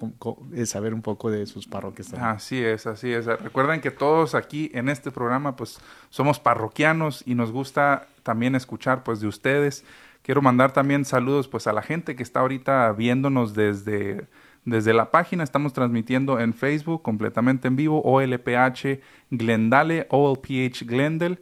eh, 0.52 0.66
saber 0.66 0.92
un 0.92 1.00
poco 1.00 1.30
de 1.30 1.46
sus 1.46 1.66
parroquias 1.66 2.08
también. 2.08 2.30
Así 2.30 2.62
es, 2.62 2.86
así 2.86 3.10
es. 3.10 3.24
Recuerden 3.24 3.80
que 3.80 3.90
todos 3.90 4.34
aquí 4.34 4.70
en 4.74 4.90
este 4.90 5.10
programa 5.10 5.56
pues 5.56 5.80
somos 6.10 6.38
parroquianos 6.38 7.22
y 7.24 7.34
nos 7.34 7.50
gusta 7.50 8.06
también 8.22 8.54
escuchar 8.54 9.04
pues 9.04 9.20
de 9.20 9.28
ustedes. 9.28 9.82
Quiero 10.20 10.42
mandar 10.42 10.74
también 10.74 11.06
saludos 11.06 11.48
pues 11.48 11.66
a 11.66 11.72
la 11.72 11.80
gente 11.80 12.16
que 12.16 12.22
está 12.22 12.40
ahorita 12.40 12.92
viéndonos 12.92 13.54
desde, 13.54 14.26
desde 14.64 14.92
la 14.94 15.10
página. 15.10 15.44
Estamos 15.44 15.72
transmitiendo 15.72 16.38
en 16.40 16.52
Facebook 16.54 17.02
completamente 17.02 17.68
en 17.68 17.76
vivo 17.76 18.02
OLPH 18.02 19.00
Glendale, 19.30 20.06
OLPH 20.10 20.84
Glendale. 20.86 21.38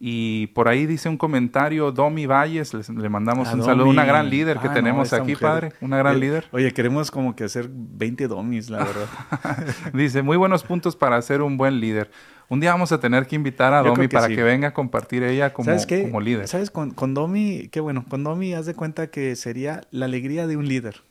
Y 0.00 0.46
por 0.48 0.68
ahí 0.68 0.86
dice 0.86 1.08
un 1.08 1.16
comentario, 1.16 1.90
Domi 1.90 2.24
Valles, 2.26 2.72
les- 2.72 2.88
le 2.88 3.08
mandamos 3.08 3.48
A 3.48 3.54
un 3.54 3.64
saludo, 3.64 3.88
una 3.88 4.04
gran 4.04 4.30
líder 4.30 4.58
que 4.58 4.68
Ah, 4.68 4.72
tenemos 4.72 5.12
aquí, 5.12 5.32
mujer. 5.32 5.38
padre, 5.48 5.72
una 5.80 5.98
gran 5.98 6.20
líder. 6.20 6.44
Oye, 6.52 6.70
queremos 6.72 7.10
como 7.10 7.34
que 7.34 7.42
hacer 7.42 7.68
20 7.68 8.28
domis, 8.28 8.70
la 8.70 8.78
verdad. 8.78 9.06
Dice, 9.92 10.22
muy 10.22 10.36
buenos 10.36 10.62
puntos 10.62 10.94
para 10.94 11.20
ser 11.20 11.42
un 11.42 11.56
buen 11.56 11.80
líder. 11.80 12.12
Un 12.48 12.60
día 12.60 12.70
vamos 12.70 12.92
a 12.92 13.00
tener 13.00 13.26
que 13.26 13.34
invitar 13.34 13.74
a 13.74 13.82
Yo 13.82 13.88
Domi 13.90 14.02
que 14.06 14.14
para 14.14 14.28
sí. 14.28 14.36
que 14.36 14.42
venga 14.44 14.68
a 14.68 14.72
compartir 14.72 15.24
ella 15.24 15.52
como, 15.52 15.64
¿Sabes 15.66 15.84
qué? 15.84 16.02
como 16.04 16.20
líder. 16.20 16.46
¿Sabes? 16.46 16.70
Con, 16.70 16.92
con 16.92 17.12
Domi, 17.12 17.68
qué 17.72 17.80
bueno, 17.80 18.04
con 18.08 18.22
Domi 18.22 18.54
haz 18.54 18.66
de 18.66 18.74
cuenta 18.74 19.08
que 19.08 19.34
sería 19.34 19.80
la 19.90 20.04
alegría 20.06 20.46
de 20.46 20.56
un 20.56 20.68
líder. 20.68 21.02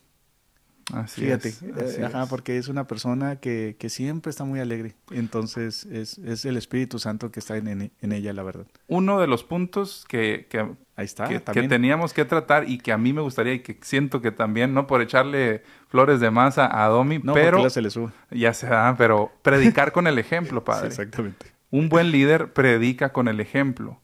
Así 0.94 1.22
Fíjate, 1.22 1.50
es, 1.50 1.62
eh, 1.64 1.74
así 1.86 2.02
ajá, 2.02 2.24
es. 2.24 2.30
porque 2.30 2.58
es 2.58 2.70
una 2.70 2.88
persona 2.88 3.38
que, 3.38 3.76
que 3.78 3.90
siempre 3.90 4.30
está 4.30 4.46
muy 4.46 4.60
alegre. 4.62 4.96
Entonces 5.12 5.86
es, 5.86 6.18
es 6.20 6.46
el 6.46 6.56
Espíritu 6.56 6.98
Santo 6.98 7.30
que 7.30 7.40
está 7.42 7.58
en, 7.58 7.68
en- 7.68 7.92
en 8.02 8.12
ella, 8.14 8.32
la 8.32 8.44
verdad. 8.44 8.66
Uno 8.88 9.20
de 9.20 9.28
los 9.28 9.44
puntos 9.44 10.06
que, 10.08 10.48
que, 10.50 10.60
Ahí 10.96 11.06
está, 11.06 11.28
que- 11.28 11.42
teníamos 11.68 12.14
que 12.14 12.24
tratar 12.24 12.70
y 12.70 12.78
que 12.78 12.92
a 12.94 12.98
mí 12.98 13.12
me 13.12 13.22
gustaría 13.22 13.54
y 13.54 13.60
que 13.60 13.78
siento 13.82 14.22
que 14.22 14.32
también, 14.32 14.74
no 14.74 14.88
por 14.88 15.02
echarle 15.02 15.62
flores 15.90 16.20
de 16.22 16.32
masa 16.32 16.70
a 16.84 16.88
Domi, 16.88 17.20
no, 17.20 17.34
pero 17.34 17.58
porque 17.58 17.70
se 17.70 17.82
le 17.82 17.90
sube. 17.90 18.12
ya 18.32 18.54
sea, 18.54 18.96
pero 18.98 19.32
predicar 19.42 19.92
con 19.92 20.08
el 20.08 20.18
ejemplo, 20.20 20.64
padre. 20.66 20.90
Sí, 20.92 21.02
exactamente. 21.02 21.48
Un 21.70 21.90
buen 21.90 22.12
líder 22.12 22.54
predica 22.54 23.12
con 23.12 23.28
el 23.28 23.42
ejemplo. 23.42 24.00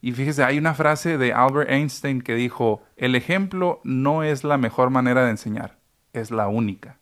Y 0.00 0.12
fíjese, 0.12 0.42
hay 0.42 0.58
una 0.58 0.74
frase 0.74 1.16
de 1.16 1.32
Albert 1.32 1.70
Einstein 1.70 2.20
que 2.22 2.34
dijo, 2.34 2.82
el 2.96 3.14
ejemplo 3.14 3.80
no 3.84 4.22
es 4.24 4.42
la 4.44 4.58
mejor 4.58 4.90
manera 4.90 5.24
de 5.24 5.30
enseñar, 5.30 5.78
es 6.14 6.30
la 6.30 6.48
única. 6.48 6.96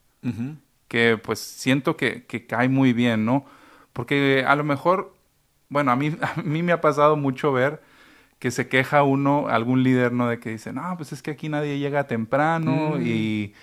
Que 0.88 1.18
pues 1.22 1.38
siento 1.38 1.96
que, 1.96 2.25
que 2.27 2.46
cae 2.46 2.68
muy 2.68 2.92
bien, 2.92 3.25
¿no? 3.25 3.44
Porque 3.92 4.44
a 4.46 4.55
lo 4.57 4.64
mejor, 4.64 5.14
bueno, 5.68 5.90
a 5.92 5.96
mí, 5.96 6.16
a 6.37 6.42
mí 6.42 6.62
me 6.62 6.72
ha 6.72 6.81
pasado 6.81 7.16
mucho 7.16 7.53
ver 7.53 7.81
que 8.38 8.51
se 8.51 8.68
queja 8.68 9.03
uno, 9.05 9.46
algún 9.48 9.83
líder, 9.85 10.12
¿no? 10.12 10.29
De 10.29 10.38
que 10.40 10.51
dice, 10.51 10.72
no, 10.72 10.94
pues 10.96 11.12
es 11.12 11.22
que 11.22 11.31
aquí 11.31 11.48
nadie 11.48 11.79
llega 11.79 12.07
temprano 12.09 12.96
Mm. 12.96 13.03
y 13.07 13.55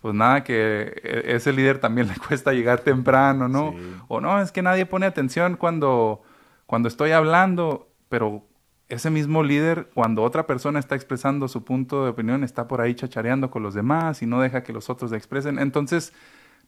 pues 0.00 0.14
nada, 0.14 0.44
que 0.44 1.00
e- 1.02 1.34
ese 1.34 1.52
líder 1.52 1.78
también 1.80 2.06
le 2.08 2.14
cuesta 2.14 2.52
llegar 2.52 2.80
temprano, 2.80 3.48
¿no? 3.48 3.72
Sí. 3.72 3.94
O 4.08 4.20
no, 4.20 4.40
es 4.40 4.52
que 4.52 4.62
nadie 4.62 4.86
pone 4.86 5.04
atención 5.06 5.56
cuando, 5.56 6.22
cuando 6.66 6.88
estoy 6.88 7.10
hablando, 7.10 7.88
pero 8.08 8.44
ese 8.90 9.08
mismo 9.08 9.42
líder, 9.42 9.88
cuando 9.94 10.22
otra 10.22 10.46
persona 10.46 10.78
está 10.78 10.96
expresando 10.96 11.48
su 11.48 11.64
punto 11.64 12.04
de 12.04 12.10
opinión, 12.10 12.44
está 12.44 12.68
por 12.68 12.80
ahí 12.80 12.94
chachareando 12.94 13.50
con 13.50 13.62
los 13.62 13.72
demás 13.72 14.20
y 14.20 14.26
no 14.26 14.40
deja 14.40 14.62
que 14.62 14.72
los 14.72 14.90
otros 14.90 15.12
expresen. 15.12 15.58
Entonces, 15.58 16.12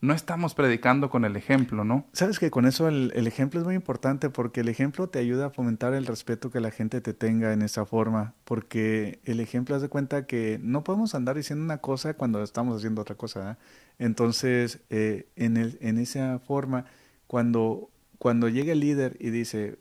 no 0.00 0.14
estamos 0.14 0.54
predicando 0.54 1.10
con 1.10 1.24
el 1.24 1.36
ejemplo, 1.36 1.84
¿no? 1.84 2.06
Sabes 2.12 2.38
que 2.38 2.50
con 2.50 2.64
eso 2.66 2.88
el, 2.88 3.26
ejemplo 3.26 3.60
es 3.60 3.66
muy 3.66 3.74
importante 3.74 4.30
porque 4.30 4.60
el 4.60 4.68
ejemplo 4.68 5.08
te 5.08 5.18
ayuda 5.18 5.46
a 5.46 5.50
fomentar 5.50 5.94
el 5.94 6.06
respeto 6.06 6.50
que 6.50 6.60
la 6.60 6.70
gente 6.70 7.00
te 7.00 7.12
tenga 7.12 7.52
en 7.52 7.62
esa 7.62 7.86
forma, 7.86 8.34
porque 8.44 9.20
el 9.24 9.40
ejemplo 9.40 9.76
hace 9.76 9.88
cuenta 9.88 10.26
que 10.26 10.58
no 10.62 10.82
podemos 10.82 11.14
andar 11.14 11.36
diciendo 11.36 11.64
una 11.64 11.78
cosa 11.78 12.14
cuando 12.14 12.42
estamos 12.42 12.76
haciendo 12.76 13.02
otra 13.02 13.16
cosa. 13.16 13.52
¿eh? 13.52 13.56
Entonces, 13.98 14.80
eh, 14.90 15.28
en 15.36 15.98
esa 15.98 16.38
forma, 16.40 16.84
cuando, 17.26 17.90
cuando 18.18 18.48
llega 18.48 18.72
el 18.72 18.80
líder 18.80 19.16
y 19.20 19.30
dice, 19.30 19.78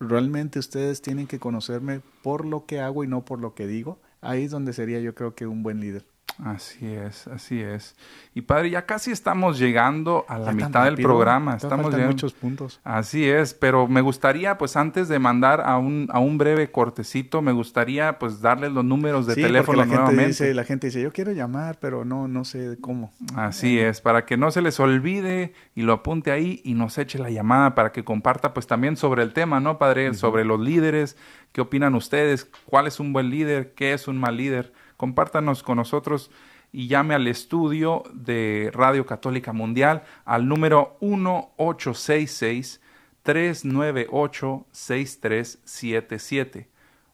realmente 0.00 0.58
ustedes 0.58 1.02
tienen 1.02 1.26
que 1.26 1.38
conocerme 1.38 2.00
por 2.22 2.44
lo 2.44 2.66
que 2.66 2.80
hago 2.80 3.04
y 3.04 3.08
no 3.08 3.24
por 3.24 3.40
lo 3.40 3.54
que 3.54 3.66
digo, 3.66 4.00
ahí 4.20 4.44
es 4.44 4.50
donde 4.50 4.72
sería 4.72 5.00
yo 5.00 5.14
creo 5.14 5.34
que 5.34 5.46
un 5.46 5.62
buen 5.62 5.80
líder. 5.80 6.06
Así 6.44 6.86
es, 6.86 7.26
así 7.28 7.62
es. 7.62 7.96
Y 8.34 8.42
padre, 8.42 8.68
ya 8.68 8.84
casi 8.84 9.10
estamos 9.10 9.58
llegando 9.58 10.26
a 10.28 10.38
la 10.38 10.52
mitad 10.52 10.84
del 10.84 10.96
programa. 10.96 11.56
Estamos 11.56 11.94
en 11.94 12.06
muchos 12.06 12.34
puntos. 12.34 12.78
Así 12.84 13.26
es, 13.26 13.54
pero 13.54 13.88
me 13.88 14.02
gustaría, 14.02 14.58
pues 14.58 14.76
antes 14.76 15.08
de 15.08 15.18
mandar 15.18 15.62
a 15.62 15.78
un, 15.78 16.08
a 16.12 16.18
un 16.18 16.36
breve 16.36 16.70
cortecito, 16.70 17.40
me 17.40 17.52
gustaría 17.52 18.18
pues 18.18 18.42
darles 18.42 18.72
los 18.72 18.84
números 18.84 19.26
de 19.26 19.34
sí, 19.34 19.42
teléfono 19.42 19.78
la 19.78 19.86
nuevamente. 19.86 20.14
Gente 20.14 20.28
dice, 20.28 20.54
la 20.54 20.64
gente 20.64 20.88
dice, 20.88 21.00
yo 21.00 21.10
quiero 21.10 21.32
llamar, 21.32 21.78
pero 21.80 22.04
no, 22.04 22.28
no 22.28 22.44
sé 22.44 22.76
cómo. 22.82 23.14
Así 23.34 23.78
es, 23.78 24.02
para 24.02 24.26
que 24.26 24.36
no 24.36 24.50
se 24.50 24.60
les 24.60 24.78
olvide 24.78 25.54
y 25.74 25.82
lo 25.82 25.94
apunte 25.94 26.32
ahí 26.32 26.60
y 26.64 26.74
nos 26.74 26.98
eche 26.98 27.18
la 27.18 27.30
llamada 27.30 27.74
para 27.74 27.92
que 27.92 28.04
comparta 28.04 28.52
pues 28.52 28.66
también 28.66 28.98
sobre 28.98 29.22
el 29.22 29.32
tema, 29.32 29.58
¿no, 29.60 29.78
padre? 29.78 30.10
Uh 30.10 30.12
-huh. 30.12 30.16
Sobre 30.16 30.44
los 30.44 30.60
líderes, 30.60 31.16
qué 31.52 31.62
opinan 31.62 31.94
ustedes, 31.94 32.50
cuál 32.66 32.86
es 32.86 33.00
un 33.00 33.14
buen 33.14 33.30
líder, 33.30 33.72
qué 33.72 33.94
es 33.94 34.06
un 34.06 34.18
mal 34.18 34.36
líder 34.36 34.74
compártanos 34.96 35.62
con 35.62 35.76
nosotros 35.76 36.32
y 36.72 36.88
llame 36.88 37.14
al 37.14 37.28
estudio 37.28 38.02
de 38.12 38.70
Radio 38.72 39.06
Católica 39.06 39.52
Mundial 39.52 40.02
al 40.24 40.48
número 40.48 40.96
1866 41.00 42.80
398 43.22 44.66
6377 44.70 46.68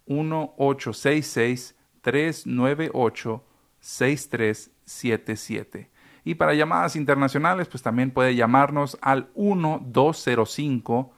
1866 0.07 1.77
398 2.01 3.45
6377 3.81 5.92
y 6.25 6.37
para 6.37 6.55
llamadas 6.55 6.95
internacionales 6.97 7.68
pues 7.68 7.83
también 7.83 8.11
puede 8.11 8.35
llamarnos 8.35 8.97
al 9.01 9.29
1205 9.37 11.12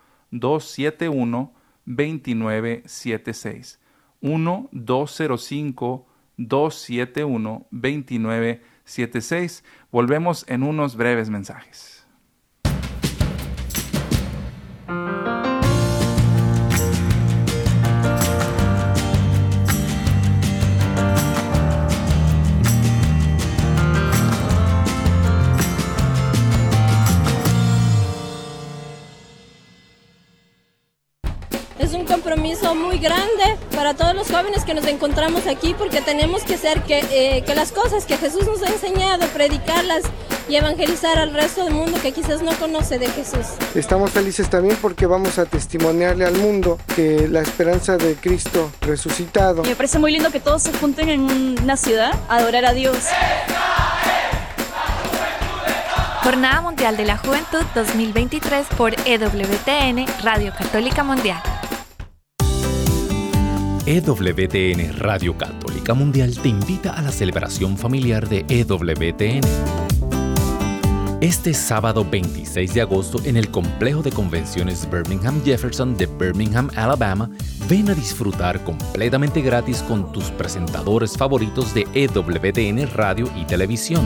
271 6.37 7.67
2976 7.71 7.71
1205 7.71 8.75
271-2976. 8.85 9.63
Volvemos 9.91 10.45
en 10.49 10.63
unos 10.63 10.97
breves 10.97 11.31
mensajes. 11.31 11.94
Compromiso 32.65 32.75
muy 32.75 32.99
grande 32.99 33.57
para 33.75 33.95
todos 33.95 34.15
los 34.15 34.29
jóvenes 34.29 34.65
que 34.65 34.75
nos 34.75 34.87
encontramos 34.87 35.47
aquí 35.47 35.75
porque 35.77 36.01
tenemos 36.01 36.43
que 36.43 36.55
hacer 36.55 36.83
que, 36.83 36.99
eh, 37.11 37.45
que, 37.45 37.55
las 37.55 37.73
cosas 37.73 38.07
que 38.07 38.17
Jesús 38.17 38.47
nos 38.47 38.63
ha 38.63 38.69
enseñado, 38.69 39.27
predicarlas 39.29 40.03
y 40.49 40.57
evangelizar 40.57 41.19
al 41.19 41.33
resto 41.33 41.65
del 41.65 41.75
mundo 41.75 41.99
que 42.01 42.13
quizás 42.13 42.43
no 42.43 42.53
conoce 42.53 42.99
de 42.99 43.09
Jesús. 43.09 43.47
Estamos 43.75 44.11
felices 44.11 44.49
también 44.49 44.77
porque 44.81 45.07
vamos 45.07 45.39
a 45.39 45.47
testimoniarle 45.47 46.25
al 46.25 46.37
mundo 46.37 46.79
que 46.95 47.29
la 47.29 47.41
esperanza 47.41 47.97
de 47.97 48.15
Cristo 48.15 48.71
resucitado. 48.81 49.63
Me 49.63 49.77
parece 49.77 49.99
muy 49.99 50.13
lindo 50.13 50.31
que 50.31 50.41
todos 50.41 50.63
se 50.63 50.73
junten 50.75 51.09
en 51.09 51.21
una 51.63 51.77
ciudad 51.77 52.13
a 52.29 52.37
adorar 52.37 52.65
a 52.65 52.73
Dios. 52.73 52.97
Jornada 56.23 56.63
Mundial 56.63 56.97
de 56.97 57.05
la 57.05 57.19
Juventud 57.19 57.63
2023 57.75 58.67
por 58.79 58.95
EWTN, 59.05 60.07
Radio 60.23 60.55
Católica 60.57 61.05
Mundial. 61.05 61.43
EWTN 63.87 64.99
Radio 64.99 65.37
Católica 65.37 65.93
Mundial 65.93 66.35
te 66.39 66.49
invita 66.49 66.95
a 66.95 67.03
la 67.03 67.13
celebración 67.13 67.77
familiar 67.77 68.27
de 68.27 68.47
EWTN. 68.49 69.43
Este 71.21 71.53
sábado 71.53 72.03
26 72.11 72.73
de 72.73 72.81
agosto 72.81 73.21
en 73.27 73.37
el 73.37 73.51
complejo 73.51 74.01
de 74.01 74.11
convenciones 74.11 74.89
Birmingham 74.91 75.45
Jefferson 75.45 75.99
de 75.99 76.07
Birmingham, 76.07 76.71
Alabama, 76.77 77.29
ven 77.69 77.91
a 77.91 77.95
disfrutar 77.95 78.65
completamente 78.65 79.43
gratis 79.43 79.83
con 79.83 80.11
tus 80.13 80.31
presentadores 80.31 81.15
favoritos 81.19 81.75
de 81.75 81.87
EWTN 81.93 82.91
Radio 82.95 83.31
y 83.37 83.45
Televisión. 83.45 84.03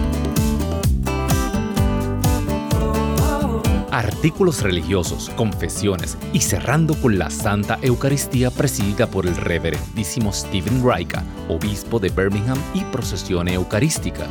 Artículos 3.99 4.63
religiosos, 4.63 5.29
confesiones 5.31 6.17
y 6.33 6.41
cerrando 6.41 6.95
con 6.95 7.19
la 7.19 7.31
Santa 7.31 7.81
Eucaristía 7.83 8.49
presidida 8.53 9.09
por 9.09 9.27
el 9.27 9.35
reverendísimo 9.35 10.33
Stephen 10.33 10.85
Raika, 10.85 11.25
obispo 11.49 11.99
de 11.99 12.09
Birmingham 12.09 12.59
y 12.75 12.85
procesión 12.85 13.49
eucarística. 13.49 14.29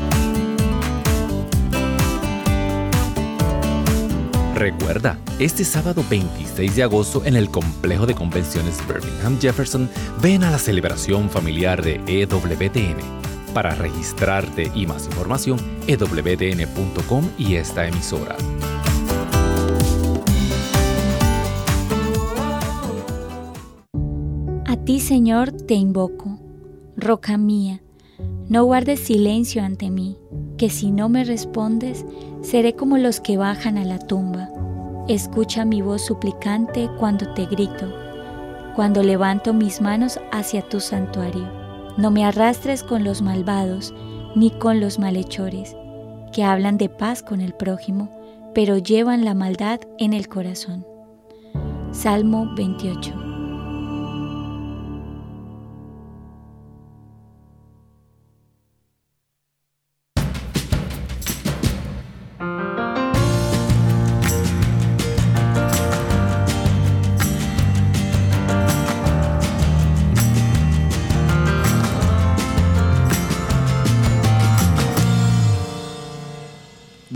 Recuerda, 4.56 5.19
este 5.38 5.65
sábado 5.65 6.03
26 6.10 6.77
de 6.77 6.84
agosto 6.84 7.23
en 7.25 7.36
el 7.36 7.51
complejo 7.51 8.06
de 8.06 8.15
convenciones 8.15 8.80
Birmingham 8.88 9.38
Jefferson, 9.39 9.89
ven 10.21 10.45
a 10.45 10.51
la 10.51 10.60
celebración 10.60 11.30
familiar 11.30 11.84
de 11.84 12.01
EWTN. 12.08 12.95
Para 13.53 13.75
registrarte 13.75 14.71
y 14.73 14.88
más 14.88 15.08
información, 15.08 15.60
ewtn.com 15.88 17.30
y 17.38 17.56
esta 17.56 17.86
emisora. 17.86 18.38
Ti, 24.88 25.02
Señor, 25.02 25.52
te 25.52 25.73
invoco, 25.73 26.39
roca 26.95 27.38
mía, 27.38 27.82
no 28.47 28.63
guardes 28.63 29.02
silencio 29.02 29.62
ante 29.62 29.89
mí, 29.89 30.17
que 30.58 30.69
si 30.69 30.91
no 30.91 31.10
me 31.10 31.26
respondes, 31.26 32.06
seré 32.41 32.73
como 32.73 32.97
los 32.97 33.19
que 33.19 33.36
bajan 33.36 33.78
a 33.78 33.84
la 33.84 34.00
tumba. 34.00 34.47
Escucha 35.10 35.65
mi 35.65 35.82
voz 35.82 36.06
suplicante 36.06 36.89
cuando 36.97 37.34
te 37.34 37.47
grito, 37.47 37.93
cuando 38.78 39.04
levanto 39.04 39.54
mis 39.54 39.82
manos 39.82 40.21
hacia 40.32 40.62
tu 40.62 40.80
santuario. 40.80 41.52
No 41.97 42.10
me 42.10 42.23
arrastres 42.23 42.82
con 42.82 43.04
los 43.04 43.21
malvados, 43.21 43.93
ni 44.38 44.52
con 44.52 44.80
los 44.80 45.00
malhechores, 45.00 45.76
que 46.32 46.45
hablan 46.45 46.78
de 46.78 46.88
paz 46.88 47.23
con 47.23 47.41
el 47.41 47.54
prójimo, 47.54 48.10
pero 48.56 48.78
llevan 48.78 49.26
la 49.26 49.34
maldad 49.34 49.82
en 49.97 50.13
el 50.13 50.30
corazón. 50.30 50.88
Salmo 51.91 52.50
28. 52.56 53.27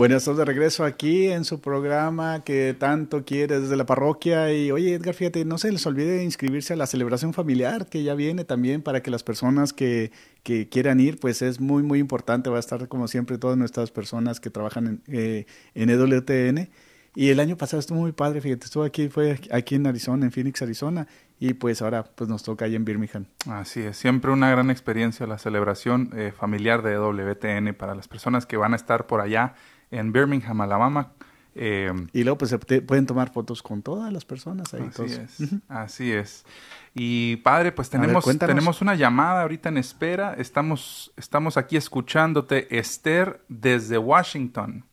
Bueno, 0.02 0.16
estamos 0.16 0.38
de 0.38 0.44
regreso 0.44 0.84
aquí 0.84 1.28
en 1.28 1.44
su 1.44 1.60
programa 1.60 2.42
que 2.42 2.74
tanto 2.76 3.24
quiere 3.24 3.60
desde 3.60 3.76
la 3.76 3.86
parroquia. 3.86 4.52
Y 4.52 4.72
oye, 4.72 4.94
Edgar, 4.94 5.14
fíjate, 5.14 5.44
no 5.44 5.58
se 5.58 5.70
les 5.70 5.86
olvide 5.86 6.24
inscribirse 6.24 6.72
a 6.72 6.76
la 6.76 6.88
celebración 6.88 7.32
familiar 7.32 7.86
que 7.86 8.02
ya 8.02 8.16
viene 8.16 8.44
también 8.44 8.82
para 8.82 9.00
que 9.00 9.12
las 9.12 9.22
personas 9.22 9.72
que, 9.72 10.10
que 10.42 10.68
quieran 10.68 10.98
ir, 10.98 11.20
pues 11.20 11.40
es 11.40 11.60
muy, 11.60 11.84
muy 11.84 12.00
importante. 12.00 12.50
Va 12.50 12.56
a 12.56 12.58
estar, 12.58 12.88
como 12.88 13.06
siempre, 13.06 13.38
todas 13.38 13.56
nuestras 13.56 13.92
personas 13.92 14.40
que 14.40 14.50
trabajan 14.50 14.86
en, 14.88 15.02
eh, 15.06 15.46
en 15.76 15.88
EWTN. 15.88 16.68
Y 17.14 17.28
el 17.28 17.38
año 17.38 17.56
pasado 17.56 17.78
estuvo 17.78 18.00
muy 18.00 18.10
padre, 18.10 18.40
fíjate, 18.40 18.64
estuvo 18.64 18.82
aquí, 18.82 19.08
fue 19.08 19.38
aquí 19.52 19.76
en 19.76 19.86
Arizona, 19.86 20.24
en 20.24 20.32
Phoenix, 20.32 20.62
Arizona. 20.62 21.06
Y 21.38 21.54
pues 21.54 21.80
ahora 21.80 22.02
pues 22.02 22.28
nos 22.28 22.42
toca 22.42 22.64
ahí 22.64 22.74
en 22.74 22.84
Birmingham. 22.84 23.26
Así 23.48 23.78
es, 23.80 23.98
siempre 23.98 24.32
una 24.32 24.50
gran 24.50 24.68
experiencia 24.70 25.28
la 25.28 25.38
celebración 25.38 26.10
eh, 26.16 26.32
familiar 26.36 26.82
de 26.82 26.94
EWTN 26.94 27.74
para 27.74 27.94
las 27.94 28.08
personas 28.08 28.46
que 28.46 28.56
van 28.56 28.72
a 28.72 28.76
estar 28.76 29.06
por 29.06 29.20
allá 29.20 29.54
en 29.92 30.12
Birmingham, 30.12 30.60
Alabama. 30.60 31.12
Eh, 31.54 31.92
y 32.14 32.24
luego 32.24 32.38
pues 32.38 32.50
se 32.50 32.58
te- 32.58 32.80
pueden 32.80 33.06
tomar 33.06 33.30
fotos 33.30 33.62
con 33.62 33.82
todas 33.82 34.10
las 34.10 34.24
personas 34.24 34.72
ahí. 34.72 34.80
Así 34.88 34.96
todos. 34.96 35.10
es, 35.12 35.54
así 35.68 36.10
es. 36.12 36.46
Y 36.94 37.36
padre, 37.36 37.72
pues 37.72 37.90
ver, 37.90 38.00
tenemos, 38.00 38.38
tenemos 38.38 38.80
una 38.80 38.94
llamada 38.94 39.42
ahorita 39.42 39.68
en 39.68 39.76
espera. 39.76 40.34
Estamos, 40.38 41.12
estamos 41.16 41.56
aquí 41.58 41.76
escuchándote, 41.76 42.74
Esther, 42.78 43.42
desde 43.48 43.98
Washington. 43.98 44.84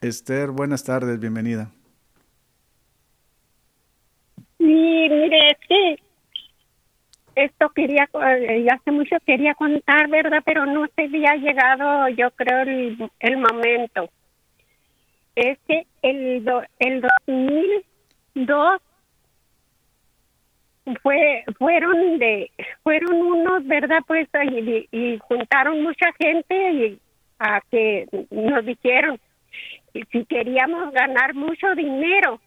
Esther, 0.00 0.50
buenas 0.50 0.84
tardes, 0.84 1.20
bienvenida. 1.20 1.70
Sí, 4.58 4.64
mire, 4.64 5.50
es 5.50 5.58
que 5.68 6.02
esto 7.34 7.68
quería, 7.74 8.08
eh, 8.38 8.64
ya 8.66 8.74
hace 8.76 8.90
mucho 8.90 9.16
quería 9.26 9.54
contar, 9.54 10.08
¿verdad? 10.08 10.42
Pero 10.44 10.64
no 10.64 10.86
se 10.96 11.04
había 11.04 11.34
llegado, 11.36 12.08
yo 12.08 12.30
creo, 12.32 12.60
el, 12.62 13.10
el 13.20 13.36
momento. 13.36 14.08
Es 15.36 15.58
que 15.68 15.86
el, 16.02 16.44
do- 16.44 16.64
el 16.80 17.02
2002 17.02 18.82
fue, 21.02 21.44
fueron 21.58 22.18
de, 22.18 22.50
fueron 22.82 23.14
unos, 23.22 23.66
¿verdad? 23.66 23.98
Pues, 24.06 24.28
y, 24.50 24.88
y 24.90 25.18
juntaron 25.18 25.82
mucha 25.82 26.12
gente 26.18 26.72
y 26.72 27.00
a 27.38 27.60
que 27.70 28.06
nos 28.30 28.64
dijeron 28.64 29.20
si 30.12 30.24
queríamos 30.26 30.92
ganar 30.92 31.34
mucho 31.34 31.74
dinero 31.74 32.40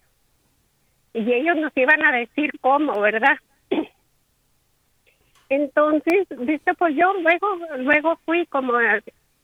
y 1.13 1.31
ellos 1.33 1.57
nos 1.57 1.71
iban 1.75 2.03
a 2.05 2.11
decir 2.17 2.51
cómo, 2.61 2.99
¿verdad? 3.01 3.37
Entonces, 5.49 6.27
viste, 6.39 6.73
pues 6.75 6.95
yo 6.95 7.13
luego, 7.21 7.47
luego 7.77 8.17
fui 8.25 8.45
como 8.47 8.73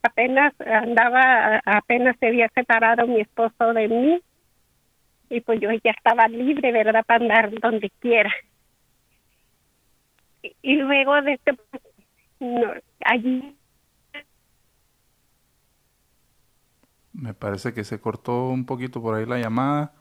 apenas 0.06 0.54
andaba, 0.62 1.62
apenas 1.66 2.16
se 2.20 2.28
había 2.28 2.50
separado 2.50 3.08
mi 3.08 3.22
esposo 3.22 3.74
de 3.74 3.88
mí 3.88 4.22
y 5.30 5.42
pues 5.42 5.60
yo 5.60 5.70
ya 5.72 5.92
estaba 5.92 6.28
libre, 6.28 6.72
¿verdad? 6.72 7.04
Para 7.06 7.24
andar 7.24 7.60
donde 7.60 7.90
quiera. 8.00 8.32
Y, 10.62 10.76
luego 10.76 11.22
de 11.24 11.34
este, 11.34 11.58
no, 12.40 12.74
allí 13.04 13.56
Me 17.14 17.34
parece 17.34 17.74
que 17.74 17.86
se 17.86 18.00
cortó 18.00 18.50
un 18.50 18.66
poquito 18.66 19.02
por 19.02 19.16
ahí 19.16 19.26
la 19.26 19.40
llamada. 19.40 19.94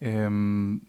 Em, 0.00 0.80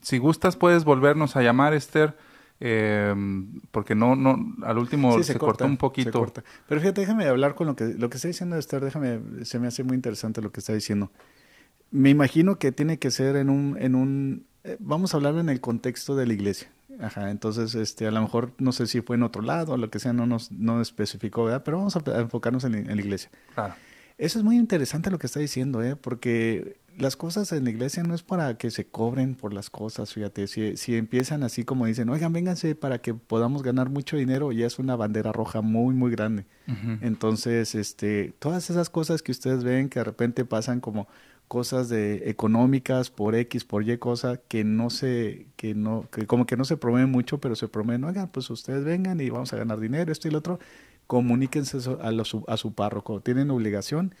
si 0.00 0.18
gustas, 0.18 0.56
puedes 0.56 0.84
volvernos 0.84 1.34
a 1.36 1.42
llamar, 1.42 1.74
Esther, 1.74 2.16
em, 2.64 3.60
porque 3.72 3.94
no, 3.96 4.14
no, 4.14 4.38
al 4.62 4.78
último 4.78 5.16
Sí, 5.18 5.24
se, 5.24 5.32
cortó 5.34 5.46
corta, 5.46 5.64
un 5.64 5.72
se 5.72 5.78
poquito. 5.78 6.12
corta. 6.18 6.44
Pero 6.68 6.80
fíjate, 6.80 7.00
déjame 7.00 7.26
hablar 7.26 7.54
con 7.56 7.66
lo 7.66 7.74
que, 7.74 7.86
lo 7.98 8.08
que 8.08 8.16
está 8.16 8.28
diciendo 8.28 8.56
Esther, 8.56 8.84
déjame, 8.84 9.20
se 9.44 9.58
me 9.58 9.66
hace 9.66 9.82
muy 9.82 9.96
interesante 9.96 10.40
lo 10.40 10.52
que 10.52 10.60
está 10.60 10.72
diciendo. 10.72 11.10
Me 11.90 12.10
imagino 12.10 12.58
que 12.58 12.70
tiene 12.70 12.98
que 12.98 13.10
ser 13.10 13.34
en 13.36 13.50
un, 13.50 13.76
en 13.80 13.94
un, 13.96 14.46
eh, 14.64 14.76
vamos 14.78 15.12
a 15.12 15.16
hablar 15.16 15.36
en 15.36 15.48
el 15.48 15.60
contexto 15.60 16.14
de 16.14 16.26
la 16.26 16.32
iglesia. 16.34 16.70
Ajá, 17.00 17.30
entonces, 17.30 17.74
este, 17.74 18.06
a 18.06 18.10
lo 18.12 18.20
mejor, 18.22 18.52
no 18.58 18.70
sé 18.70 18.86
si 18.86 19.00
fue 19.00 19.16
en 19.16 19.24
otro 19.24 19.42
lado 19.42 19.72
o 19.72 19.76
lo 19.76 19.90
que 19.90 19.98
sea, 19.98 20.12
no 20.12 20.26
nos, 20.26 20.52
no 20.52 20.80
especificó, 20.80 21.44
¿verdad? 21.44 21.62
Pero 21.64 21.78
vamos 21.78 21.96
a, 21.96 22.02
a 22.10 22.20
enfocarnos 22.20 22.62
en 22.64 22.86
la 22.86 23.02
iglesia. 23.02 23.30
Claro. 23.54 23.74
Eso 24.18 24.38
es 24.38 24.44
muy 24.44 24.56
interesante 24.56 25.10
lo 25.10 25.18
que 25.18 25.26
está 25.26 25.40
diciendo, 25.40 25.82
¿eh? 25.82 25.96
Porque 25.96 26.76
las 26.98 27.16
cosas 27.16 27.52
en 27.52 27.64
la 27.64 27.70
iglesia 27.70 28.02
no 28.02 28.14
es 28.14 28.22
para 28.22 28.56
que 28.58 28.70
se 28.70 28.86
cobren 28.86 29.34
por 29.34 29.52
las 29.52 29.70
cosas, 29.70 30.12
fíjate, 30.12 30.46
si, 30.46 30.76
si 30.76 30.96
empiezan 30.96 31.42
así 31.42 31.64
como 31.64 31.86
dicen, 31.86 32.08
oigan, 32.08 32.32
vénganse 32.32 32.74
para 32.74 33.00
que 33.00 33.14
podamos 33.14 33.62
ganar 33.62 33.88
mucho 33.88 34.16
dinero, 34.16 34.52
ya 34.52 34.66
es 34.66 34.78
una 34.78 34.96
bandera 34.96 35.32
roja 35.32 35.62
muy, 35.62 35.94
muy 35.94 36.10
grande. 36.10 36.44
Entonces, 37.00 37.74
este, 37.74 38.34
todas 38.38 38.70
esas 38.70 38.88
cosas 38.88 39.22
que 39.22 39.32
ustedes 39.32 39.64
ven 39.64 39.88
que 39.88 40.00
de 40.00 40.04
repente 40.04 40.44
pasan 40.44 40.80
como 40.80 41.08
cosas 41.48 41.90
de 41.90 42.30
económicas 42.30 43.10
por 43.10 43.34
X, 43.34 43.64
por 43.64 43.86
Y 43.86 43.98
cosa 43.98 44.38
que 44.48 44.64
no 44.64 44.88
se, 44.88 45.48
que 45.56 45.74
no, 45.74 46.08
que 46.10 46.26
como 46.26 46.46
que 46.46 46.56
no 46.56 46.64
se 46.64 46.78
promueven 46.78 47.10
mucho, 47.10 47.40
pero 47.40 47.56
se 47.56 47.68
promueven, 47.68 48.04
oigan, 48.04 48.28
pues 48.28 48.48
ustedes 48.48 48.84
vengan 48.84 49.20
y 49.20 49.28
vamos 49.28 49.52
a 49.52 49.56
ganar 49.56 49.78
dinero, 49.78 50.10
esto 50.12 50.28
y 50.28 50.30
lo 50.30 50.38
otro, 50.38 50.60
comuníquense 51.12 51.78
a, 52.00 52.10
a 52.52 52.56
su 52.56 52.74
párroco, 52.74 53.20
tienen 53.20 53.50
obligación 53.50 54.14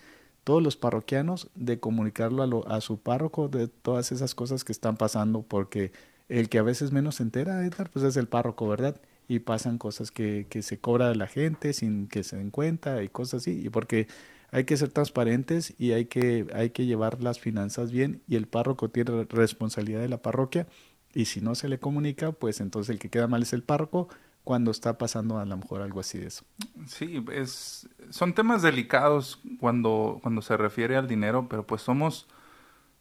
todos 0.44 0.62
los 0.62 0.76
parroquianos 0.76 1.48
de 1.54 1.80
comunicarlo 1.80 2.42
a, 2.42 2.46
lo- 2.46 2.68
a 2.68 2.80
su 2.82 2.98
párroco 3.00 3.48
de 3.48 3.68
todas 3.68 4.12
esas 4.12 4.34
cosas 4.34 4.64
que 4.64 4.72
están 4.72 4.96
pasando, 4.98 5.42
porque 5.42 5.92
el 6.28 6.48
que 6.50 6.58
a 6.58 6.62
veces 6.62 6.92
menos 6.92 7.16
se 7.16 7.22
entera, 7.22 7.64
Edgar, 7.64 7.90
pues 7.90 8.04
es 8.04 8.16
el 8.18 8.28
párroco, 8.28 8.68
¿verdad? 8.68 9.00
Y 9.28 9.38
pasan 9.40 9.78
cosas 9.78 10.10
que, 10.10 10.46
que 10.50 10.62
se 10.62 10.78
cobra 10.80 11.08
de 11.08 11.14
la 11.16 11.28
gente 11.28 11.72
sin 11.72 12.08
que 12.08 12.24
se 12.24 12.36
den 12.36 12.50
cuenta 12.50 13.02
y 13.02 13.08
cosas 13.08 13.42
así, 13.42 13.62
y 13.64 13.70
porque 13.70 14.08
hay 14.50 14.64
que 14.64 14.76
ser 14.76 14.90
transparentes 14.90 15.74
y 15.78 15.92
hay 15.92 16.06
que, 16.06 16.46
hay 16.54 16.70
que 16.70 16.84
llevar 16.86 17.22
las 17.22 17.40
finanzas 17.40 17.90
bien 17.90 18.22
y 18.28 18.36
el 18.36 18.46
párroco 18.48 18.90
tiene 18.90 19.24
responsabilidad 19.30 20.00
de 20.00 20.08
la 20.10 20.20
parroquia 20.22 20.66
y 21.14 21.26
si 21.26 21.40
no 21.40 21.54
se 21.54 21.68
le 21.68 21.78
comunica, 21.78 22.32
pues 22.32 22.60
entonces 22.60 22.90
el 22.90 22.98
que 22.98 23.10
queda 23.10 23.26
mal 23.28 23.42
es 23.42 23.52
el 23.52 23.62
párroco 23.62 24.08
cuando 24.44 24.70
está 24.70 24.98
pasando 24.98 25.38
a 25.38 25.44
lo 25.44 25.56
mejor 25.56 25.82
algo 25.82 26.00
así 26.00 26.18
de 26.18 26.26
eso. 26.26 26.44
Sí, 26.86 27.24
es, 27.32 27.88
son 28.10 28.34
temas 28.34 28.62
delicados 28.62 29.40
cuando, 29.60 30.18
cuando 30.22 30.42
se 30.42 30.56
refiere 30.56 30.96
al 30.96 31.06
dinero, 31.06 31.46
pero 31.48 31.66
pues 31.66 31.82
somos, 31.82 32.26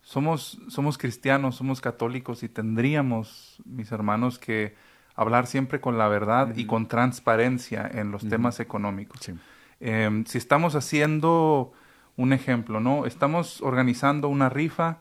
somos, 0.01 0.59
somos 0.67 0.97
cristianos, 0.97 1.55
somos 1.55 1.81
católicos 1.81 2.43
y 2.43 2.49
tendríamos, 2.49 3.57
mis 3.65 3.91
hermanos, 3.91 4.37
que 4.37 4.75
hablar 5.15 5.47
siempre 5.47 5.81
con 5.81 5.97
la 5.97 6.07
verdad 6.07 6.55
y 6.55 6.65
con 6.65 6.87
transparencia 6.87 7.89
en 7.91 8.11
los 8.11 8.27
temas 8.27 8.59
económicos. 8.59 9.21
Sí. 9.21 9.33
Em, 9.79 10.25
si 10.25 10.37
estamos 10.37 10.75
haciendo 10.75 11.73
un 12.17 12.33
ejemplo, 12.33 12.79
¿no? 12.79 13.07
Estamos 13.07 13.61
organizando 13.61 14.27
una 14.27 14.47
rifa, 14.47 14.99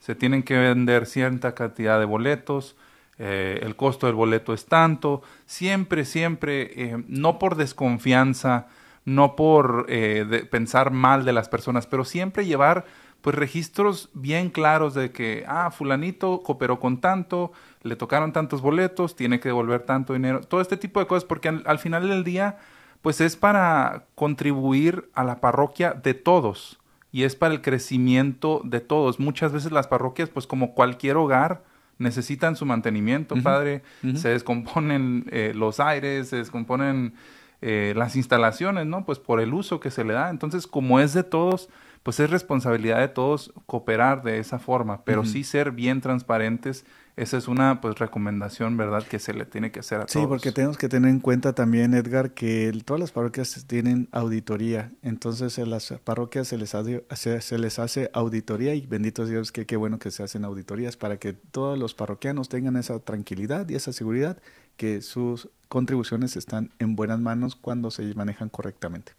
se 0.00 0.14
tienen 0.14 0.42
que 0.42 0.56
vender 0.56 1.06
cierta 1.06 1.54
cantidad 1.54 1.98
de 1.98 2.04
boletos, 2.04 2.76
eh, 3.18 3.60
el 3.62 3.76
costo 3.76 4.06
del 4.06 4.14
boleto 4.16 4.52
es 4.54 4.66
tanto, 4.66 5.22
siempre, 5.46 6.04
siempre, 6.04 6.70
eh, 6.82 7.04
no 7.08 7.38
por 7.38 7.56
desconfianza, 7.56 8.66
no 9.04 9.36
por 9.36 9.86
eh, 9.88 10.24
de- 10.28 10.44
pensar 10.44 10.90
mal 10.92 11.24
de 11.24 11.32
las 11.32 11.48
personas, 11.48 11.86
pero 11.86 12.04
siempre 12.04 12.44
llevar 12.46 12.84
pues 13.20 13.34
registros 13.34 14.10
bien 14.14 14.48
claros 14.50 14.94
de 14.94 15.10
que, 15.10 15.44
ah, 15.48 15.70
fulanito 15.72 16.42
cooperó 16.44 16.78
con 16.78 17.00
tanto, 17.00 17.50
le 17.82 17.96
tocaron 17.96 18.32
tantos 18.32 18.60
boletos, 18.62 19.16
tiene 19.16 19.40
que 19.40 19.48
devolver 19.48 19.82
tanto 19.82 20.12
dinero, 20.12 20.40
todo 20.40 20.60
este 20.60 20.76
tipo 20.76 21.00
de 21.00 21.06
cosas, 21.08 21.24
porque 21.24 21.48
al, 21.48 21.62
al 21.66 21.78
final 21.80 22.08
del 22.08 22.22
día, 22.22 22.58
pues 23.02 23.20
es 23.20 23.36
para 23.36 24.04
contribuir 24.14 25.10
a 25.14 25.24
la 25.24 25.40
parroquia 25.40 25.92
de 25.94 26.14
todos 26.14 26.78
y 27.10 27.24
es 27.24 27.34
para 27.34 27.54
el 27.54 27.60
crecimiento 27.62 28.60
de 28.64 28.80
todos. 28.80 29.18
Muchas 29.18 29.52
veces 29.52 29.72
las 29.72 29.88
parroquias, 29.88 30.28
pues 30.28 30.46
como 30.46 30.74
cualquier 30.74 31.16
hogar, 31.16 31.62
necesitan 31.98 32.56
su 32.56 32.64
mantenimiento, 32.64 33.36
padre. 33.42 33.82
Se 34.14 34.30
descomponen 34.30 35.26
eh, 35.30 35.52
los 35.54 35.80
aires, 35.80 36.28
se 36.28 36.36
descomponen 36.36 37.14
eh, 37.60 37.92
las 37.96 38.16
instalaciones, 38.16 38.86
¿no? 38.86 39.04
Pues 39.04 39.18
por 39.18 39.40
el 39.40 39.52
uso 39.52 39.80
que 39.80 39.90
se 39.90 40.04
le 40.04 40.14
da. 40.14 40.30
Entonces, 40.30 40.66
como 40.66 41.00
es 41.00 41.12
de 41.12 41.24
todos, 41.24 41.68
pues 42.02 42.20
es 42.20 42.30
responsabilidad 42.30 43.00
de 43.00 43.08
todos 43.08 43.52
cooperar 43.66 44.22
de 44.22 44.38
esa 44.38 44.58
forma, 44.58 45.04
pero 45.04 45.24
sí 45.24 45.44
ser 45.44 45.72
bien 45.72 46.00
transparentes. 46.00 46.86
Esa 47.18 47.36
es 47.36 47.48
una 47.48 47.80
pues 47.80 47.98
recomendación, 47.98 48.76
¿verdad? 48.76 49.02
Que 49.06 49.18
se 49.18 49.34
le 49.34 49.44
tiene 49.44 49.70
que 49.72 49.80
hacer 49.80 50.00
a 50.00 50.06
Sí, 50.08 50.14
todos. 50.14 50.28
porque 50.28 50.52
tenemos 50.52 50.78
que 50.78 50.88
tener 50.88 51.10
en 51.10 51.20
cuenta 51.20 51.52
también, 51.54 51.94
Edgar, 51.94 52.32
que 52.32 52.68
el- 52.68 52.84
todas 52.84 53.00
las 53.00 53.10
parroquias 53.12 53.64
tienen 53.66 54.08
auditoría. 54.12 54.92
Entonces, 55.02 55.58
a 55.58 55.66
las 55.66 55.92
parroquias 56.04 56.48
se 56.48 56.56
les, 56.58 56.74
hace, 56.74 57.04
se, 57.14 57.40
se 57.40 57.58
les 57.58 57.78
hace 57.78 58.10
auditoría 58.14 58.74
y 58.74 58.86
bendito 58.86 59.26
Dios 59.26 59.50
que 59.52 59.66
qué 59.66 59.76
bueno 59.76 59.98
que 59.98 60.10
se 60.10 60.22
hacen 60.22 60.44
auditorías 60.44 60.96
para 60.96 61.18
que 61.18 61.32
todos 61.32 61.78
los 61.78 61.94
parroquianos 61.94 62.48
tengan 62.48 62.76
esa 62.76 62.98
tranquilidad 63.00 63.68
y 63.68 63.74
esa 63.74 63.92
seguridad 63.92 64.38
que 64.76 65.02
sus 65.02 65.48
contribuciones 65.68 66.36
están 66.36 66.70
en 66.78 66.94
buenas 66.94 67.18
manos 67.20 67.56
cuando 67.56 67.90
se 67.90 68.14
manejan 68.14 68.48
correctamente. 68.48 69.12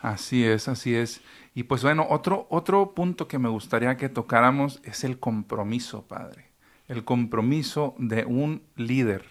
Así 0.00 0.44
es, 0.44 0.68
así 0.68 0.94
es. 0.94 1.20
Y 1.54 1.64
pues 1.64 1.82
bueno, 1.82 2.06
otro, 2.08 2.46
otro 2.48 2.94
punto 2.94 3.26
que 3.26 3.38
me 3.40 3.48
gustaría 3.48 3.96
que 3.96 4.08
tocáramos 4.08 4.80
es 4.84 5.02
el 5.04 5.18
compromiso, 5.18 6.06
padre. 6.06 6.49
El 6.90 7.04
compromiso 7.04 7.94
de 7.98 8.24
un 8.24 8.62
líder. 8.74 9.24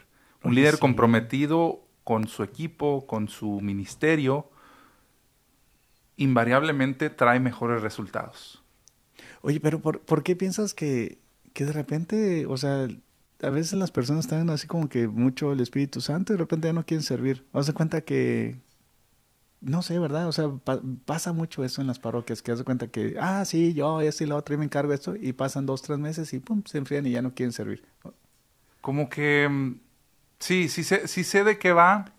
Un 0.43 0.55
líder 0.55 0.75
sí. 0.75 0.79
comprometido 0.79 1.81
con 2.05 2.29
su 2.29 2.43
equipo, 2.43 3.05
con 3.05 3.27
su 3.27 3.59
ministerio, 3.59 4.49
invariablemente 6.15 7.09
trae 7.09 7.41
mejores 7.41 7.81
resultados. 7.81 8.63
Oye, 9.41 9.59
pero 9.59 9.81
¿por, 9.81 9.99
por 9.99 10.23
qué 10.23 10.37
piensas 10.37 10.73
que, 10.73 11.17
que 11.51 11.65
de 11.65 11.73
repente, 11.73 12.45
o 12.45 12.55
sea, 12.55 12.87
a 13.41 13.49
veces 13.49 13.73
las 13.73 13.91
personas 13.91 14.23
están 14.23 14.49
así 14.49 14.65
como 14.65 14.87
que 14.87 15.09
mucho 15.09 15.51
el 15.51 15.59
Espíritu 15.59 15.99
Santo 15.99 16.31
y 16.31 16.37
de 16.37 16.43
repente 16.43 16.69
ya 16.69 16.73
no 16.73 16.85
quieren 16.85 17.03
servir? 17.03 17.45
De 17.53 17.73
cuenta 17.73 17.99
que, 17.99 18.55
no 19.61 19.81
sé, 19.81 19.99
¿verdad? 19.99 20.27
O 20.27 20.31
sea, 20.31 20.49
pa- 20.49 20.81
pasa 21.05 21.33
mucho 21.33 21.63
eso 21.63 21.81
en 21.81 21.87
las 21.87 21.99
parroquias, 21.99 22.41
que 22.41 22.51
haz 22.51 22.59
de 22.59 22.63
cuenta 22.63 22.87
que, 22.87 23.15
ah, 23.19 23.43
sí, 23.45 23.73
yo, 23.73 24.01
esto 24.01 24.23
y 24.23 24.27
lo 24.27 24.35
otro, 24.37 24.55
y 24.55 24.57
me 24.57 24.65
encargo 24.65 24.89
de 24.89 24.95
esto, 24.95 25.15
y 25.15 25.33
pasan 25.33 25.65
dos, 25.65 25.81
tres 25.81 25.99
meses 25.99 26.33
y 26.33 26.39
pum, 26.39 26.63
se 26.65 26.77
enfrían 26.77 27.05
y 27.05 27.11
ya 27.11 27.21
no 27.21 27.33
quieren 27.33 27.51
servir. 27.53 27.85
Como 28.81 29.09
que 29.09 29.47
mm, 29.49 29.79
sí, 30.39 30.69
sí 30.69 30.83
sé, 30.83 31.07
sí 31.07 31.23
sé 31.23 31.43
de 31.43 31.57
qué 31.57 31.73
va 31.73 32.13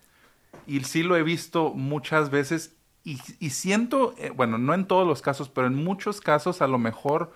y 0.66 0.80
sí 0.84 1.02
lo 1.02 1.16
he 1.16 1.22
visto 1.22 1.72
muchas 1.74 2.30
veces 2.30 2.74
y, 3.02 3.18
y 3.38 3.50
siento, 3.50 4.14
eh, 4.18 4.30
bueno, 4.30 4.58
no 4.58 4.74
en 4.74 4.86
todos 4.86 5.06
los 5.06 5.22
casos, 5.22 5.48
pero 5.48 5.66
en 5.66 5.74
muchos 5.74 6.20
casos 6.20 6.60
a 6.60 6.66
lo 6.66 6.78
mejor 6.78 7.32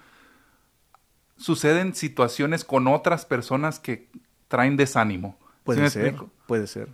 suceden 1.37 1.95
situaciones 1.95 2.65
con 2.65 2.87
otras 2.87 3.25
personas 3.25 3.81
que 3.81 4.09
traen 4.49 4.77
desánimo. 4.77 5.37
Puede 5.65 5.89
ser, 5.91 6.17
puede 6.47 6.67
ser. 6.67 6.89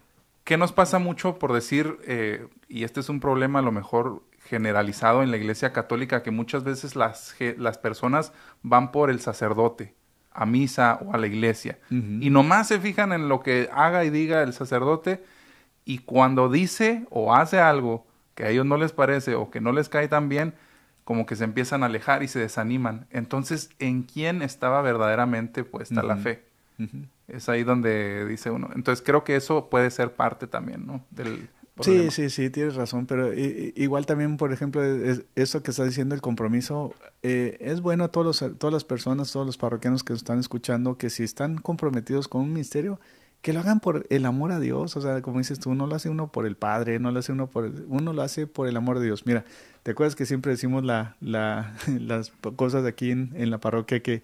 ¿Qué 0.45 0.57
nos 0.57 0.73
pasa 0.73 0.99
mucho 0.99 1.39
por 1.39 1.53
decir, 1.53 1.99
eh, 2.05 2.47
y 2.71 2.85
este 2.85 3.01
es 3.01 3.09
un 3.09 3.21
problema 3.21 3.59
a 3.59 3.63
lo 3.63 3.73
mejor 3.73 4.23
generalizado 4.45 5.23
en 5.23 5.31
la 5.31 5.37
iglesia 5.37 5.73
católica, 5.73 6.23
que 6.23 6.31
muchas 6.31 6.65
veces 6.65 6.97
las, 6.97 7.35
las 7.59 7.79
personas 7.79 8.33
van 8.63 8.93
por 8.93 9.11
el 9.11 9.21
sacerdote 9.21 9.95
a 10.33 10.47
misa 10.47 11.01
o 11.05 11.13
a 11.13 11.19
la 11.19 11.27
iglesia 11.27 11.79
y 11.91 12.31
nomás 12.31 12.69
se 12.69 12.79
fijan 12.79 13.13
en 13.13 13.29
lo 13.29 13.43
que 13.43 13.69
haga 13.73 14.05
y 14.05 14.11
diga 14.11 14.43
el 14.43 14.53
sacerdote 14.53 15.25
y 15.85 15.99
cuando 15.99 16.49
dice 16.49 17.05
o 17.11 17.35
hace 17.35 17.59
algo 17.59 18.07
que 18.37 18.45
a 18.45 18.51
ellos 18.51 18.65
no 18.65 18.77
les 18.77 18.93
parece 18.93 19.35
o 19.35 19.51
que 19.51 19.61
no 19.61 19.73
les 19.73 19.89
cae 19.89 20.07
tan 20.07 20.29
bien, 20.29 20.55
como 21.05 21.27
que 21.27 21.35
se 21.35 21.43
empiezan 21.43 21.83
a 21.83 21.87
alejar 21.87 22.23
y 22.23 22.29
se 22.29 22.39
desaniman. 22.39 23.07
Entonces, 23.11 23.71
¿en 23.81 24.05
quién 24.05 24.43
estaba 24.43 24.81
verdaderamente 24.83 25.65
puesta 25.65 26.03
la 26.05 26.17
fe? 26.17 26.45
Es 27.27 27.49
ahí 27.49 27.65
donde 27.65 28.25
dice 28.27 28.51
uno. 28.51 28.71
Entonces, 28.75 29.05
creo 29.05 29.25
que 29.25 29.35
eso 29.35 29.69
puede 29.69 29.91
ser 29.91 30.15
parte 30.15 30.47
también, 30.47 30.87
¿no? 30.87 31.05
Del 31.11 31.49
sí, 31.81 32.11
sí, 32.11 32.31
sí, 32.31 32.51
tienes 32.51 32.75
razón, 32.75 33.07
pero 33.07 33.33
igual 33.35 34.07
también, 34.07 34.37
por 34.37 34.53
ejemplo, 34.53 34.83
eso 35.35 35.63
que 35.63 35.71
está 35.71 35.85
diciendo 35.85 36.15
el 36.15 36.21
compromiso, 36.21 36.95
eh, 37.23 37.57
es 37.61 37.81
bueno 37.81 38.05
a 38.05 38.09
todos 38.09 38.41
los, 38.41 38.59
todas 38.59 38.73
las 38.73 38.85
personas, 38.85 39.33
todos 39.33 39.47
los 39.47 39.57
parroquianos 39.57 40.05
que 40.05 40.13
están 40.13 40.39
escuchando, 40.39 40.99
que 40.99 41.11
si 41.11 41.23
están 41.23 41.59
comprometidos 41.59 42.29
con 42.29 42.43
un 42.43 42.53
ministerio, 42.53 43.01
que 43.43 43.53
lo 43.53 43.61
hagan 43.61 43.81
por 43.81 44.07
el 44.11 44.27
amor 44.27 44.53
a 44.53 44.61
Dios, 44.61 44.97
o 44.97 45.01
sea, 45.01 45.23
como 45.23 45.39
dices 45.39 45.59
tú, 45.61 45.75
no 45.75 45.87
lo 45.87 45.95
hace 45.95 46.11
uno 46.11 46.31
por 46.31 46.47
el 46.47 46.57
Padre, 46.57 46.99
no 46.99 47.11
lo 47.11 47.21
hace 47.21 47.33
uno 47.33 47.47
por 47.47 47.65
el, 47.65 47.87
uno 47.89 48.13
lo 48.13 48.23
hace 48.23 48.47
por 48.47 48.69
el 48.69 48.77
amor 48.77 48.99
de 48.99 49.07
Dios. 49.07 49.25
Mira, 49.25 49.45
¿te 49.83 49.93
acuerdas 49.93 50.15
que 50.15 50.27
siempre 50.27 50.53
decimos 50.53 50.85
la, 50.85 51.17
la, 51.21 51.75
las 52.01 52.33
cosas 52.57 52.83
de 52.83 52.91
aquí 52.91 53.11
en, 53.11 53.33
en, 53.35 53.51
la 53.51 53.59
parroquia 53.59 54.03
que 54.03 54.23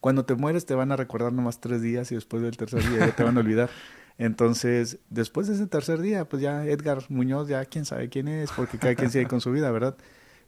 cuando 0.00 0.24
te 0.24 0.34
mueres 0.34 0.64
te 0.66 0.74
van 0.74 0.92
a 0.92 0.96
recordar 0.96 1.32
nomás 1.32 1.60
tres 1.60 1.82
días 1.82 2.10
y 2.12 2.14
después 2.14 2.42
del 2.42 2.56
tercer 2.56 2.82
día 2.88 3.06
ya 3.06 3.16
te 3.16 3.22
van 3.22 3.36
a 3.36 3.40
olvidar? 3.40 3.70
Entonces, 4.18 4.98
después 5.10 5.48
de 5.48 5.54
ese 5.54 5.66
tercer 5.66 6.00
día, 6.00 6.28
pues 6.28 6.42
ya 6.42 6.64
Edgar 6.66 7.02
Muñoz, 7.08 7.48
ya 7.48 7.64
quién 7.64 7.84
sabe 7.84 8.08
quién 8.08 8.28
es, 8.28 8.50
porque 8.52 8.78
cada 8.78 8.94
quien 8.94 9.10
sigue 9.10 9.26
con 9.26 9.40
su 9.40 9.50
vida, 9.50 9.70
¿verdad? 9.70 9.96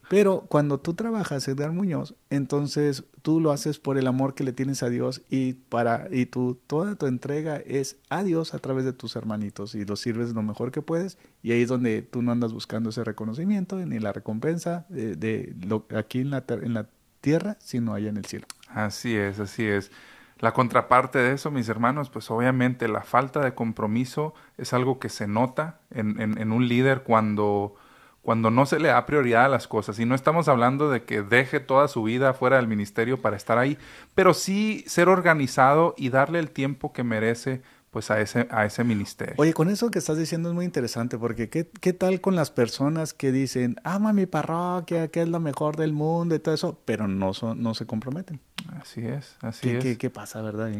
Pero 0.09 0.45
cuando 0.47 0.79
tú 0.79 0.93
trabajas, 0.93 1.47
Edgar 1.49 1.73
Muñoz, 1.73 2.15
entonces 2.29 3.03
tú 3.21 3.41
lo 3.41 3.51
haces 3.51 3.77
por 3.77 3.97
el 3.97 4.07
amor 4.07 4.35
que 4.35 4.45
le 4.45 4.53
tienes 4.53 4.81
a 4.83 4.89
Dios 4.89 5.21
y 5.29 5.53
para 5.53 6.07
y 6.09 6.27
tú 6.27 6.57
toda 6.65 6.95
tu 6.95 7.07
entrega 7.07 7.57
es 7.57 7.97
a 8.09 8.23
Dios 8.23 8.53
a 8.53 8.59
través 8.59 8.85
de 8.85 8.93
tus 8.93 9.17
hermanitos 9.17 9.75
y 9.75 9.83
los 9.83 9.99
sirves 9.99 10.33
lo 10.33 10.43
mejor 10.43 10.71
que 10.71 10.81
puedes 10.81 11.17
y 11.43 11.51
ahí 11.51 11.63
es 11.63 11.67
donde 11.67 12.03
tú 12.03 12.21
no 12.21 12.31
andas 12.31 12.53
buscando 12.53 12.91
ese 12.91 13.03
reconocimiento 13.03 13.75
ni 13.85 13.99
la 13.99 14.13
recompensa 14.13 14.85
de, 14.87 15.53
aquí 15.93 16.19
en 16.19 16.29
la, 16.29 16.45
en 16.47 16.73
la 16.73 16.87
tierra, 17.19 17.57
sino 17.59 17.93
allá 17.93 18.09
en 18.09 18.17
el 18.17 18.25
cielo. 18.25 18.47
Así 18.69 19.15
es, 19.15 19.39
así 19.39 19.65
es. 19.65 19.91
La 20.39 20.53
contraparte 20.53 21.17
de 21.19 21.33
eso, 21.33 21.49
mis 21.49 21.67
hermanos, 21.67 22.09
pues 22.09 22.29
obviamente 22.29 22.87
la 22.87 23.01
falta 23.01 23.39
de 23.39 23.55
compromiso 23.55 24.35
es 24.57 24.71
algo 24.73 24.99
que 24.99 25.09
se 25.09 25.27
nota 25.27 25.79
en, 25.89 26.21
en, 26.21 26.51
un 26.51 26.67
líder 26.67 27.01
cuando, 27.01 27.73
cuando 28.21 28.51
no 28.51 28.67
se 28.67 28.79
le 28.79 28.89
da 28.89 29.05
prioridad 29.07 29.45
a 29.45 29.49
las 29.49 29.67
cosas. 29.67 29.97
Y 29.97 30.05
no 30.05 30.13
estamos 30.13 30.47
hablando 30.47 30.91
de 30.91 31.03
que 31.03 31.23
deje 31.23 31.59
toda 31.59 31.87
su 31.87 32.03
vida 32.03 32.35
fuera 32.35 32.57
del 32.57 32.67
ministerio 32.67 33.19
para 33.19 33.35
estar 33.35 33.57
ahí, 33.57 33.79
pero 34.13 34.35
sí 34.35 34.83
ser 34.85 35.09
organizado 35.09 35.95
y 35.97 36.09
darle 36.09 36.37
el 36.37 36.51
tiempo 36.51 36.93
que 36.93 37.03
merece 37.03 37.63
pues 37.91 38.11
a 38.11 38.19
ese, 38.19 38.47
a 38.51 38.65
ese 38.65 38.83
ministerio. 38.83 39.35
Oye, 39.37 39.53
con 39.53 39.69
eso 39.69 39.89
que 39.89 39.99
estás 39.99 40.17
diciendo 40.17 40.49
es 40.49 40.55
muy 40.55 40.65
interesante, 40.65 41.17
porque 41.17 41.49
¿qué, 41.49 41.69
qué 41.81 41.93
tal 41.93 42.21
con 42.21 42.35
las 42.35 42.51
personas 42.51 43.13
que 43.13 43.31
dicen, 43.31 43.77
ama 43.83 44.13
mi 44.13 44.25
parroquia, 44.25 45.07
que 45.07 45.21
es 45.21 45.29
lo 45.29 45.39
mejor 45.39 45.77
del 45.77 45.93
mundo 45.93 46.35
y 46.35 46.39
todo 46.39 46.53
eso, 46.53 46.79
pero 46.85 47.07
no, 47.07 47.33
son, 47.33 47.61
no 47.61 47.73
se 47.73 47.85
comprometen? 47.85 48.39
Así 48.79 49.05
es, 49.05 49.37
así 49.41 49.69
es. 49.69 49.83
¿qué, 49.83 49.97
¿Qué 49.97 50.09
pasa, 50.09 50.41
verdad? 50.41 50.71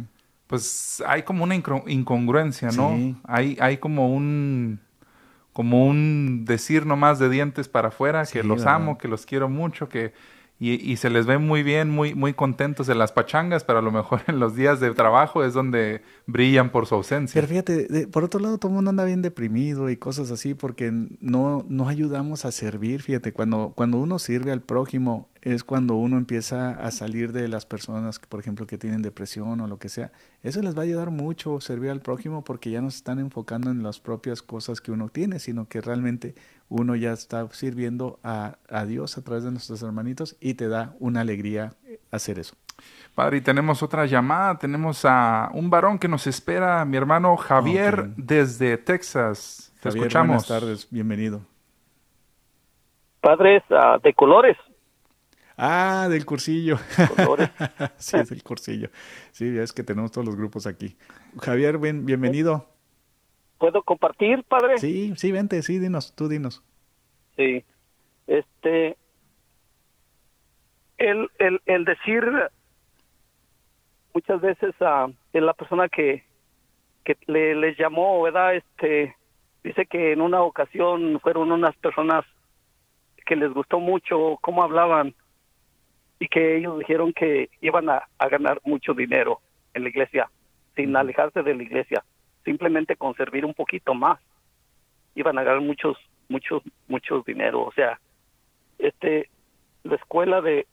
Pues 0.48 1.04
hay 1.08 1.24
como 1.24 1.44
una 1.44 1.56
incongruencia, 1.56 2.70
¿no? 2.72 3.18
Hay, 3.24 3.58
hay 3.60 3.78
como 3.78 4.14
un 4.14 4.80
como 5.54 5.88
un 5.88 6.46
decir 6.46 6.86
nomás 6.86 7.18
de 7.18 7.30
dientes 7.30 7.68
para 7.68 7.88
afuera, 7.88 8.28
que 8.28 8.44
los 8.44 8.68
amo, 8.68 9.00
que 9.00 9.08
los 9.08 9.26
quiero 9.26 9.50
mucho, 9.50 9.90
que 9.90 10.14
y, 10.60 10.74
y, 10.74 10.98
se 10.98 11.10
les 11.10 11.26
ve 11.28 11.38
muy 11.38 11.62
bien, 11.62 11.90
muy, 11.90 12.16
muy 12.16 12.34
contentos 12.34 12.90
en 12.90 12.98
las 12.98 13.12
pachangas, 13.12 13.64
pero 13.64 13.80
a 13.80 13.82
lo 13.82 13.92
mejor 13.92 14.22
en 14.28 14.40
los 14.40 14.56
días 14.56 14.80
de 14.80 14.92
trabajo 14.94 15.44
es 15.44 15.54
donde 15.54 16.02
brillan 16.28 16.72
por 16.72 16.86
su 16.86 16.96
ausencia. 16.96 17.34
Pero 17.34 17.48
fíjate, 17.48 18.08
por 18.08 18.26
otro 18.26 18.40
lado, 18.40 18.58
todo 18.58 18.70
el 18.70 18.76
mundo 18.76 18.90
anda 18.90 19.06
bien 19.06 19.22
deprimido 19.22 19.90
y 19.90 19.96
cosas 19.96 20.30
así 20.30 20.54
porque 20.54 20.92
no, 20.92 21.66
no 21.68 21.88
ayudamos 21.88 22.44
a 22.46 22.52
servir. 22.52 23.02
Fíjate, 23.02 23.32
cuando, 23.32 23.72
cuando 23.76 23.98
uno 23.98 24.20
sirve 24.20 24.52
al 24.52 24.62
prójimo, 24.62 25.30
es 25.42 25.64
cuando 25.64 25.96
uno 25.96 26.18
empieza 26.18 26.72
a 26.72 26.92
salir 26.92 27.32
de 27.32 27.48
las 27.48 27.66
personas, 27.66 28.20
por 28.20 28.42
ejemplo, 28.42 28.68
que 28.68 28.78
tienen 28.78 29.02
depresión 29.02 29.62
o 29.62 29.68
lo 29.68 29.80
que 29.80 29.88
sea. 29.88 30.12
Eso 30.44 30.62
les 30.62 30.76
va 30.76 30.82
a 30.82 30.84
ayudar 30.84 31.12
mucho 31.12 31.62
servir 31.62 31.90
al 31.90 32.02
prójimo 32.02 32.44
porque 32.44 32.72
ya 32.72 32.82
no 32.82 32.92
se 32.92 32.98
están 32.98 33.20
enfocando 33.20 33.72
en 33.72 33.82
las 33.82 34.02
propias 34.02 34.42
cosas 34.42 34.82
que 34.82 34.92
uno 34.92 35.08
tiene, 35.08 35.40
sino 35.40 35.70
que 35.70 35.80
realmente 35.80 36.36
uno 36.68 36.98
ya 36.98 37.14
está 37.14 37.48
sirviendo 37.54 38.20
a, 38.22 38.58
a 38.68 38.86
Dios 38.86 39.18
a 39.18 39.22
través 39.22 39.46
de 39.46 39.52
nuestros 39.52 39.82
hermanitos 39.82 40.36
y 40.42 40.56
te 40.56 40.68
da 40.68 40.94
una 41.00 41.22
alegría 41.22 41.74
hacer 42.12 42.38
eso. 42.38 42.56
Padre, 43.18 43.38
y 43.38 43.42
tenemos 43.42 43.82
otra 43.82 44.06
llamada. 44.06 44.60
Tenemos 44.60 45.04
a 45.04 45.50
un 45.56 45.72
varón 45.72 45.98
que 45.98 46.08
nos 46.08 46.28
espera, 46.28 46.86
mi 46.86 46.98
hermano 46.98 47.36
Javier 47.36 48.10
desde 48.16 48.78
Texas. 48.78 49.76
Te 49.82 49.90
escuchamos. 49.90 50.28
Buenas 50.28 50.48
tardes, 50.48 50.88
bienvenido. 50.92 51.42
Padres 53.20 53.64
uh, 53.72 54.00
de 54.04 54.14
colores. 54.14 54.56
Ah, 55.58 56.06
del 56.12 56.28
cursillo. 56.28 56.78
sí, 57.98 58.18
es 58.18 58.32
el 58.32 58.44
cursillo. 58.44 58.92
Sí, 59.32 59.58
es 59.58 59.74
que 59.74 59.82
tenemos 59.82 60.12
todos 60.12 60.28
los 60.28 60.36
grupos 60.36 60.68
aquí. 60.68 60.96
Javier, 61.42 61.80
bienvenido. 61.80 62.70
¿Puedo 63.58 63.82
compartir, 63.82 64.44
padre? 64.44 64.78
Sí, 64.78 65.16
sí, 65.16 65.32
vente, 65.32 65.64
sí, 65.64 65.80
dinos, 65.80 66.14
tú 66.14 66.28
dinos. 66.28 66.64
Sí. 67.36 67.66
Este, 68.28 68.96
el, 71.00 71.32
el, 71.40 71.62
el 71.66 71.84
decir 71.84 72.24
muchas 74.18 74.42
veces 74.42 74.74
a 74.82 75.08
la 75.32 75.54
persona 75.54 75.88
que, 75.90 76.24
que 77.06 77.16
le, 77.28 77.54
les 77.54 77.78
llamó, 77.78 78.24
¿verdad? 78.24 78.56
Este, 78.56 79.16
dice 79.64 79.86
que 79.86 80.12
en 80.12 80.22
una 80.22 80.42
ocasión 80.42 81.20
fueron 81.20 81.52
unas 81.52 81.76
personas 81.76 82.26
que 83.28 83.36
les 83.36 83.54
gustó 83.54 83.80
mucho 83.80 84.40
cómo 84.42 84.64
hablaban 84.64 85.14
y 86.20 86.28
que 86.30 86.58
ellos 86.58 86.80
dijeron 86.80 87.14
que 87.14 87.52
iban 87.62 87.90
a, 87.90 88.08
ganar 88.32 88.60
mucho 88.66 88.96
dinero 88.96 89.40
en 89.76 89.84
la 89.84 89.90
iglesia, 89.90 90.32
sin 90.76 90.96
alejarse 90.96 91.44
de 91.44 91.54
la 91.54 91.62
iglesia, 91.62 92.04
simplemente 92.44 92.96
con 92.96 93.14
servir 93.14 93.46
un 93.46 93.54
poquito 93.54 93.94
más, 93.94 94.20
iban 95.14 95.38
a 95.38 95.44
ganar 95.44 95.62
muchos, 95.62 95.96
muchos, 96.28 96.64
muchos 96.88 97.24
dinero. 97.24 97.62
O 97.62 97.72
sea, 97.74 98.00
este, 98.80 99.30
la 99.84 99.96
escuela 99.96 100.42
de, 100.42 100.66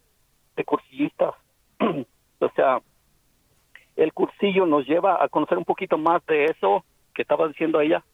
de 0.57 0.65
cursillistas, 0.65 1.35
o 2.39 2.49
sea, 2.57 2.81
el 3.97 4.13
cursillo 4.13 4.67
nos 4.67 4.87
lleva 4.87 5.23
a 5.23 5.29
conocer 5.29 5.59
un 5.59 5.65
poquito 5.65 5.99
más 5.99 6.25
de 6.27 6.47
eso 6.47 6.85
que 7.15 7.23
estaba 7.23 7.49
diciendo 7.49 7.81
ella. 7.81 8.05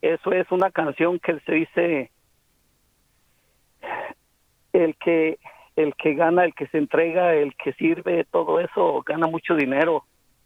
Eso 0.00 0.32
es 0.32 0.50
una 0.50 0.70
canción 0.70 1.18
que 1.18 1.38
se 1.40 1.52
dice 1.52 2.10
el 4.72 4.96
que 4.96 5.38
el 5.76 5.94
que 5.94 6.14
gana, 6.14 6.44
el 6.44 6.54
que 6.54 6.66
se 6.68 6.78
entrega, 6.78 7.34
el 7.34 7.54
que 7.54 7.72
sirve, 7.74 8.24
todo 8.24 8.60
eso 8.60 9.02
gana 9.06 9.26
mucho 9.26 9.54
dinero 9.54 10.04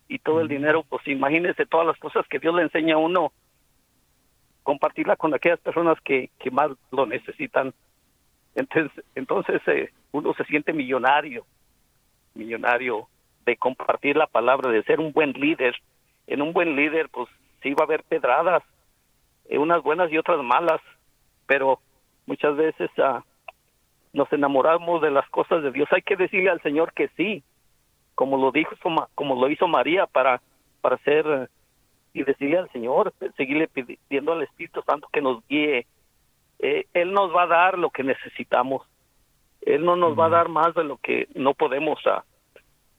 y 0.09 0.19
todo 0.19 0.41
el 0.41 0.49
dinero, 0.49 0.85
pues 0.89 1.07
imagínese 1.09 1.67
todas 1.67 1.87
las 1.87 1.99
cosas 1.99 2.27
que 2.29 2.39
Dios 2.39 2.55
le 2.55 2.63
enseña 2.63 2.95
a 2.95 2.99
uno, 2.99 3.33
compartirla 4.63 5.17
con 5.17 5.35
aquellas 5.35 5.61
personas 5.61 5.99
que, 6.03 6.31
que 6.39 6.51
más 6.51 6.71
lo 6.91 7.07
necesitan. 7.07 7.73
Entonces, 8.55 9.05
entonces 9.15 9.63
eh, 9.67 9.91
uno 10.13 10.35
se 10.35 10.45
siente 10.45 10.73
millonario, 10.73 11.45
millonario 12.35 13.09
de 13.45 13.57
compartir 13.57 14.17
la 14.17 14.27
palabra, 14.27 14.71
de 14.71 14.83
ser 14.85 15.01
un 15.01 15.13
buen 15.13 15.33
líder. 15.33 15.75
En 16.27 16.43
un 16.43 16.53
buen 16.53 16.77
líder, 16.77 17.09
pues 17.11 17.29
sí 17.63 17.75
va 17.75 17.83
a 17.83 17.87
haber 17.87 18.03
pedradas, 18.05 18.63
eh, 19.49 19.59
unas 19.59 19.83
buenas 19.83 20.11
y 20.11 20.19
otras 20.19 20.43
malas, 20.43 20.81
pero 21.47 21.81
muchas 22.27 22.57
veces 22.57 22.91
uh, 22.99 23.21
nos 24.13 24.33
enamoramos 24.33 25.03
de 25.03 25.11
las 25.11 25.29
cosas 25.29 25.63
de 25.63 25.71
Dios. 25.71 25.89
Hay 25.93 26.03
que 26.03 26.17
decirle 26.17 26.51
al 26.51 26.63
Señor 26.63 26.93
que 26.95 27.09
sí, 27.17 27.43
como 28.15 28.39
lo 28.39 28.53
dijo, 28.53 28.75
como 29.15 29.35
lo 29.35 29.51
hizo 29.51 29.69
María 29.69 30.07
para 30.07 30.41
para 30.85 30.99
ser 30.99 31.49
y 32.13 32.25
decirle 32.25 32.59
al 32.59 32.71
Señor, 32.71 33.15
seguirle 33.39 33.69
pidiendo 33.69 34.35
al 34.35 34.43
Espíritu 34.43 34.83
Santo 34.83 35.09
que 35.11 35.23
nos 35.23 35.43
guíe. 35.49 35.87
Eh, 36.59 36.85
él 36.93 37.15
nos 37.15 37.35
va 37.35 37.45
a 37.45 37.47
dar 37.47 37.79
lo 37.79 37.89
que 37.89 38.03
necesitamos. 38.05 38.87
Él 39.63 39.83
no 39.83 39.97
nos 39.97 40.17
va 40.17 40.27
a 40.27 40.29
dar 40.29 40.51
más 40.51 40.75
de 40.75 40.85
lo 40.85 40.99
que 40.99 41.27
no 41.35 41.55
podemos. 41.55 41.99
Uh, 42.05 42.21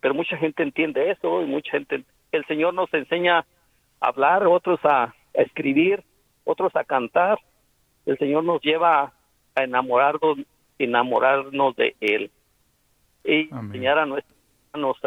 pero 0.06 0.14
mucha 0.14 0.38
gente 0.38 0.62
entiende 0.62 1.10
eso 1.10 1.42
y 1.42 1.46
mucha 1.48 1.72
gente. 1.72 2.04
El 2.32 2.46
Señor 2.46 2.76
nos 2.76 2.94
enseña 2.94 3.40
a 3.40 3.46
hablar, 4.08 4.46
otros 4.46 4.80
a, 4.84 5.06
a 5.06 5.14
escribir, 5.34 6.04
otros 6.44 6.76
a 6.76 6.84
cantar. 6.84 7.40
El 8.06 8.16
Señor 8.20 8.44
nos 8.44 8.62
lleva 8.62 9.14
a 9.56 9.64
enamorarnos 9.64 10.38
enamorarnos 10.78 11.76
de 11.76 11.96
Él 12.02 12.30
y 13.24 13.52
enseñar 13.52 13.98
a 13.98 14.06
nuestros 14.06 15.02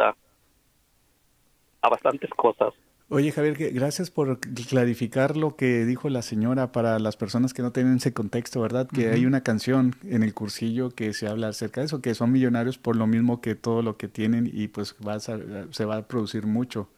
a 1.80 1.88
bastantes 1.88 2.30
cosas. 2.30 2.74
Oye 3.11 3.33
Javier, 3.33 3.73
gracias 3.73 4.11
por 4.11 4.39
clarificar 4.69 5.39
lo 5.39 5.57
que 5.57 5.87
dijo 5.87 6.11
la 6.11 6.21
señora 6.21 6.73
para 6.73 6.99
las 6.99 7.17
personas 7.17 7.55
que 7.55 7.63
no 7.63 7.73
tienen 7.73 7.97
ese 7.97 8.13
contexto, 8.13 8.61
¿verdad? 8.61 8.87
Que 8.87 9.09
hay 9.09 9.25
una 9.25 9.41
canción 9.43 9.97
en 10.05 10.23
el 10.23 10.35
cursillo 10.35 10.91
que 10.91 11.15
se 11.15 11.27
habla 11.27 11.49
acerca 11.49 11.81
de 11.81 11.87
eso, 11.87 12.03
que 12.03 12.15
son 12.15 12.33
millonarios 12.33 12.77
por 12.77 12.97
lo 12.97 13.07
mismo 13.07 13.41
que 13.41 13.55
todo 13.55 13.81
lo 13.81 13.97
que 13.97 14.09
tienen 14.09 14.51
y 14.53 14.69
pues 14.69 14.95
va 15.07 15.21
se 15.21 15.85
va 15.87 15.97
a 15.97 16.03
producir 16.03 16.47
mucho. 16.47 16.91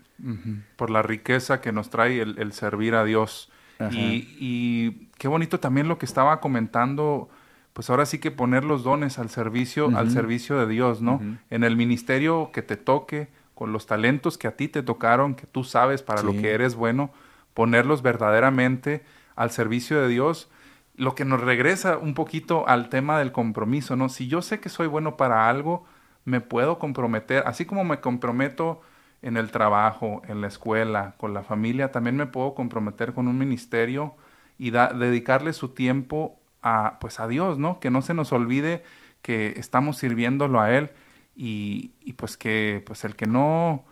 Por 0.76 0.90
la 0.90 1.02
riqueza 1.02 1.60
que 1.60 1.70
nos 1.70 1.90
trae 1.90 2.20
el, 2.20 2.52
servir 2.52 2.96
a 2.96 3.04
Dios. 3.04 3.48
Y, 3.92 5.08
qué 5.16 5.28
bonito 5.28 5.60
también 5.60 5.86
lo 5.86 5.96
que 5.96 6.06
estaba 6.06 6.40
comentando, 6.40 7.28
pues 7.72 7.88
ahora 7.88 8.04
sí 8.04 8.18
que 8.18 8.32
poner 8.32 8.64
los 8.64 8.82
dones 8.82 9.18
al 9.20 9.30
servicio, 9.30 9.96
al 9.96 10.10
servicio 10.10 10.58
de 10.58 10.66
Dios, 10.66 11.02
¿no? 11.02 11.20
En 11.50 11.62
el 11.62 11.76
ministerio 11.76 12.50
que 12.52 12.62
te 12.62 12.76
toque, 12.76 13.28
con 13.60 13.74
los 13.74 13.84
talentos 13.84 14.38
que 14.38 14.48
a 14.48 14.56
ti 14.56 14.68
te 14.68 14.82
tocaron, 14.82 15.34
que 15.34 15.46
tú 15.46 15.64
sabes 15.64 16.02
para 16.02 16.22
lo 16.22 16.32
que 16.32 16.52
eres 16.52 16.76
bueno, 16.76 17.10
ponerlos 17.52 18.00
verdaderamente 18.00 19.04
al 19.36 19.50
servicio 19.50 20.00
de 20.00 20.08
Dios, 20.08 20.50
lo 20.96 21.14
que 21.14 21.26
nos 21.26 21.42
regresa 21.42 21.98
un 21.98 22.14
poquito 22.14 22.66
al 22.66 22.88
tema 22.88 23.18
del 23.18 23.32
compromiso, 23.32 23.96
¿no? 23.96 24.08
Si 24.08 24.28
yo 24.28 24.40
sé 24.40 24.60
que 24.60 24.70
soy 24.70 24.86
bueno 24.86 25.18
para 25.18 25.50
algo, 25.50 25.84
me 26.24 26.40
puedo 26.40 26.78
comprometer, 26.78 27.42
así 27.46 27.66
como 27.66 27.84
me 27.84 28.00
comprometo 28.00 28.80
en 29.20 29.36
el 29.36 29.50
trabajo, 29.50 30.22
en 30.26 30.40
la 30.40 30.46
escuela, 30.46 31.12
con 31.18 31.34
la 31.34 31.42
familia, 31.42 31.92
también 31.92 32.16
me 32.16 32.24
puedo 32.24 32.54
comprometer 32.54 33.12
con 33.12 33.28
un 33.28 33.36
ministerio 33.36 34.14
y 34.56 34.70
dedicarle 34.70 35.52
su 35.52 35.68
tiempo 35.68 36.40
a 36.62 36.96
pues 36.98 37.20
a 37.20 37.28
Dios, 37.28 37.58
¿no? 37.58 37.78
Que 37.78 37.90
no 37.90 38.00
se 38.00 38.14
nos 38.14 38.32
olvide 38.32 38.84
que 39.20 39.52
estamos 39.58 39.98
sirviéndolo 39.98 40.62
a 40.62 40.74
él 40.74 40.92
y, 41.40 41.92
y, 42.04 42.12
pues 42.12 42.36
que 42.36 42.82
pues 42.84 43.02
el 43.04 43.16
que 43.16 43.26
no 43.26 43.82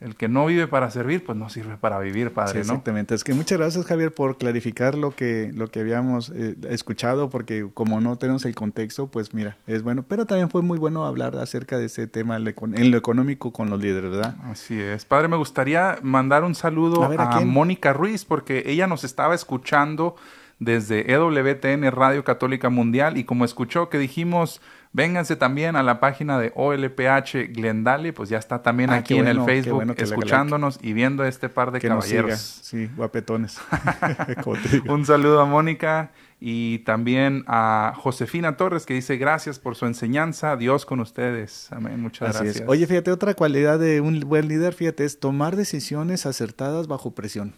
el 0.00 0.16
que 0.16 0.28
no 0.28 0.44
vive 0.44 0.66
para 0.66 0.90
servir 0.90 1.24
pues 1.24 1.38
no 1.38 1.48
sirve 1.48 1.76
para 1.76 2.00
vivir 2.00 2.32
padre 2.32 2.54
sí, 2.54 2.58
exactamente. 2.58 3.14
Es 3.14 3.22
que 3.22 3.32
muchas 3.32 3.58
gracias 3.58 3.86
Javier 3.86 4.12
por 4.12 4.38
clarificar 4.38 4.98
lo 4.98 5.12
que 5.12 5.52
lo 5.54 5.68
que 5.68 5.80
habíamos 5.80 6.30
eh, 6.30 6.56
escuchado 6.68 7.30
porque 7.30 7.66
como 7.72 8.00
no 8.00 8.18
tenemos 8.18 8.44
el 8.44 8.56
contexto 8.56 9.06
pues 9.06 9.34
mira 9.34 9.56
es 9.68 9.84
bueno. 9.84 10.02
Pero 10.02 10.26
también 10.26 10.50
fue 10.50 10.62
muy 10.62 10.78
bueno 10.78 11.06
hablar 11.06 11.36
acerca 11.36 11.78
de 11.78 11.84
ese 11.86 12.08
tema 12.08 12.36
en 12.36 12.90
lo 12.90 12.98
económico 12.98 13.52
con 13.52 13.70
los 13.70 13.80
líderes 13.80 14.10
verdad 14.10 14.34
así 14.42 14.78
es. 14.78 15.04
Padre 15.04 15.28
me 15.28 15.36
gustaría 15.36 15.98
mandar 16.02 16.42
un 16.42 16.56
saludo 16.56 17.04
a, 17.04 17.36
a 17.36 17.40
Mónica 17.42 17.92
Ruiz 17.92 18.24
porque 18.24 18.64
ella 18.66 18.88
nos 18.88 19.04
estaba 19.04 19.36
escuchando 19.36 20.16
desde 20.58 21.12
EWTN 21.12 21.90
Radio 21.92 22.24
Católica 22.24 22.68
Mundial 22.68 23.16
y 23.16 23.24
como 23.24 23.44
escuchó 23.44 23.90
que 23.90 23.98
dijimos 23.98 24.60
Vénganse 24.96 25.36
también 25.36 25.76
a 25.76 25.82
la 25.82 26.00
página 26.00 26.38
de 26.38 26.52
OLPH 26.54 27.52
Glendale, 27.52 28.14
pues 28.14 28.30
ya 28.30 28.38
está 28.38 28.62
también 28.62 28.88
ah, 28.88 28.94
aquí 28.94 29.18
en 29.18 29.28
el 29.28 29.42
Facebook 29.42 29.94
escuchándonos 29.94 30.78
y 30.80 30.94
viendo 30.94 31.22
este 31.26 31.50
par 31.50 31.70
de 31.70 31.82
caballeros. 31.82 32.60
Sí, 32.62 32.88
guapetones. 32.96 33.58
Un 34.88 35.04
saludo 35.04 35.42
a 35.42 35.44
Mónica 35.44 36.12
y 36.40 36.78
también 36.78 37.44
a 37.46 37.92
Josefina 37.94 38.56
Torres 38.56 38.86
que 38.86 38.94
dice 38.94 39.18
gracias 39.18 39.58
por 39.58 39.76
su 39.76 39.84
enseñanza, 39.84 40.56
Dios 40.56 40.86
con 40.86 41.00
ustedes. 41.00 41.70
Amén, 41.72 42.00
muchas 42.00 42.32
gracias. 42.32 42.66
Oye, 42.66 42.86
fíjate, 42.86 43.10
otra 43.10 43.34
cualidad 43.34 43.78
de 43.78 44.00
un 44.00 44.20
buen 44.20 44.48
líder, 44.48 44.72
fíjate, 44.72 45.04
es 45.04 45.20
tomar 45.20 45.56
decisiones 45.56 46.24
acertadas 46.24 46.86
bajo 46.86 47.14
presión. 47.14 47.52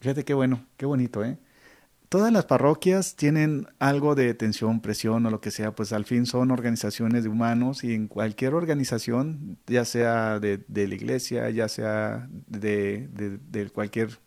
Fíjate 0.00 0.24
qué 0.24 0.34
bueno, 0.34 0.66
qué 0.76 0.86
bonito, 0.86 1.24
¿eh? 1.24 1.38
Todas 2.08 2.32
las 2.32 2.46
parroquias 2.46 3.16
tienen 3.16 3.66
algo 3.78 4.14
de 4.14 4.32
tensión, 4.34 4.80
presión 4.80 5.26
o 5.26 5.30
lo 5.30 5.40
que 5.40 5.50
sea, 5.50 5.74
pues 5.74 5.92
al 5.92 6.04
fin 6.04 6.26
son 6.26 6.50
organizaciones 6.50 7.24
de 7.24 7.28
humanos 7.28 7.84
y 7.84 7.94
en 7.94 8.08
cualquier 8.08 8.54
organización, 8.54 9.58
ya 9.66 9.84
sea 9.84 10.40
de, 10.40 10.64
la 10.68 10.94
iglesia, 10.94 11.50
ya 11.50 11.68
sea 11.68 12.28
de, 12.46 13.08
de, 13.08 13.70
cualquier 13.70 14.18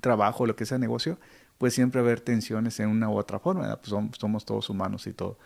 trabajo, 0.00 0.46
lo 0.46 0.56
que 0.56 0.66
sea 0.66 0.78
negocio, 0.78 1.18
pues 1.58 1.74
siempre 1.74 2.00
va 2.00 2.08
a 2.08 2.10
haber 2.10 2.20
tensiones 2.20 2.80
en 2.80 2.88
una 2.88 3.08
u 3.08 3.16
otra 3.16 3.38
forma, 3.38 3.76
pues 3.76 3.90
somos, 3.90 4.16
somos 4.18 4.44
todos 4.44 4.68
humanos 4.70 5.06
y 5.06 5.12
todo. 5.12 5.38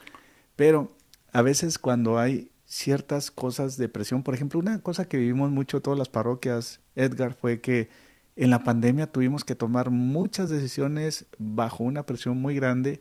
Pero 0.56 0.96
a 1.32 1.42
veces 1.42 1.78
cuando 1.78 2.18
hay 2.18 2.50
ciertas 2.64 3.30
cosas 3.30 3.76
de 3.76 3.88
presión, 3.88 4.22
por 4.22 4.34
ejemplo, 4.34 4.58
una 4.58 4.80
cosa 4.80 5.06
que 5.06 5.18
vivimos 5.18 5.50
mucho 5.50 5.82
todas 5.82 5.98
las 5.98 6.08
parroquias, 6.08 6.80
Edgar, 6.94 7.34
fue 7.34 7.60
que 7.60 7.90
en 8.36 8.50
la 8.50 8.64
pandemia 8.64 9.06
tuvimos 9.10 9.44
que 9.44 9.54
tomar 9.54 9.90
muchas 9.90 10.50
decisiones 10.50 11.26
bajo 11.38 11.84
una 11.84 12.04
presión 12.04 12.38
muy 12.40 12.54
grande 12.54 13.00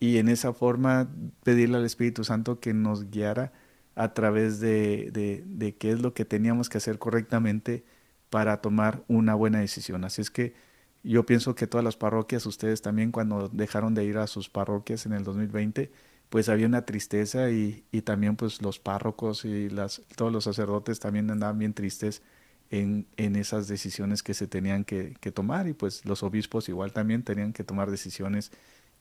y 0.00 0.18
en 0.18 0.28
esa 0.28 0.52
forma 0.52 1.08
pedirle 1.44 1.78
al 1.78 1.84
Espíritu 1.84 2.24
Santo 2.24 2.60
que 2.60 2.74
nos 2.74 3.10
guiara 3.10 3.52
a 3.94 4.12
través 4.12 4.60
de, 4.60 5.10
de, 5.46 5.76
qué 5.76 5.92
es 5.92 6.00
lo 6.00 6.14
que 6.14 6.24
teníamos 6.24 6.68
que 6.68 6.78
hacer 6.78 6.98
correctamente 6.98 7.84
para 8.30 8.60
tomar 8.60 9.04
una 9.08 9.34
buena 9.34 9.60
decisión. 9.60 10.04
Así 10.04 10.20
es 10.20 10.30
que 10.30 10.54
yo 11.02 11.24
pienso 11.24 11.54
que 11.54 11.66
todas 11.66 11.84
las 11.84 11.96
parroquias, 11.96 12.44
ustedes 12.46 12.82
también 12.82 13.12
cuando 13.12 13.48
dejaron 13.48 13.94
de 13.94 14.04
ir 14.04 14.18
a 14.18 14.26
sus 14.26 14.50
parroquias 14.50 15.06
en 15.06 15.12
el 15.12 15.24
2020, 15.24 15.90
pues 16.28 16.48
había 16.48 16.66
una 16.66 16.84
tristeza 16.84 17.50
y, 17.50 17.86
y 17.92 18.02
también 18.02 18.36
pues 18.36 18.60
los 18.60 18.78
párrocos 18.80 19.44
y 19.44 19.70
las, 19.70 20.02
todos 20.16 20.32
los 20.32 20.44
sacerdotes 20.44 21.00
también 21.00 21.30
andaban 21.30 21.58
bien 21.58 21.72
tristes 21.72 22.22
en, 22.70 23.06
en 23.16 23.36
esas 23.36 23.68
decisiones 23.68 24.22
que 24.22 24.34
se 24.34 24.46
tenían 24.46 24.84
que, 24.84 25.14
tomar 25.34 25.68
y 25.68 25.72
pues 25.72 26.04
los 26.04 26.22
obispos 26.22 26.68
igual 26.68 26.92
también 26.92 27.22
tenían 27.22 27.52
que 27.52 27.64
tomar 27.64 27.90
decisiones 27.90 28.52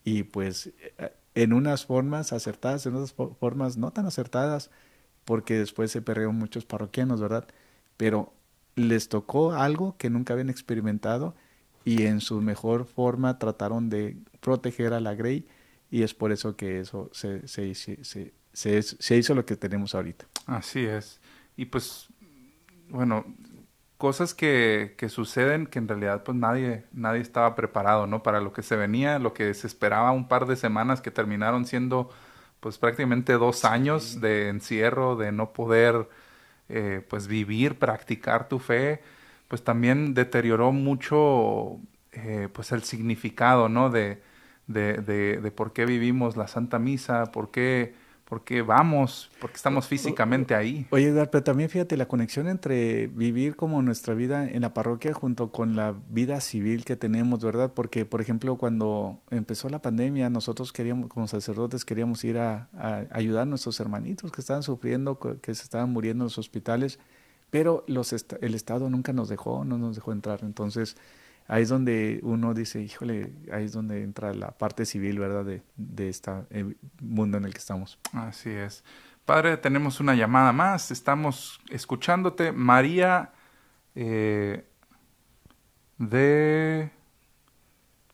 y 0.04 0.24
pues 0.24 0.72
eh, 0.98 1.14
en 1.34 1.54
unas 1.54 1.86
formas 1.86 2.34
acertadas, 2.34 2.86
en 2.86 2.96
otras 2.96 3.14
formas 3.14 3.78
no 3.78 3.92
tan 3.92 4.06
acertadas, 4.06 4.70
porque 5.26 5.56
después 5.56 5.92
se 5.92 6.02
perdieron 6.02 6.36
muchos 6.36 6.66
parroquianos, 6.66 7.20
¿verdad? 7.20 7.48
Pero 7.98 8.34
les 8.76 9.10
tocó 9.10 9.54
algo 9.54 9.98
que 9.98 10.10
nunca 10.10 10.34
habían 10.34 10.50
experimentado 10.50 11.36
y 11.84 12.04
en 12.04 12.22
su 12.22 12.42
mejor 12.42 12.86
forma 12.86 13.40
trataron 13.40 13.90
de 13.90 14.18
proteger 14.42 14.94
a 14.94 15.00
la 15.00 15.16
Grey 15.16 15.48
y 15.90 16.04
es 16.04 16.14
por 16.14 16.32
eso 16.32 16.56
que 16.56 16.80
eso 16.80 17.10
se, 17.14 17.48
se, 17.48 17.74
se, 17.76 18.34
se 18.54 19.18
hizo 19.18 19.36
lo 19.36 19.46
que 19.46 19.56
tenemos 19.56 19.96
ahorita. 19.96 20.26
Así 20.46 20.86
es. 20.86 21.20
Y 21.58 21.66
pues, 21.66 22.08
bueno, 22.90 23.26
cosas 23.98 24.34
que, 24.34 24.96
que, 24.98 25.10
suceden 25.10 25.68
que 25.68 25.80
en 25.80 25.88
realidad 25.88 26.24
pues 26.24 26.38
nadie, 26.38 26.86
nadie 26.94 27.22
estaba 27.22 27.56
preparado, 27.56 28.08
¿no? 28.08 28.24
Para 28.24 28.42
lo 28.42 28.54
que 28.54 28.64
se 28.64 28.76
venía, 28.76 29.20
lo 29.20 29.34
que 29.34 29.54
se 29.54 29.68
esperaba 29.68 30.12
un 30.12 30.28
par 30.28 30.46
de 30.48 30.56
semanas 30.56 31.02
que 31.02 31.12
terminaron 31.12 31.66
siendo 31.66 32.10
pues 32.60 32.78
prácticamente 32.78 33.34
dos 33.34 33.66
años 33.66 34.22
de 34.22 34.50
encierro, 34.50 35.16
de 35.16 35.32
no 35.32 35.54
poder 35.54 36.10
eh, 36.70 37.06
pues 37.10 37.28
vivir, 37.28 37.78
practicar 37.80 38.50
tu 38.50 38.60
fe, 38.60 39.02
pues 39.48 39.64
también 39.64 40.14
deterioró 40.14 40.72
mucho 40.72 41.80
eh, 42.14 42.50
pues 42.54 42.72
el 42.72 42.84
significado, 42.84 43.70
¿no? 43.70 43.90
De, 43.90 44.22
de, 44.68 44.94
de, 44.96 45.38
de 45.42 45.52
por 45.52 45.74
qué 45.74 45.86
vivimos 45.86 46.38
la 46.38 46.48
Santa 46.48 46.80
Misa, 46.80 47.32
por 47.32 47.52
qué 47.52 47.96
porque 48.28 48.64
vamos, 48.64 49.30
porque 49.40 49.56
estamos 49.56 49.88
físicamente 49.88 50.56
ahí. 50.56 50.88
Oye, 50.90 51.10
Edgar, 51.10 51.30
pero 51.30 51.44
también 51.44 51.70
fíjate 51.70 51.96
la 51.96 52.08
conexión 52.08 52.48
entre 52.48 53.06
vivir 53.08 53.56
como 53.56 53.82
nuestra 53.84 54.16
vida 54.16 54.50
en 54.50 54.64
la 54.64 54.74
parroquia 54.74 55.14
junto 55.14 55.52
con 55.52 55.76
la 55.76 55.94
vida 56.10 56.42
civil 56.42 56.86
que 56.86 56.96
tenemos, 56.96 57.44
¿verdad? 57.44 57.72
Porque, 57.74 58.04
por 58.04 58.22
ejemplo, 58.22 58.58
cuando 58.58 59.20
empezó 59.30 59.70
la 59.70 59.80
pandemia, 59.80 60.32
nosotros 60.32 60.74
queríamos, 60.74 61.10
como 61.10 61.28
sacerdotes, 61.28 61.86
queríamos 61.86 62.24
ir 62.24 62.40
a, 62.40 62.68
ayudar 63.12 63.44
a 63.44 63.46
nuestros 63.46 63.80
hermanitos 63.80 64.32
que 64.32 64.42
estaban 64.42 64.64
sufriendo, 64.64 65.20
que 65.20 65.54
se 65.54 65.64
estaban 65.64 65.92
muriendo 65.92 66.24
en 66.24 66.26
los 66.26 66.40
hospitales, 66.40 67.00
pero 67.52 67.84
los 67.88 68.12
el 68.42 68.56
Estado 68.56 68.90
nunca 68.90 69.14
nos 69.14 69.30
dejó, 69.30 69.64
no 69.66 69.78
nos 69.78 69.96
dejó 69.96 70.12
entrar. 70.12 70.40
Entonces, 70.42 70.98
ahí 71.48 71.64
es 71.64 71.70
donde 71.70 72.20
uno 72.24 72.54
dice, 72.54 72.82
híjole, 72.82 73.34
ahí 73.52 73.66
es 73.66 73.74
donde 73.74 74.04
entra 74.04 74.34
la 74.34 74.52
parte 74.52 74.86
civil, 74.86 75.20
¿verdad? 75.20 75.46
De, 75.46 75.62
de 75.76 76.10
este 76.10 76.32
mundo 77.02 77.38
en 77.38 77.46
el 77.46 77.54
que 77.54 77.60
estamos. 77.60 78.00
Así 78.14 78.50
es. 78.50 78.84
Padre, 79.26 79.58
tenemos 79.58 80.00
una 80.00 80.14
llamada 80.14 80.52
más. 80.52 80.92
Estamos 80.92 81.60
escuchándote. 81.70 82.52
María 82.52 83.32
eh, 83.96 84.64
de 85.98 86.92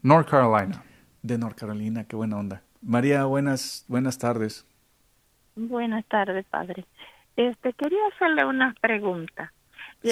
North 0.01 0.29
Carolina. 0.29 0.84
De 1.21 1.38
North 1.38 1.57
Carolina, 1.57 2.05
qué 2.05 2.15
buena 2.15 2.38
onda. 2.38 2.63
María, 2.82 3.25
buenas, 3.25 3.86
buenas 3.88 4.17
tardes. 4.17 4.65
Buenas 5.55 6.05
tardes, 6.05 6.45
padre. 6.45 6.86
Este, 7.36 7.73
quería 7.73 7.99
hacerle 8.13 8.45
una 8.45 8.73
pregunta. 8.79 9.51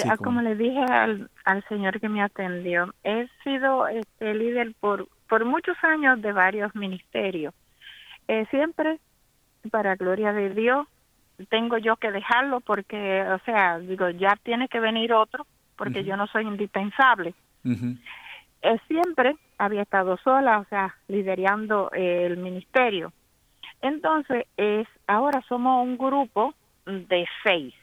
Ah, 0.08 0.16
como 0.16 0.40
le 0.40 0.54
dije 0.54 0.84
al, 0.84 1.28
al 1.44 1.64
señor 1.68 2.00
que 2.00 2.08
me 2.08 2.22
atendió, 2.22 2.94
he 3.02 3.26
sido 3.42 3.88
este, 3.88 4.34
líder 4.34 4.72
por, 4.78 5.08
por 5.28 5.44
muchos 5.44 5.76
años 5.82 6.22
de 6.22 6.32
varios 6.32 6.74
ministerios. 6.76 7.52
Eh, 8.28 8.46
siempre, 8.50 9.00
para 9.70 9.96
gloria 9.96 10.32
de 10.32 10.50
Dios, 10.50 10.86
tengo 11.48 11.78
yo 11.78 11.96
que 11.96 12.12
dejarlo 12.12 12.60
porque, 12.60 13.22
o 13.22 13.38
sea, 13.40 13.78
digo, 13.80 14.10
ya 14.10 14.36
tiene 14.42 14.68
que 14.68 14.78
venir 14.78 15.12
otro 15.12 15.46
porque 15.76 16.04
yo 16.04 16.16
no 16.16 16.26
soy 16.26 16.46
indispensable. 16.46 17.34
eh, 17.64 18.78
siempre 18.86 19.34
había 19.58 19.82
estado 19.82 20.18
sola, 20.18 20.58
o 20.58 20.64
sea, 20.66 20.94
liderando 21.08 21.90
eh, 21.92 22.26
el 22.26 22.36
ministerio. 22.36 23.12
Entonces, 23.80 24.46
es 24.56 24.86
ahora 25.06 25.42
somos 25.48 25.82
un 25.82 25.96
grupo 25.96 26.54
de 26.84 27.26
seis 27.42 27.74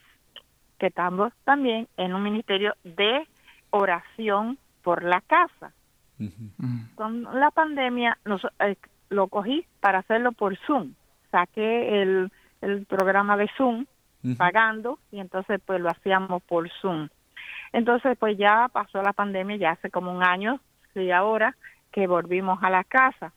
que 0.77 0.87
estamos 0.87 1.33
también 1.43 1.87
en 1.97 2.13
un 2.13 2.23
ministerio 2.23 2.75
de 2.83 3.27
oración 3.69 4.57
por 4.83 5.03
la 5.03 5.21
casa. 5.21 5.71
Con 6.95 7.23
la 7.23 7.51
pandemia 7.51 8.17
nos, 8.25 8.41
eh, 8.59 8.75
lo 9.09 9.27
cogí 9.27 9.65
para 9.79 9.99
hacerlo 9.99 10.31
por 10.31 10.57
Zoom. 10.65 10.93
Saqué 11.31 12.01
el, 12.01 12.31
el 12.61 12.85
programa 12.85 13.37
de 13.37 13.49
Zoom 13.57 13.85
pagando 14.37 14.99
y 15.11 15.19
entonces 15.19 15.61
pues 15.65 15.79
lo 15.79 15.89
hacíamos 15.89 16.41
por 16.43 16.69
Zoom. 16.81 17.09
Entonces 17.71 18.17
pues 18.17 18.37
ya 18.37 18.67
pasó 18.71 19.01
la 19.01 19.13
pandemia, 19.13 19.57
ya 19.57 19.71
hace 19.71 19.89
como 19.89 20.11
un 20.11 20.23
año 20.23 20.59
y 20.95 21.11
ahora 21.11 21.55
que 21.91 22.07
volvimos 22.07 22.61
a 22.63 22.69
la 22.69 22.83
casa. 22.83 23.31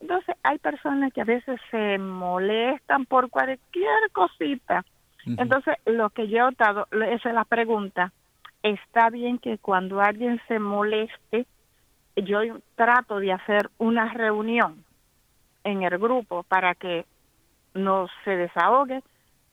Entonces 0.00 0.34
hay 0.42 0.58
personas 0.58 1.12
que 1.12 1.20
a 1.20 1.24
veces 1.24 1.60
se 1.70 1.98
molestan 1.98 3.06
por 3.06 3.30
cualquier 3.30 4.10
cosita. 4.12 4.84
Entonces 5.24 5.76
lo 5.86 6.10
que 6.10 6.28
yo 6.28 6.38
he 6.38 6.40
notado, 6.40 6.88
esa 6.90 7.28
es 7.28 7.34
la 7.34 7.44
pregunta, 7.44 8.12
está 8.62 9.10
bien 9.10 9.38
que 9.38 9.58
cuando 9.58 10.00
alguien 10.00 10.40
se 10.48 10.58
moleste, 10.58 11.46
yo 12.16 12.40
trato 12.74 13.18
de 13.18 13.32
hacer 13.32 13.70
una 13.78 14.12
reunión 14.12 14.84
en 15.64 15.82
el 15.82 15.98
grupo 15.98 16.42
para 16.42 16.74
que 16.74 17.06
no 17.74 18.08
se 18.24 18.36
desahogue 18.36 19.02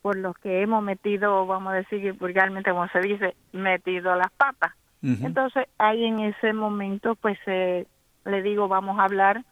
por 0.01 0.17
lo 0.17 0.33
que 0.33 0.61
hemos 0.61 0.81
metido, 0.83 1.45
vamos 1.45 1.73
a 1.73 1.77
decir 1.77 2.13
vulgarmente, 2.13 2.71
como 2.71 2.87
se 2.87 3.01
dice, 3.01 3.35
metido 3.51 4.15
las 4.15 4.31
patas. 4.31 4.73
Entonces, 5.01 5.67
ahí 5.77 6.03
en 6.03 6.19
ese 6.19 6.51
momento, 6.51 7.15
pues 7.15 7.37
eh, 7.45 7.85
le 8.25 8.41
digo, 8.41 8.67
vamos 8.67 8.99
a 8.99 9.05
hablar, 9.05 9.45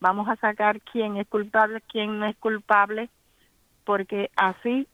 vamos 0.00 0.28
a 0.28 0.36
sacar 0.36 0.80
quién 0.80 1.18
es 1.18 1.26
culpable, 1.28 1.82
quién 1.92 2.18
no 2.18 2.26
es 2.26 2.36
culpable, 2.36 3.10
porque 3.84 4.30
así, 4.36 4.88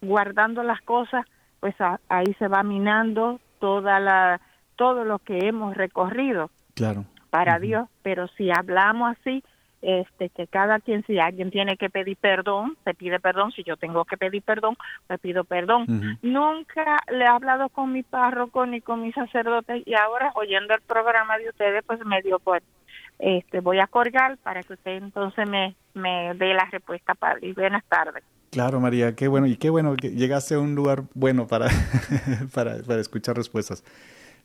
guardando 0.00 0.62
las 0.62 0.80
cosas, 0.82 1.24
pues 1.60 1.74
ahí 2.08 2.34
se 2.38 2.48
va 2.48 2.62
minando 2.62 3.40
toda 3.58 4.00
la 4.00 4.40
todo 4.76 5.04
lo 5.04 5.18
que 5.18 5.38
hemos 5.48 5.76
recorrido. 5.76 6.50
Claro. 6.74 7.04
Para 7.30 7.58
Dios, 7.58 7.88
pero 8.02 8.28
si 8.28 8.50
hablamos 8.50 9.16
así, 9.18 9.42
este 9.82 10.30
que 10.30 10.46
cada 10.46 10.80
quien 10.80 11.04
si 11.06 11.18
alguien 11.18 11.50
tiene 11.50 11.76
que 11.76 11.90
pedir 11.90 12.16
perdón 12.16 12.76
se 12.84 12.94
pide 12.94 13.20
perdón. 13.20 13.52
Si 13.52 13.62
yo 13.62 13.76
tengo 13.76 14.04
que 14.04 14.16
pedir 14.16 14.42
perdón 14.42 14.76
me 15.08 15.18
pido 15.18 15.44
perdón. 15.44 16.18
Nunca 16.22 16.98
le 17.10 17.24
he 17.24 17.28
hablado 17.28 17.68
con 17.68 17.92
mi 17.92 18.02
párroco 18.02 18.66
ni 18.66 18.80
con 18.80 19.02
mi 19.02 19.12
sacerdote 19.12 19.82
y 19.84 19.94
ahora 19.94 20.32
oyendo 20.34 20.74
el 20.74 20.80
programa 20.82 21.38
de 21.38 21.50
ustedes 21.50 21.84
pues 21.86 22.04
me 22.04 22.22
dio 22.22 22.38
pues 22.38 22.62
este 23.18 23.60
voy 23.60 23.78
a 23.78 23.86
colgar 23.86 24.38
para 24.38 24.62
que 24.62 24.74
usted 24.74 24.96
entonces 24.96 25.48
me 25.48 25.74
me 25.94 26.34
dé 26.34 26.54
la 26.54 26.64
respuesta 26.66 27.14
padre. 27.14 27.48
Y 27.48 27.52
buenas 27.52 27.84
tardes 27.84 28.24
Claro, 28.50 28.80
María, 28.80 29.14
qué 29.14 29.28
bueno 29.28 29.46
y 29.46 29.56
qué 29.56 29.70
bueno 29.70 29.94
que 29.96 30.10
llegaste 30.10 30.54
a 30.54 30.60
un 30.60 30.74
lugar 30.74 31.04
bueno 31.14 31.46
para, 31.46 31.68
para, 32.54 32.82
para 32.82 33.00
escuchar 33.00 33.36
respuestas. 33.36 33.84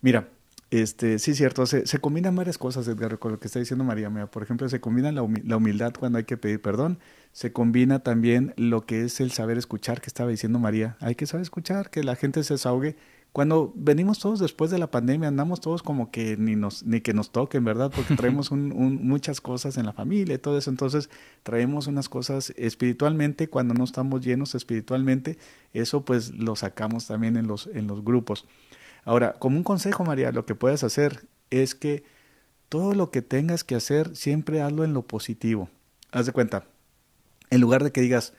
Mira, 0.01 0.27
este, 0.71 1.19
sí, 1.19 1.35
cierto, 1.35 1.65
se, 1.65 1.85
se 1.85 1.99
combinan 1.99 2.33
varias 2.33 2.57
cosas, 2.57 2.87
Edgar, 2.87 3.19
con 3.19 3.33
lo 3.33 3.39
que 3.39 3.47
está 3.47 3.59
diciendo 3.59 3.83
María. 3.83 4.09
Mira, 4.09 4.31
por 4.31 4.41
ejemplo, 4.41 4.69
se 4.69 4.79
combina 4.79 5.11
la, 5.11 5.21
humildad 5.21 5.93
cuando 5.99 6.17
hay 6.17 6.23
que 6.23 6.37
pedir 6.37 6.61
perdón, 6.61 6.97
se 7.33 7.51
combina 7.51 7.99
también 7.99 8.53
lo 8.55 8.85
que 8.85 9.03
es 9.03 9.19
el 9.19 9.31
saber 9.31 9.57
escuchar 9.57 9.99
que 9.99 10.07
estaba 10.07 10.29
diciendo 10.29 10.59
María. 10.59 10.95
Hay 11.01 11.15
que 11.15 11.25
saber 11.25 11.41
escuchar, 11.41 11.89
que 11.89 12.05
la 12.05 12.15
gente 12.15 12.41
se 12.45 12.53
desahogue. 12.53 12.95
Cuando 13.31 13.71
venimos 13.75 14.19
todos 14.19 14.39
después 14.39 14.71
de 14.71 14.77
la 14.77 14.91
pandemia, 14.91 15.29
andamos 15.29 15.61
todos 15.61 15.83
como 15.83 16.11
que 16.11 16.35
ni, 16.35 16.57
nos, 16.57 16.83
ni 16.83 16.99
que 16.99 17.13
nos 17.13 17.31
toquen, 17.31 17.63
¿verdad? 17.63 17.89
Porque 17.95 18.15
traemos 18.15 18.51
muchas 18.51 19.39
cosas 19.39 19.77
en 19.77 19.85
la 19.85 19.93
familia 19.93 20.35
y 20.35 20.37
todo 20.37 20.57
eso. 20.57 20.69
Entonces, 20.69 21.09
traemos 21.43 21.87
unas 21.87 22.09
cosas 22.09 22.53
espiritualmente, 22.57 23.47
cuando 23.47 23.73
no 23.73 23.85
estamos 23.85 24.19
llenos 24.19 24.53
espiritualmente, 24.53 25.37
eso 25.71 26.03
pues 26.03 26.31
lo 26.31 26.57
sacamos 26.57 27.07
también 27.07 27.37
en 27.37 27.47
los, 27.47 27.67
en 27.67 27.87
los 27.87 28.03
grupos. 28.03 28.45
Ahora, 29.05 29.33
como 29.39 29.55
un 29.55 29.63
consejo, 29.63 30.03
María, 30.03 30.33
lo 30.33 30.45
que 30.45 30.55
puedes 30.55 30.83
hacer 30.83 31.25
es 31.49 31.73
que 31.73 32.03
todo 32.67 32.93
lo 32.95 33.11
que 33.11 33.21
tengas 33.21 33.63
que 33.63 33.75
hacer, 33.75 34.15
siempre 34.15 34.61
hazlo 34.61 34.83
en 34.83 34.93
lo 34.93 35.03
positivo. 35.03 35.69
Haz 36.11 36.25
de 36.25 36.33
cuenta, 36.33 36.65
en 37.49 37.61
lugar 37.61 37.83
de 37.83 37.91
que 37.93 38.01
digas, 38.01 38.33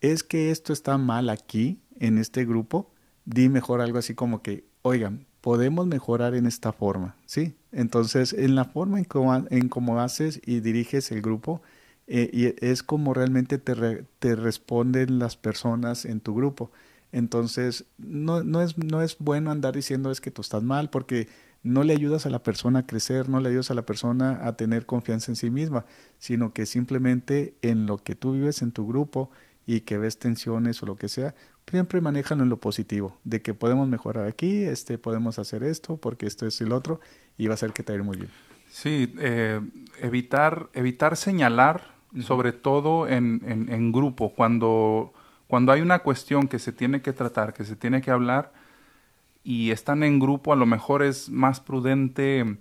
es 0.00 0.22
que 0.22 0.50
esto 0.52 0.72
está 0.72 0.98
mal 0.98 1.30
aquí, 1.30 1.80
en 1.98 2.18
este 2.18 2.44
grupo, 2.44 2.90
di 3.26 3.50
mejor 3.50 3.82
algo 3.82 3.98
así 3.98 4.14
como 4.14 4.40
que, 4.40 4.64
oigan, 4.82 5.26
podemos 5.42 5.86
mejorar 5.86 6.34
en 6.34 6.46
esta 6.46 6.72
forma, 6.72 7.16
¿sí? 7.26 7.54
Entonces, 7.72 8.32
en 8.32 8.54
la 8.54 8.64
forma 8.64 8.98
en 8.98 9.68
cómo, 9.68 10.00
haces 10.00 10.40
y 10.46 10.60
diriges 10.60 11.12
el 11.12 11.20
grupo, 11.20 11.60
eh, 12.06 12.30
y 12.32 12.64
es 12.64 12.82
como 12.82 13.12
realmente 13.12 13.58
te, 13.58 13.74
te 14.18 14.36
responden 14.36 15.18
las 15.18 15.36
personas 15.36 16.04
en 16.04 16.20
tu 16.20 16.34
grupo. 16.34 16.70
Entonces, 17.12 17.84
no, 17.98 18.42
no, 18.44 18.62
es, 18.62 18.78
no 18.78 19.02
es 19.02 19.16
bueno 19.18 19.50
andar 19.50 19.74
diciendo 19.74 20.10
es 20.10 20.20
que 20.20 20.30
tú 20.30 20.42
estás 20.42 20.62
mal 20.62 20.90
porque 20.90 21.28
no 21.62 21.82
le 21.82 21.94
ayudas 21.94 22.26
a 22.26 22.30
la 22.30 22.42
persona 22.42 22.80
a 22.80 22.86
crecer, 22.86 23.28
no 23.28 23.40
le 23.40 23.48
ayudas 23.48 23.70
a 23.70 23.74
la 23.74 23.86
persona 23.86 24.46
a 24.46 24.56
tener 24.56 24.86
confianza 24.86 25.32
en 25.32 25.36
sí 25.36 25.50
misma, 25.50 25.84
sino 26.18 26.52
que 26.52 26.64
simplemente 26.64 27.56
en 27.62 27.86
lo 27.86 27.98
que 27.98 28.14
tú 28.14 28.32
vives 28.32 28.62
en 28.62 28.70
tu 28.70 28.86
grupo 28.86 29.30
y 29.66 29.80
que 29.80 29.98
ves 29.98 30.18
tensiones 30.18 30.82
o 30.82 30.86
lo 30.86 30.96
que 30.96 31.08
sea, 31.08 31.34
siempre 31.70 32.00
manéjalo 32.00 32.42
en 32.42 32.48
lo 32.48 32.58
positivo, 32.58 33.18
de 33.24 33.42
que 33.42 33.54
podemos 33.54 33.88
mejorar 33.88 34.26
aquí, 34.26 34.62
este, 34.62 34.98
podemos 34.98 35.38
hacer 35.38 35.62
esto, 35.62 35.96
porque 35.96 36.26
esto 36.26 36.46
es 36.46 36.60
el 36.60 36.72
otro, 36.72 37.00
y 37.36 37.46
va 37.46 37.54
a 37.54 37.56
ser 37.58 37.72
que 37.72 37.82
te 37.82 37.94
ir 37.94 38.02
muy 38.02 38.16
bien. 38.16 38.30
Sí, 38.68 39.14
eh, 39.18 39.60
evitar, 40.00 40.68
evitar 40.72 41.16
señalar, 41.16 41.94
sobre 42.22 42.52
todo 42.52 43.08
en, 43.08 43.42
en, 43.46 43.72
en 43.72 43.92
grupo, 43.92 44.32
cuando 44.34 45.12
cuando 45.46 45.72
hay 45.72 45.80
una 45.80 46.00
cuestión 46.00 46.48
que 46.48 46.58
se 46.58 46.72
tiene 46.72 47.02
que 47.02 47.12
tratar, 47.12 47.54
que 47.54 47.64
se 47.64 47.76
tiene 47.76 48.02
que 48.02 48.10
hablar 48.10 48.52
y 49.44 49.70
están 49.70 50.02
en 50.02 50.18
grupo, 50.18 50.52
a 50.52 50.56
lo 50.56 50.66
mejor 50.66 51.02
es 51.02 51.28
más 51.30 51.60
prudente 51.60 52.58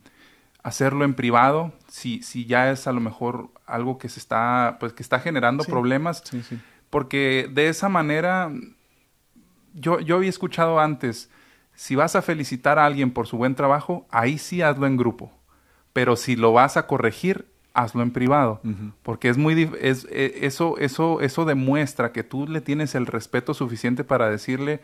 hacerlo 0.62 1.03
en 1.03 1.16
privado, 1.16 1.74
si, 1.88 2.22
si 2.22 2.45
ya 2.45 2.72
es 2.72 2.88
a 2.88 2.91
lo 2.91 3.01
mejor 3.01 3.49
algo 3.66 3.97
que 3.97 4.10
se 4.10 4.20
está, 4.20 4.78
pues 4.80 4.93
que 4.93 5.01
está 5.01 5.20
generando 5.20 5.64
problemas, 5.64 6.24
porque 6.91 7.49
de 7.51 7.70
esa 7.70 7.89
manera, 7.89 8.51
yo, 9.76 10.00
yo 10.00 10.16
había 10.16 10.30
escuchado 10.30 10.80
antes, 10.80 11.30
si 11.74 11.96
vas 11.96 12.16
a 12.16 12.22
felicitar 12.22 12.80
a 12.80 12.86
alguien 12.86 13.12
por 13.12 13.28
su 13.28 13.38
buen 13.38 13.54
trabajo, 13.54 14.08
ahí 14.10 14.38
sí 14.38 14.62
hazlo 14.62 14.88
en 14.88 14.98
grupo, 14.98 15.32
pero 15.94 16.16
si 16.16 16.36
lo 16.36 16.54
vas 16.54 16.78
a 16.78 16.88
corregir, 16.88 17.46
hazlo 17.74 18.02
en 18.02 18.12
privado, 18.12 18.62
porque 19.04 19.28
es 19.28 19.38
muy 19.38 19.70
es, 19.82 20.08
e, 20.10 20.46
eso 20.46 20.78
eso 20.78 21.20
eso 21.20 21.44
demuestra 21.44 22.14
que 22.14 22.24
tú 22.24 22.48
le 22.48 22.62
tienes 22.62 22.96
el 22.96 23.06
respeto 23.06 23.54
suficiente 23.54 24.06
para 24.06 24.30
decirle 24.30 24.80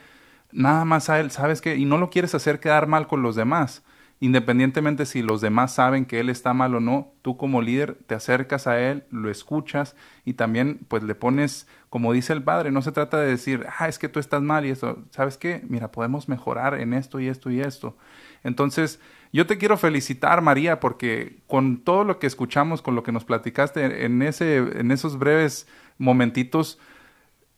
nada 0.52 0.84
más 0.84 1.10
a 1.10 1.22
él, 1.22 1.32
¿sabes 1.32 1.62
qué? 1.62 1.78
Y 1.78 1.86
no 1.86 1.98
lo 1.98 2.10
quieres 2.10 2.36
hacer 2.36 2.60
quedar 2.60 2.88
mal 2.88 3.08
con 3.08 3.22
los 3.22 3.38
demás. 3.38 3.82
Independientemente 4.24 5.07
si 5.07 5.24
los 5.24 5.41
demás 5.41 5.74
saben 5.74 6.05
que 6.05 6.19
él 6.19 6.30
está 6.30 6.53
mal 6.53 6.76
o 6.76 6.80
no, 6.80 7.11
tú 7.24 7.38
como 7.38 7.59
líder 7.59 7.97
te 8.05 8.13
acercas 8.13 8.67
a 8.67 8.80
él, 8.80 9.03
lo 9.09 9.32
escuchas 9.32 9.95
y 10.26 10.34
también 10.34 10.80
pues 10.88 11.01
le 11.01 11.15
pones, 11.15 11.67
como 11.89 12.13
dice 12.13 12.32
el 12.32 12.43
padre, 12.43 12.72
no 12.72 12.84
se 12.84 12.91
trata 12.91 13.19
de 13.19 13.26
decir, 13.26 13.65
ah, 13.80 13.88
es 13.88 13.97
que 13.97 14.09
tú 14.09 14.19
estás 14.19 14.43
mal 14.43 14.63
y 14.63 14.69
eso, 14.69 14.99
¿sabes 15.09 15.38
qué? 15.38 15.63
Mira, 15.67 15.91
podemos 15.91 16.30
mejorar 16.30 16.80
en 16.80 16.93
esto 16.93 17.19
y 17.19 17.30
esto 17.30 17.49
y 17.49 17.61
esto. 17.61 17.97
Entonces, 18.43 18.99
yo 19.34 19.47
te 19.47 19.57
quiero 19.57 19.76
felicitar, 19.76 20.43
María, 20.43 20.80
porque 20.80 21.39
con 21.47 21.80
todo 21.80 22.03
lo 22.03 22.19
que 22.19 22.28
escuchamos, 22.28 22.84
con 22.84 22.93
lo 22.93 23.01
que 23.01 23.11
nos 23.11 23.26
platicaste 23.26 24.05
en, 24.05 24.22
ese, 24.22 24.57
en 24.57 24.91
esos 24.91 25.17
breves 25.17 25.65
momentitos, 25.97 26.78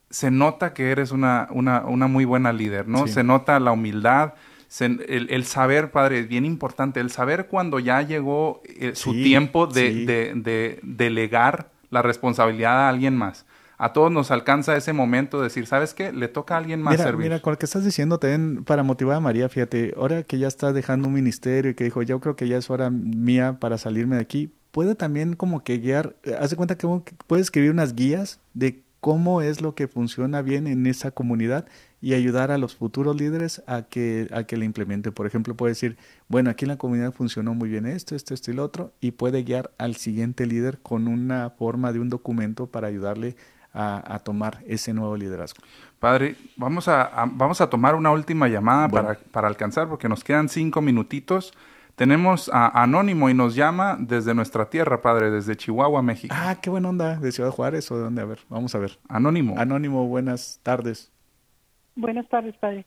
se 0.09 0.31
nota 0.31 0.73
que 0.73 0.91
eres 0.91 1.11
una, 1.11 1.49
una, 1.51 1.81
una 1.81 2.07
muy 2.07 2.23
buena 2.23 2.53
líder, 2.53 2.87
¿no? 2.87 3.05
Se 3.07 3.25
nota 3.25 3.59
la 3.59 3.73
humildad, 3.73 4.35
el, 4.81 5.45
saber, 5.45 5.91
padre, 5.91 6.19
es 6.19 6.27
bien 6.27 6.45
importante, 6.45 6.99
el 6.99 7.09
saber 7.09 7.47
cuando 7.47 7.79
ya 7.79 8.01
llegó 8.01 8.61
eh, 8.65 8.93
su 8.95 9.13
tiempo 9.13 9.67
de, 9.67 10.05
de, 10.05 10.33
de, 10.35 10.79
delegar 10.83 11.69
la 11.89 12.01
responsabilidad 12.01 12.85
a 12.85 12.89
alguien 12.89 13.15
más 13.15 13.45
a 13.83 13.91
todos 13.91 14.11
nos 14.11 14.31
alcanza 14.31 14.77
ese 14.77 14.93
momento 14.93 15.39
de 15.39 15.45
decir, 15.45 15.65
¿sabes 15.67 15.93
qué? 15.93 16.13
Le 16.13 16.29
toca 16.29 16.55
a 16.55 16.57
alguien 16.57 16.81
más 16.81 16.93
mira, 16.93 17.03
servir. 17.03 17.25
Mira, 17.25 17.41
con 17.41 17.51
lo 17.51 17.59
que 17.59 17.65
estás 17.65 17.83
diciendo 17.83 18.17
también 18.17 18.63
para 18.63 18.81
motivar 18.81 19.17
a 19.17 19.19
María, 19.19 19.49
fíjate, 19.49 19.93
ahora 19.97 20.23
que 20.23 20.37
ya 20.37 20.47
está 20.47 20.71
dejando 20.71 21.09
un 21.09 21.13
ministerio 21.13 21.71
y 21.71 21.73
que 21.73 21.83
dijo, 21.83 22.01
yo 22.01 22.21
creo 22.21 22.37
que 22.37 22.47
ya 22.47 22.57
es 22.57 22.69
hora 22.69 22.89
mía 22.89 23.57
para 23.59 23.77
salirme 23.77 24.15
de 24.15 24.21
aquí, 24.21 24.53
puede 24.71 24.95
también 24.95 25.35
como 25.35 25.65
que 25.65 25.79
guiar, 25.79 26.15
eh, 26.23 26.33
hace 26.39 26.55
cuenta 26.55 26.77
que 26.77 26.87
puede 27.27 27.41
escribir 27.41 27.71
unas 27.71 27.93
guías 27.93 28.39
de 28.53 28.83
cómo 29.01 29.41
es 29.41 29.59
lo 29.59 29.75
que 29.75 29.89
funciona 29.89 30.41
bien 30.41 30.67
en 30.67 30.87
esa 30.87 31.11
comunidad 31.11 31.65
y 32.03 32.15
ayudar 32.15 32.51
a 32.51 32.57
los 32.57 32.75
futuros 32.75 33.15
líderes 33.15 33.63
a 33.65 33.83
que, 33.83 34.27
a 34.33 34.43
que 34.43 34.57
le 34.57 34.65
implemente. 34.65 35.13
Por 35.13 35.25
ejemplo, 35.25 35.55
puede 35.55 35.71
decir, 35.71 35.97
bueno, 36.27 36.49
aquí 36.49 36.65
en 36.65 36.69
la 36.69 36.77
comunidad 36.77 37.13
funcionó 37.13 37.53
muy 37.53 37.69
bien 37.69 37.85
esto, 37.85 38.13
esto, 38.13 38.33
esto 38.33 38.51
y 38.51 38.55
lo 38.55 38.65
otro, 38.65 38.91
y 38.99 39.11
puede 39.11 39.43
guiar 39.43 39.71
al 39.77 39.95
siguiente 39.95 40.45
líder 40.45 40.79
con 40.79 41.07
una 41.07 41.51
forma 41.51 41.93
de 41.93 42.01
un 42.01 42.09
documento 42.09 42.67
para 42.67 42.89
ayudarle 42.89 43.37
a, 43.73 44.19
tomar 44.19 44.59
ese 44.67 44.93
nuevo 44.93 45.15
liderazgo. 45.15 45.63
Padre, 45.97 46.35
vamos 46.57 46.89
a, 46.89 47.25
vamos 47.31 47.61
a 47.61 47.69
tomar 47.69 47.95
una 47.95 48.11
última 48.11 48.49
llamada 48.49 48.89
para, 48.89 49.17
para, 49.31 49.47
alcanzar, 49.47 49.87
porque 49.87 50.09
nos 50.09 50.25
quedan 50.25 50.49
cinco 50.49 50.81
minutitos. 50.81 51.53
Tenemos 51.95 52.51
a 52.53 52.83
Anónimo 52.83 53.29
y 53.29 53.33
nos 53.33 53.55
llama 53.55 53.95
desde 53.97 54.35
nuestra 54.35 54.69
tierra, 54.69 55.01
padre, 55.01 55.31
desde 55.31 55.55
Chihuahua, 55.55 56.01
México. 56.01 56.35
Ah, 56.37 56.57
qué 56.61 56.69
buena 56.69 56.89
onda, 56.89 57.15
de 57.15 57.31
Ciudad 57.31 57.49
Juárez 57.49 57.89
o 57.91 57.95
de 57.95 58.03
dónde, 58.03 58.21
a 58.21 58.25
ver, 58.25 58.39
vamos 58.49 58.75
a 58.75 58.79
ver. 58.79 58.99
Anónimo. 59.07 59.55
Anónimo, 59.57 60.05
buenas 60.05 60.59
tardes. 60.63 61.13
Buenas 61.95 62.27
tardes, 62.27 62.55
padre. 62.57 62.85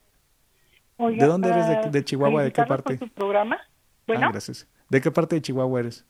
¿De 0.98 1.26
dónde 1.26 1.50
eres? 1.50 1.92
¿De, 1.92 2.04
Chihuahua? 2.04 2.42
¿De 2.44 2.52
qué 2.52 2.62
parte? 2.64 2.96
Por 2.96 3.08
su 3.08 3.14
programa. 3.14 3.60
Bueno. 4.06 4.26
Ah, 4.26 4.30
gracias. 4.32 4.68
¿De 4.88 5.00
qué 5.00 5.10
parte 5.10 5.36
de 5.36 5.42
Chihuahua 5.42 5.80
eres? 5.80 6.06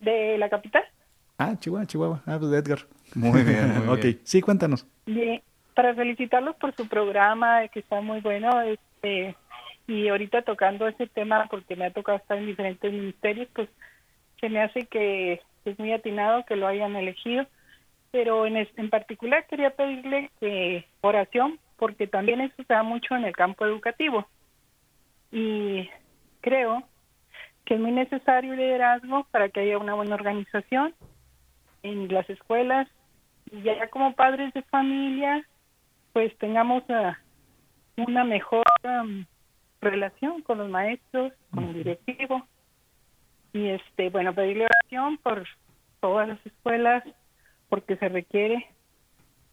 De 0.00 0.38
la 0.38 0.48
capital. 0.48 0.84
Ah, 1.38 1.56
Chihuahua, 1.58 1.86
Chihuahua. 1.86 2.22
Ah, 2.26 2.36
pues 2.38 2.50
de 2.50 2.58
Edgar. 2.58 2.78
Muy 3.14 3.42
bien. 3.44 3.88
ok, 3.88 4.20
sí, 4.24 4.40
cuéntanos. 4.40 4.86
Bien, 5.06 5.42
para 5.74 5.94
felicitarlos 5.94 6.56
por 6.56 6.74
su 6.74 6.88
programa, 6.88 7.68
que 7.68 7.80
está 7.80 8.00
muy 8.00 8.20
bueno. 8.20 8.62
Este, 8.62 9.36
y 9.86 10.08
ahorita 10.08 10.42
tocando 10.42 10.88
ese 10.88 11.06
tema, 11.06 11.46
porque 11.50 11.76
me 11.76 11.86
ha 11.86 11.92
tocado 11.92 12.18
estar 12.18 12.38
en 12.38 12.46
diferentes 12.46 12.90
ministerios, 12.90 13.48
pues 13.54 13.68
se 14.40 14.48
me 14.48 14.62
hace 14.62 14.86
que 14.86 15.40
es 15.64 15.78
muy 15.78 15.92
atinado 15.92 16.44
que 16.46 16.56
lo 16.56 16.66
hayan 16.66 16.96
elegido. 16.96 17.46
Pero 18.10 18.46
en, 18.46 18.56
en 18.56 18.90
particular 18.90 19.46
quería 19.46 19.70
pedirle 19.70 20.30
que 20.38 20.84
oración, 21.00 21.58
porque 21.82 22.06
también 22.06 22.40
eso 22.40 22.54
se 22.62 22.72
da 22.72 22.84
mucho 22.84 23.16
en 23.16 23.24
el 23.24 23.34
campo 23.34 23.66
educativo. 23.66 24.24
Y 25.32 25.90
creo 26.40 26.84
que 27.64 27.74
es 27.74 27.80
muy 27.80 27.90
necesario 27.90 28.54
liderazgo 28.54 29.26
para 29.32 29.48
que 29.48 29.58
haya 29.58 29.78
una 29.78 29.94
buena 29.94 30.14
organización 30.14 30.94
en 31.82 32.06
las 32.14 32.30
escuelas 32.30 32.86
y 33.50 33.62
ya 33.62 33.88
como 33.88 34.14
padres 34.14 34.54
de 34.54 34.62
familia 34.62 35.44
pues 36.12 36.38
tengamos 36.38 36.84
ah, 36.88 37.18
una 37.96 38.22
mejor 38.22 38.62
relación 39.80 40.40
con 40.42 40.58
los 40.58 40.70
maestros, 40.70 41.32
con 41.52 41.64
el 41.64 41.74
directivo 41.74 42.46
y 43.52 43.70
este 43.70 44.08
bueno 44.10 44.32
pedirle 44.32 44.66
oración 44.66 45.18
por 45.18 45.48
todas 45.98 46.28
las 46.28 46.46
escuelas 46.46 47.02
porque 47.68 47.96
se 47.96 48.08
requiere 48.08 48.68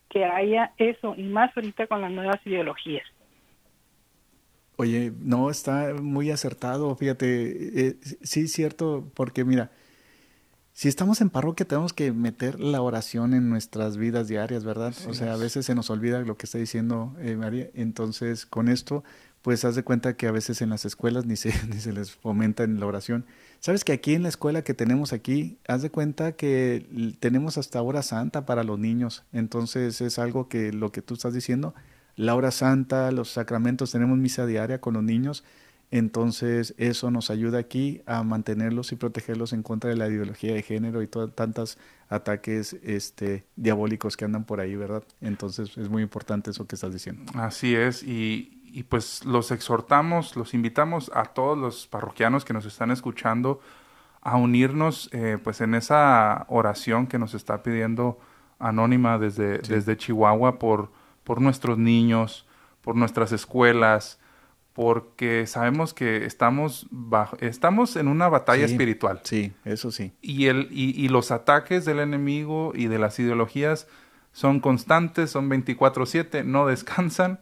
que 0.09 0.25
haya 0.25 0.73
eso 0.77 1.15
y 1.15 1.23
más 1.23 1.55
ahorita 1.55 1.87
con 1.87 2.01
las 2.01 2.11
nuevas 2.11 2.39
ideologías. 2.45 3.03
Oye, 4.77 5.11
no, 5.19 5.49
está 5.49 5.93
muy 6.01 6.31
acertado, 6.31 6.95
fíjate, 6.95 7.87
eh, 7.87 7.97
sí 8.21 8.41
es 8.41 8.53
cierto, 8.53 9.11
porque 9.13 9.43
mira, 9.43 9.71
si 10.71 10.87
estamos 10.87 11.19
en 11.19 11.29
parroquia 11.29 11.67
tenemos 11.67 11.91
que 11.91 12.13
meter 12.13 12.61
la 12.61 12.81
oración 12.81 13.33
en 13.33 13.49
nuestras 13.49 13.97
vidas 13.97 14.29
diarias, 14.29 14.63
¿verdad? 14.63 14.93
o 15.09 15.13
sea, 15.13 15.33
a 15.33 15.37
veces 15.37 15.65
se 15.65 15.75
nos 15.75 15.89
olvida 15.89 16.21
lo 16.21 16.37
que 16.37 16.45
está 16.45 16.57
diciendo 16.57 17.13
eh, 17.19 17.35
María, 17.35 17.69
entonces 17.73 18.45
con 18.45 18.69
esto, 18.69 19.03
pues 19.41 19.65
haz 19.65 19.75
de 19.75 19.83
cuenta 19.83 20.15
que 20.15 20.27
a 20.27 20.31
veces 20.31 20.61
en 20.61 20.69
las 20.69 20.85
escuelas 20.85 21.25
ni 21.25 21.35
se, 21.35 21.53
ni 21.67 21.81
se 21.81 21.91
les 21.91 22.11
fomenta 22.11 22.63
en 22.63 22.79
la 22.79 22.85
oración. 22.85 23.25
Sabes 23.59 23.83
que 23.83 23.91
aquí 23.91 24.13
en 24.13 24.23
la 24.23 24.29
escuela 24.29 24.63
que 24.63 24.73
tenemos 24.73 25.11
aquí, 25.11 25.57
haz 25.67 25.81
de 25.81 25.89
cuenta 25.89 26.31
que 26.31 27.15
tenemos 27.19 27.57
hasta 27.57 27.81
hora 27.81 28.03
santa 28.03 28.45
para 28.45 28.63
los 28.63 28.79
niños, 28.79 29.23
entonces 29.33 29.99
es 29.99 30.17
algo 30.17 30.47
que 30.47 30.71
lo 30.71 30.91
que 30.91 31.01
tú 31.01 31.15
estás 31.15 31.33
diciendo, 31.33 31.73
la 32.15 32.35
hora 32.35 32.51
santa, 32.51 33.11
los 33.11 33.29
sacramentos, 33.31 33.91
tenemos 33.91 34.17
misa 34.17 34.45
diaria 34.45 34.79
con 34.79 34.93
los 34.93 35.03
niños, 35.03 35.43
entonces 35.91 36.75
eso 36.77 37.09
nos 37.11 37.31
ayuda 37.31 37.57
aquí 37.57 38.01
a 38.05 38.23
mantenerlos 38.23 38.91
y 38.91 38.95
protegerlos 38.95 39.53
en 39.53 39.63
contra 39.63 39.89
de 39.89 39.95
la 39.95 40.07
ideología 40.07 40.53
de 40.53 40.61
género 40.61 41.01
y 41.01 41.07
tantos 41.07 41.77
ataques 42.09 42.77
este, 42.83 43.45
diabólicos 43.55 44.15
que 44.15 44.25
andan 44.25 44.45
por 44.45 44.59
ahí, 44.59 44.75
¿verdad? 44.75 45.03
Entonces 45.19 45.77
es 45.77 45.89
muy 45.89 46.03
importante 46.03 46.51
eso 46.51 46.67
que 46.67 46.75
estás 46.75 46.93
diciendo. 46.93 47.31
Así 47.35 47.75
es, 47.75 48.03
y, 48.03 48.58
y 48.71 48.83
pues 48.83 49.25
los 49.25 49.51
exhortamos, 49.51 50.35
los 50.35 50.53
invitamos 50.53 51.11
a 51.13 51.25
todos 51.25 51.57
los 51.57 51.87
parroquianos 51.87 52.45
que 52.45 52.53
nos 52.53 52.65
están 52.65 52.91
escuchando 52.91 53.59
a 54.21 54.35
unirnos 54.35 55.09
eh, 55.13 55.37
pues 55.43 55.61
en 55.61 55.75
esa 55.75 56.45
oración 56.49 57.07
que 57.07 57.19
nos 57.19 57.33
está 57.33 57.63
pidiendo 57.63 58.19
Anónima 58.59 59.17
desde, 59.17 59.59
desde 59.59 59.95
Chihuahua 59.95 60.59
por 60.59 60.91
por 61.29 61.41
nuestros 61.41 61.77
niños, 61.77 62.47
por 62.81 62.95
nuestras 62.95 63.31
escuelas, 63.31 64.19
porque 64.73 65.45
sabemos 65.45 65.93
que 65.93 66.25
estamos 66.25 66.87
bajo, 66.89 67.37
estamos 67.39 67.95
en 67.97 68.07
una 68.07 68.27
batalla 68.29 68.65
espiritual. 68.65 69.19
Sí, 69.21 69.53
eso 69.63 69.91
sí. 69.91 70.11
Y, 70.23 70.47
el, 70.47 70.69
y, 70.71 70.89
y, 70.99 71.07
los 71.09 71.29
ataques 71.29 71.85
del 71.85 71.99
enemigo 71.99 72.71
y 72.73 72.87
de 72.87 72.97
las 72.97 73.19
ideologías 73.19 73.87
son 74.31 74.59
constantes, 74.59 75.29
son 75.29 75.51
24/7, 75.51 76.43
no 76.45 76.65
descansan 76.65 77.39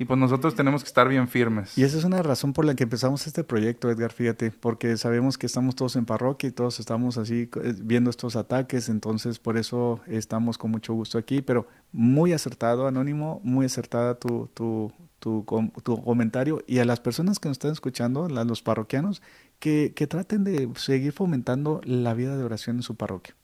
y 0.00 0.06
pues 0.06 0.18
nosotros 0.18 0.54
tenemos 0.54 0.82
que 0.82 0.86
estar 0.86 1.06
bien 1.10 1.28
firmes. 1.28 1.76
Y 1.76 1.84
esa 1.84 1.98
es 1.98 2.04
una 2.04 2.22
razón 2.22 2.54
por 2.54 2.64
la 2.64 2.74
que 2.74 2.84
empezamos 2.84 3.26
este 3.26 3.44
proyecto, 3.44 3.90
Edgar, 3.90 4.12
fíjate, 4.12 4.50
porque 4.50 4.96
sabemos 4.96 5.36
que 5.36 5.44
estamos 5.44 5.76
todos 5.76 5.94
en 5.94 6.06
parroquia 6.06 6.48
y 6.48 6.52
todos 6.52 6.80
estamos 6.80 7.18
así 7.18 7.50
eh, 7.62 7.74
viendo 7.82 8.08
estos 8.08 8.34
ataques, 8.34 8.88
entonces 8.88 9.38
por 9.38 9.58
eso 9.58 10.00
estamos 10.06 10.56
con 10.56 10.70
mucho 10.70 10.94
gusto 10.94 11.18
aquí, 11.18 11.42
pero 11.42 11.68
muy 11.92 12.32
acertado, 12.32 12.86
Anónimo, 12.86 13.42
muy 13.44 13.66
acertada 13.66 14.14
tu, 14.14 14.48
tu, 14.54 14.90
tu, 15.18 15.44
tu 15.82 16.02
comentario 16.02 16.64
y 16.66 16.78
a 16.78 16.86
las 16.86 16.98
personas 16.98 17.38
que 17.38 17.50
nos 17.50 17.56
están 17.56 17.72
escuchando, 17.72 18.24
a 18.24 18.44
los 18.44 18.62
parroquianos, 18.62 19.20
que, 19.58 19.92
que 19.94 20.06
traten 20.06 20.44
de 20.44 20.70
seguir 20.76 21.12
fomentando 21.12 21.82
la 21.84 22.14
vida 22.14 22.38
de 22.38 22.44
oración 22.44 22.76
en 22.76 22.82
su 22.84 22.94
parroquia. 22.94 23.34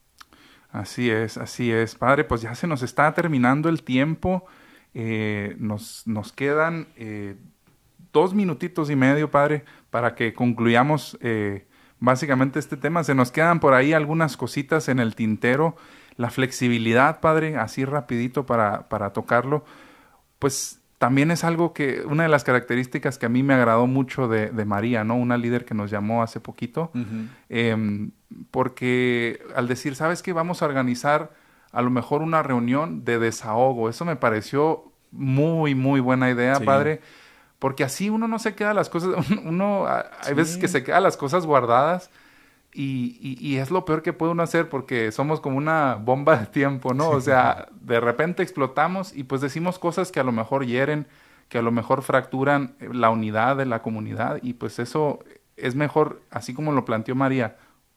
Así 0.70 1.10
es, 1.10 1.36
así 1.36 1.70
es. 1.70 1.96
Padre, 1.96 2.24
pues 2.24 2.40
ya 2.40 2.54
se 2.54 2.66
nos 2.66 2.82
está 2.82 3.12
terminando 3.12 3.68
el 3.68 3.82
tiempo. 3.82 4.46
Eh, 4.98 5.56
nos, 5.58 6.06
nos 6.06 6.32
quedan 6.32 6.86
eh, 6.96 7.36
dos 8.14 8.32
minutitos 8.32 8.88
y 8.88 8.96
medio, 8.96 9.30
padre, 9.30 9.62
para 9.90 10.14
que 10.14 10.32
concluyamos 10.32 11.18
eh, 11.20 11.66
básicamente 12.00 12.58
este 12.58 12.78
tema. 12.78 13.04
Se 13.04 13.14
nos 13.14 13.30
quedan 13.30 13.60
por 13.60 13.74
ahí 13.74 13.92
algunas 13.92 14.38
cositas 14.38 14.88
en 14.88 14.98
el 14.98 15.14
tintero. 15.14 15.76
La 16.16 16.30
flexibilidad, 16.30 17.20
padre, 17.20 17.58
así 17.58 17.84
rapidito 17.84 18.46
para, 18.46 18.88
para 18.88 19.12
tocarlo, 19.12 19.66
pues 20.38 20.80
también 20.96 21.30
es 21.30 21.44
algo 21.44 21.74
que, 21.74 22.00
una 22.06 22.22
de 22.22 22.30
las 22.30 22.42
características 22.42 23.18
que 23.18 23.26
a 23.26 23.28
mí 23.28 23.42
me 23.42 23.52
agradó 23.52 23.86
mucho 23.86 24.28
de, 24.28 24.48
de 24.48 24.64
María, 24.64 25.04
¿no? 25.04 25.16
Una 25.16 25.36
líder 25.36 25.66
que 25.66 25.74
nos 25.74 25.90
llamó 25.90 26.22
hace 26.22 26.40
poquito, 26.40 26.90
em, 27.50 28.12
porque 28.50 29.40
al 29.54 29.68
decir, 29.68 29.94
¿sabes 29.94 30.22
qué? 30.22 30.32
Vamos 30.32 30.62
a 30.62 30.64
organizar 30.64 31.32
a 31.72 31.82
lo 31.82 31.90
mejor 31.90 32.22
una 32.22 32.42
reunión 32.42 33.04
de 33.04 33.18
desahogo. 33.18 33.88
Eso 33.88 34.04
me 34.04 34.16
pareció 34.16 34.84
muy, 35.10 35.74
muy 35.74 36.00
buena 36.00 36.30
idea, 36.30 36.60
padre. 36.60 37.00
Porque 37.58 37.84
así 37.84 38.10
uno 38.10 38.28
no 38.28 38.38
se 38.38 38.54
queda 38.54 38.74
las 38.74 38.88
cosas, 38.88 39.10
uno, 39.44 39.86
hay 39.86 40.34
veces 40.34 40.58
que 40.58 40.68
se 40.68 40.84
queda 40.84 41.00
las 41.00 41.16
cosas 41.16 41.46
guardadas 41.46 42.10
y, 42.72 43.38
y, 43.40 43.56
es 43.56 43.70
lo 43.70 43.86
peor 43.86 44.02
que 44.02 44.12
puede 44.12 44.32
uno 44.32 44.42
hacer 44.42 44.68
porque 44.68 45.10
somos 45.10 45.40
como 45.40 45.56
una 45.56 45.94
bomba 45.94 46.36
de 46.36 46.46
tiempo, 46.46 46.92
¿no? 46.92 47.08
O 47.08 47.22
sea, 47.22 47.68
de 47.80 48.00
repente 48.00 48.42
explotamos 48.42 49.16
y 49.16 49.24
pues 49.24 49.40
decimos 49.40 49.78
cosas 49.78 50.12
que 50.12 50.20
a 50.20 50.24
lo 50.24 50.32
mejor 50.32 50.66
hieren, 50.66 51.06
que 51.48 51.56
a 51.56 51.62
lo 51.62 51.72
mejor 51.72 52.02
fracturan 52.02 52.74
la 52.80 53.08
unidad 53.08 53.56
de 53.56 53.64
la 53.64 53.80
comunidad 53.80 54.40
y 54.42 54.52
pues 54.52 54.78
eso 54.78 55.20
es 55.56 55.74
mejor, 55.74 56.20
así 56.30 56.52
como 56.52 56.72
lo 56.72 56.84
planteó 56.84 57.14
María, 57.14 57.56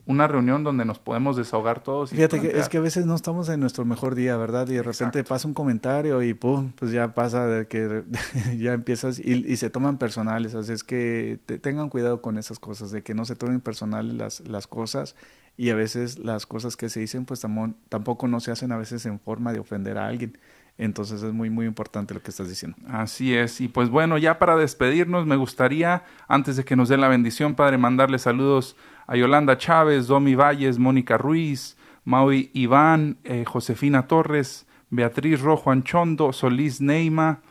una 0.09 0.27
reunión 0.27 0.63
donde 0.63 0.85
nos 0.85 0.97
podemos 0.97 1.37
desahogar 1.37 1.83
todos. 1.83 2.09
Fíjate 2.09 2.41
que 2.41 2.57
es 2.57 2.67
que 2.67 2.79
a 2.79 2.81
veces 2.81 3.05
no 3.05 3.13
estamos 3.13 3.47
en 3.47 3.59
nuestro 3.59 3.85
mejor 3.85 4.15
día, 4.15 4.37
¿verdad? 4.37 4.67
Y 4.67 4.73
de 4.73 4.81
repente 4.81 5.23
pasa 5.23 5.47
un 5.47 5.53
comentario 5.53 6.23
y 6.23 6.33
pum, 6.33 6.71
pues 6.71 6.91
ya 6.91 7.13
pasa 7.13 7.45
de 7.45 7.67
que 7.67 8.01
ya 8.57 8.73
empiezas 8.73 9.19
y, 9.19 9.55
se 9.55 9.69
toman 9.69 9.99
personales. 9.99 10.55
Así 10.55 10.73
es 10.73 10.83
que 10.83 11.37
tengan 11.61 11.89
cuidado 11.89 12.23
con 12.23 12.39
esas 12.39 12.57
cosas, 12.57 12.89
de 12.89 13.03
que 13.03 13.13
no 13.13 13.23
se 13.23 13.35
tomen 13.35 13.61
personales 13.61 14.15
las, 14.15 14.39
las 14.47 14.65
cosas 14.65 15.15
y 15.57 15.69
a 15.69 15.75
veces 15.75 16.17
las 16.17 16.47
cosas 16.47 16.75
que 16.75 16.89
se 16.89 17.01
dicen 17.01 17.25
pues 17.25 17.45
tampoco 17.89 18.27
no 18.27 18.39
se 18.39 18.49
hacen 18.49 18.71
a 18.71 18.77
veces 18.77 19.05
en 19.05 19.19
forma 19.19 19.53
de 19.53 19.59
ofender 19.59 19.99
a 19.99 20.07
alguien. 20.07 20.39
Entonces 20.79 21.21
es 21.21 21.33
muy, 21.33 21.51
muy 21.51 21.67
importante 21.67 22.15
lo 22.15 22.23
que 22.23 22.31
estás 22.31 22.49
diciendo. 22.49 22.77
Así 22.87 23.35
es. 23.35 23.61
Y 23.61 23.67
pues 23.67 23.89
bueno, 23.89 24.17
ya 24.17 24.39
para 24.39 24.55
despedirnos, 24.55 25.27
me 25.27 25.35
gustaría, 25.35 26.03
antes 26.27 26.55
de 26.55 26.63
que 26.63 26.75
nos 26.75 26.89
dé 26.89 26.97
la 26.97 27.09
bendición, 27.09 27.53
Padre, 27.53 27.77
mandarle 27.77 28.17
saludos 28.17 28.75
a 29.09 29.15
Yolanda 29.15 29.57
Chávez, 29.57 30.05
Domi 30.05 30.35
Valles, 30.35 30.77
Mónica 30.77 31.17
Ruiz, 31.17 31.75
Maui 32.05 32.51
Iván, 32.53 33.17
eh, 33.23 33.43
Josefina 33.43 34.05
Torres, 34.05 34.67
Beatriz 34.91 35.41
Rojo 35.41 35.71
Anchondo, 35.71 36.31
Solís 36.31 36.79
Neima, 36.79 37.41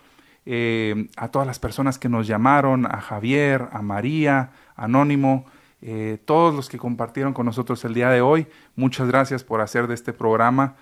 eh, 0.47 1.09
a 1.17 1.29
todas 1.29 1.49
las 1.49 1.59
personas 1.59 1.99
que 1.99 2.09
nos 2.09 2.29
llamaron, 2.29 2.87
a 2.87 3.01
Javier, 3.01 3.69
a 3.73 3.83
María, 3.83 4.53
Anónimo, 4.77 5.47
eh, 5.83 6.19
todos 6.25 6.55
los 6.55 6.69
que 6.69 6.79
compartieron 6.79 7.33
con 7.33 7.47
nosotros 7.47 7.85
el 7.85 7.93
día 7.93 8.11
de 8.11 8.21
hoy. 8.21 8.47
Muchas 8.77 9.09
gracias 9.09 9.43
por 9.43 9.61
hacer 9.61 9.89
de 9.89 9.95
este 9.95 10.13
programa 10.13 10.77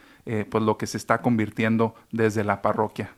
pues 0.51 0.64
lo 0.64 0.77
que 0.77 0.89
se 0.89 0.97
está 0.97 1.22
convirtiendo 1.22 1.95
desde 2.11 2.43
la 2.43 2.61
parroquia. 2.61 3.12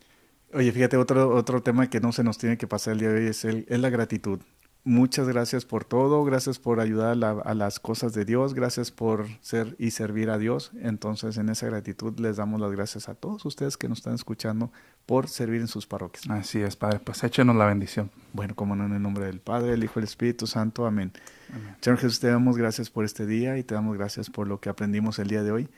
Oye, 0.52 0.70
fíjate, 0.72 0.98
otro, 0.98 1.34
otro 1.34 1.62
tema 1.62 1.88
que 1.88 2.00
no 2.00 2.12
se 2.12 2.22
nos 2.22 2.36
tiene 2.36 2.58
que 2.58 2.66
pasar 2.66 2.92
el 2.92 3.00
día 3.00 3.08
de 3.08 3.20
hoy 3.20 3.26
es, 3.28 3.46
el, 3.46 3.64
es 3.66 3.80
la 3.80 3.88
gratitud 3.88 4.40
muchas 4.84 5.28
gracias 5.28 5.64
por 5.64 5.84
todo, 5.84 6.24
gracias 6.24 6.58
por 6.58 6.80
ayudar 6.80 7.16
a, 7.44 7.54
las 7.54 7.80
cosas 7.80 8.14
de 8.14 8.24
Dios, 8.24 8.54
gracias 8.54 8.90
por 8.90 9.26
ser 9.40 9.76
y 9.78 9.90
servir 9.90 10.30
a 10.30 10.38
Dios. 10.38 10.72
Entonces, 10.80 11.36
en 11.38 11.48
esa 11.48 11.66
gratitud 11.66 12.18
les 12.18 12.36
damos 12.36 12.60
las 12.60 12.72
gracias 12.72 13.08
a 13.08 13.14
todos 13.14 13.44
ustedes 13.44 13.76
que 13.76 13.88
nos 13.88 13.98
están 13.98 14.14
escuchando 14.14 14.72
por 15.06 15.28
servir 15.28 15.60
en 15.60 15.68
sus 15.68 15.86
parroquias. 15.86 16.28
Así 16.30 16.60
es, 16.60 16.76
Padre, 16.76 17.00
pues 17.00 17.22
échenos 17.24 17.56
la 17.56 17.66
bendición. 17.66 18.10
Bueno, 18.32 18.54
como 18.54 18.76
no, 18.76 18.86
en 18.86 18.94
el 18.94 19.02
nombre 19.02 19.26
del 19.26 19.40
Padre, 19.40 19.70
del 19.70 19.84
Hijo 19.84 19.94
y 19.96 20.02
del 20.02 20.08
Espíritu 20.08 20.46
Santo. 20.46 20.86
Amén. 20.86 21.12
Amén. 21.52 21.76
Señor 21.80 21.98
Jesús, 21.98 22.20
te 22.20 22.28
damos 22.28 22.56
gracias 22.56 22.90
por 22.90 23.04
este 23.04 23.26
día 23.26 23.58
y 23.58 23.62
te 23.62 23.74
damos 23.74 23.96
gracias 23.96 24.30
por 24.30 24.46
lo 24.46 24.60
que 24.60 24.68
aprendimos 24.68 25.18
el 25.18 25.28
día 25.28 25.42
de 25.42 25.52
hoy. 25.52 25.68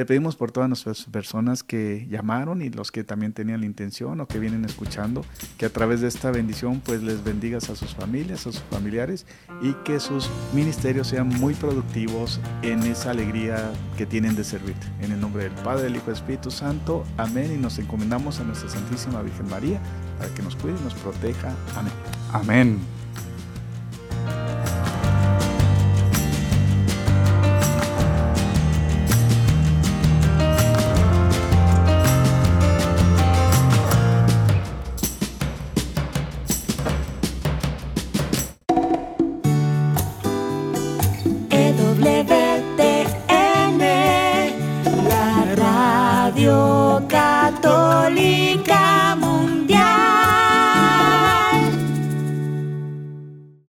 Te 0.00 0.06
pedimos 0.06 0.34
por 0.34 0.50
todas 0.50 0.66
nuestras 0.66 1.04
personas 1.04 1.62
que 1.62 2.06
llamaron 2.08 2.62
y 2.62 2.70
los 2.70 2.90
que 2.90 3.04
también 3.04 3.34
tenían 3.34 3.60
la 3.60 3.66
intención 3.66 4.18
o 4.22 4.26
que 4.26 4.38
vienen 4.38 4.64
escuchando, 4.64 5.26
que 5.58 5.66
a 5.66 5.68
través 5.68 6.00
de 6.00 6.08
esta 6.08 6.30
bendición 6.30 6.80
pues 6.82 7.02
les 7.02 7.22
bendigas 7.22 7.68
a 7.68 7.76
sus 7.76 7.94
familias, 7.94 8.46
a 8.46 8.52
sus 8.52 8.62
familiares 8.62 9.26
y 9.60 9.74
que 9.84 10.00
sus 10.00 10.30
ministerios 10.54 11.06
sean 11.08 11.28
muy 11.28 11.52
productivos 11.52 12.40
en 12.62 12.82
esa 12.84 13.10
alegría 13.10 13.72
que 13.98 14.06
tienen 14.06 14.36
de 14.36 14.44
servir. 14.44 14.74
En 15.02 15.12
el 15.12 15.20
nombre 15.20 15.42
del 15.42 15.52
Padre, 15.52 15.82
del 15.82 15.96
Hijo 15.96 16.04
y 16.04 16.06
del 16.06 16.16
Espíritu 16.16 16.50
Santo. 16.50 17.04
Amén. 17.18 17.52
Y 17.54 17.58
nos 17.58 17.78
encomendamos 17.78 18.40
a 18.40 18.44
nuestra 18.44 18.70
Santísima 18.70 19.20
Virgen 19.20 19.50
María 19.50 19.82
para 20.18 20.34
que 20.34 20.42
nos 20.42 20.56
cuide 20.56 20.78
y 20.80 20.82
nos 20.82 20.94
proteja. 20.94 21.54
Amén. 21.76 21.92
Amén. 22.32 22.78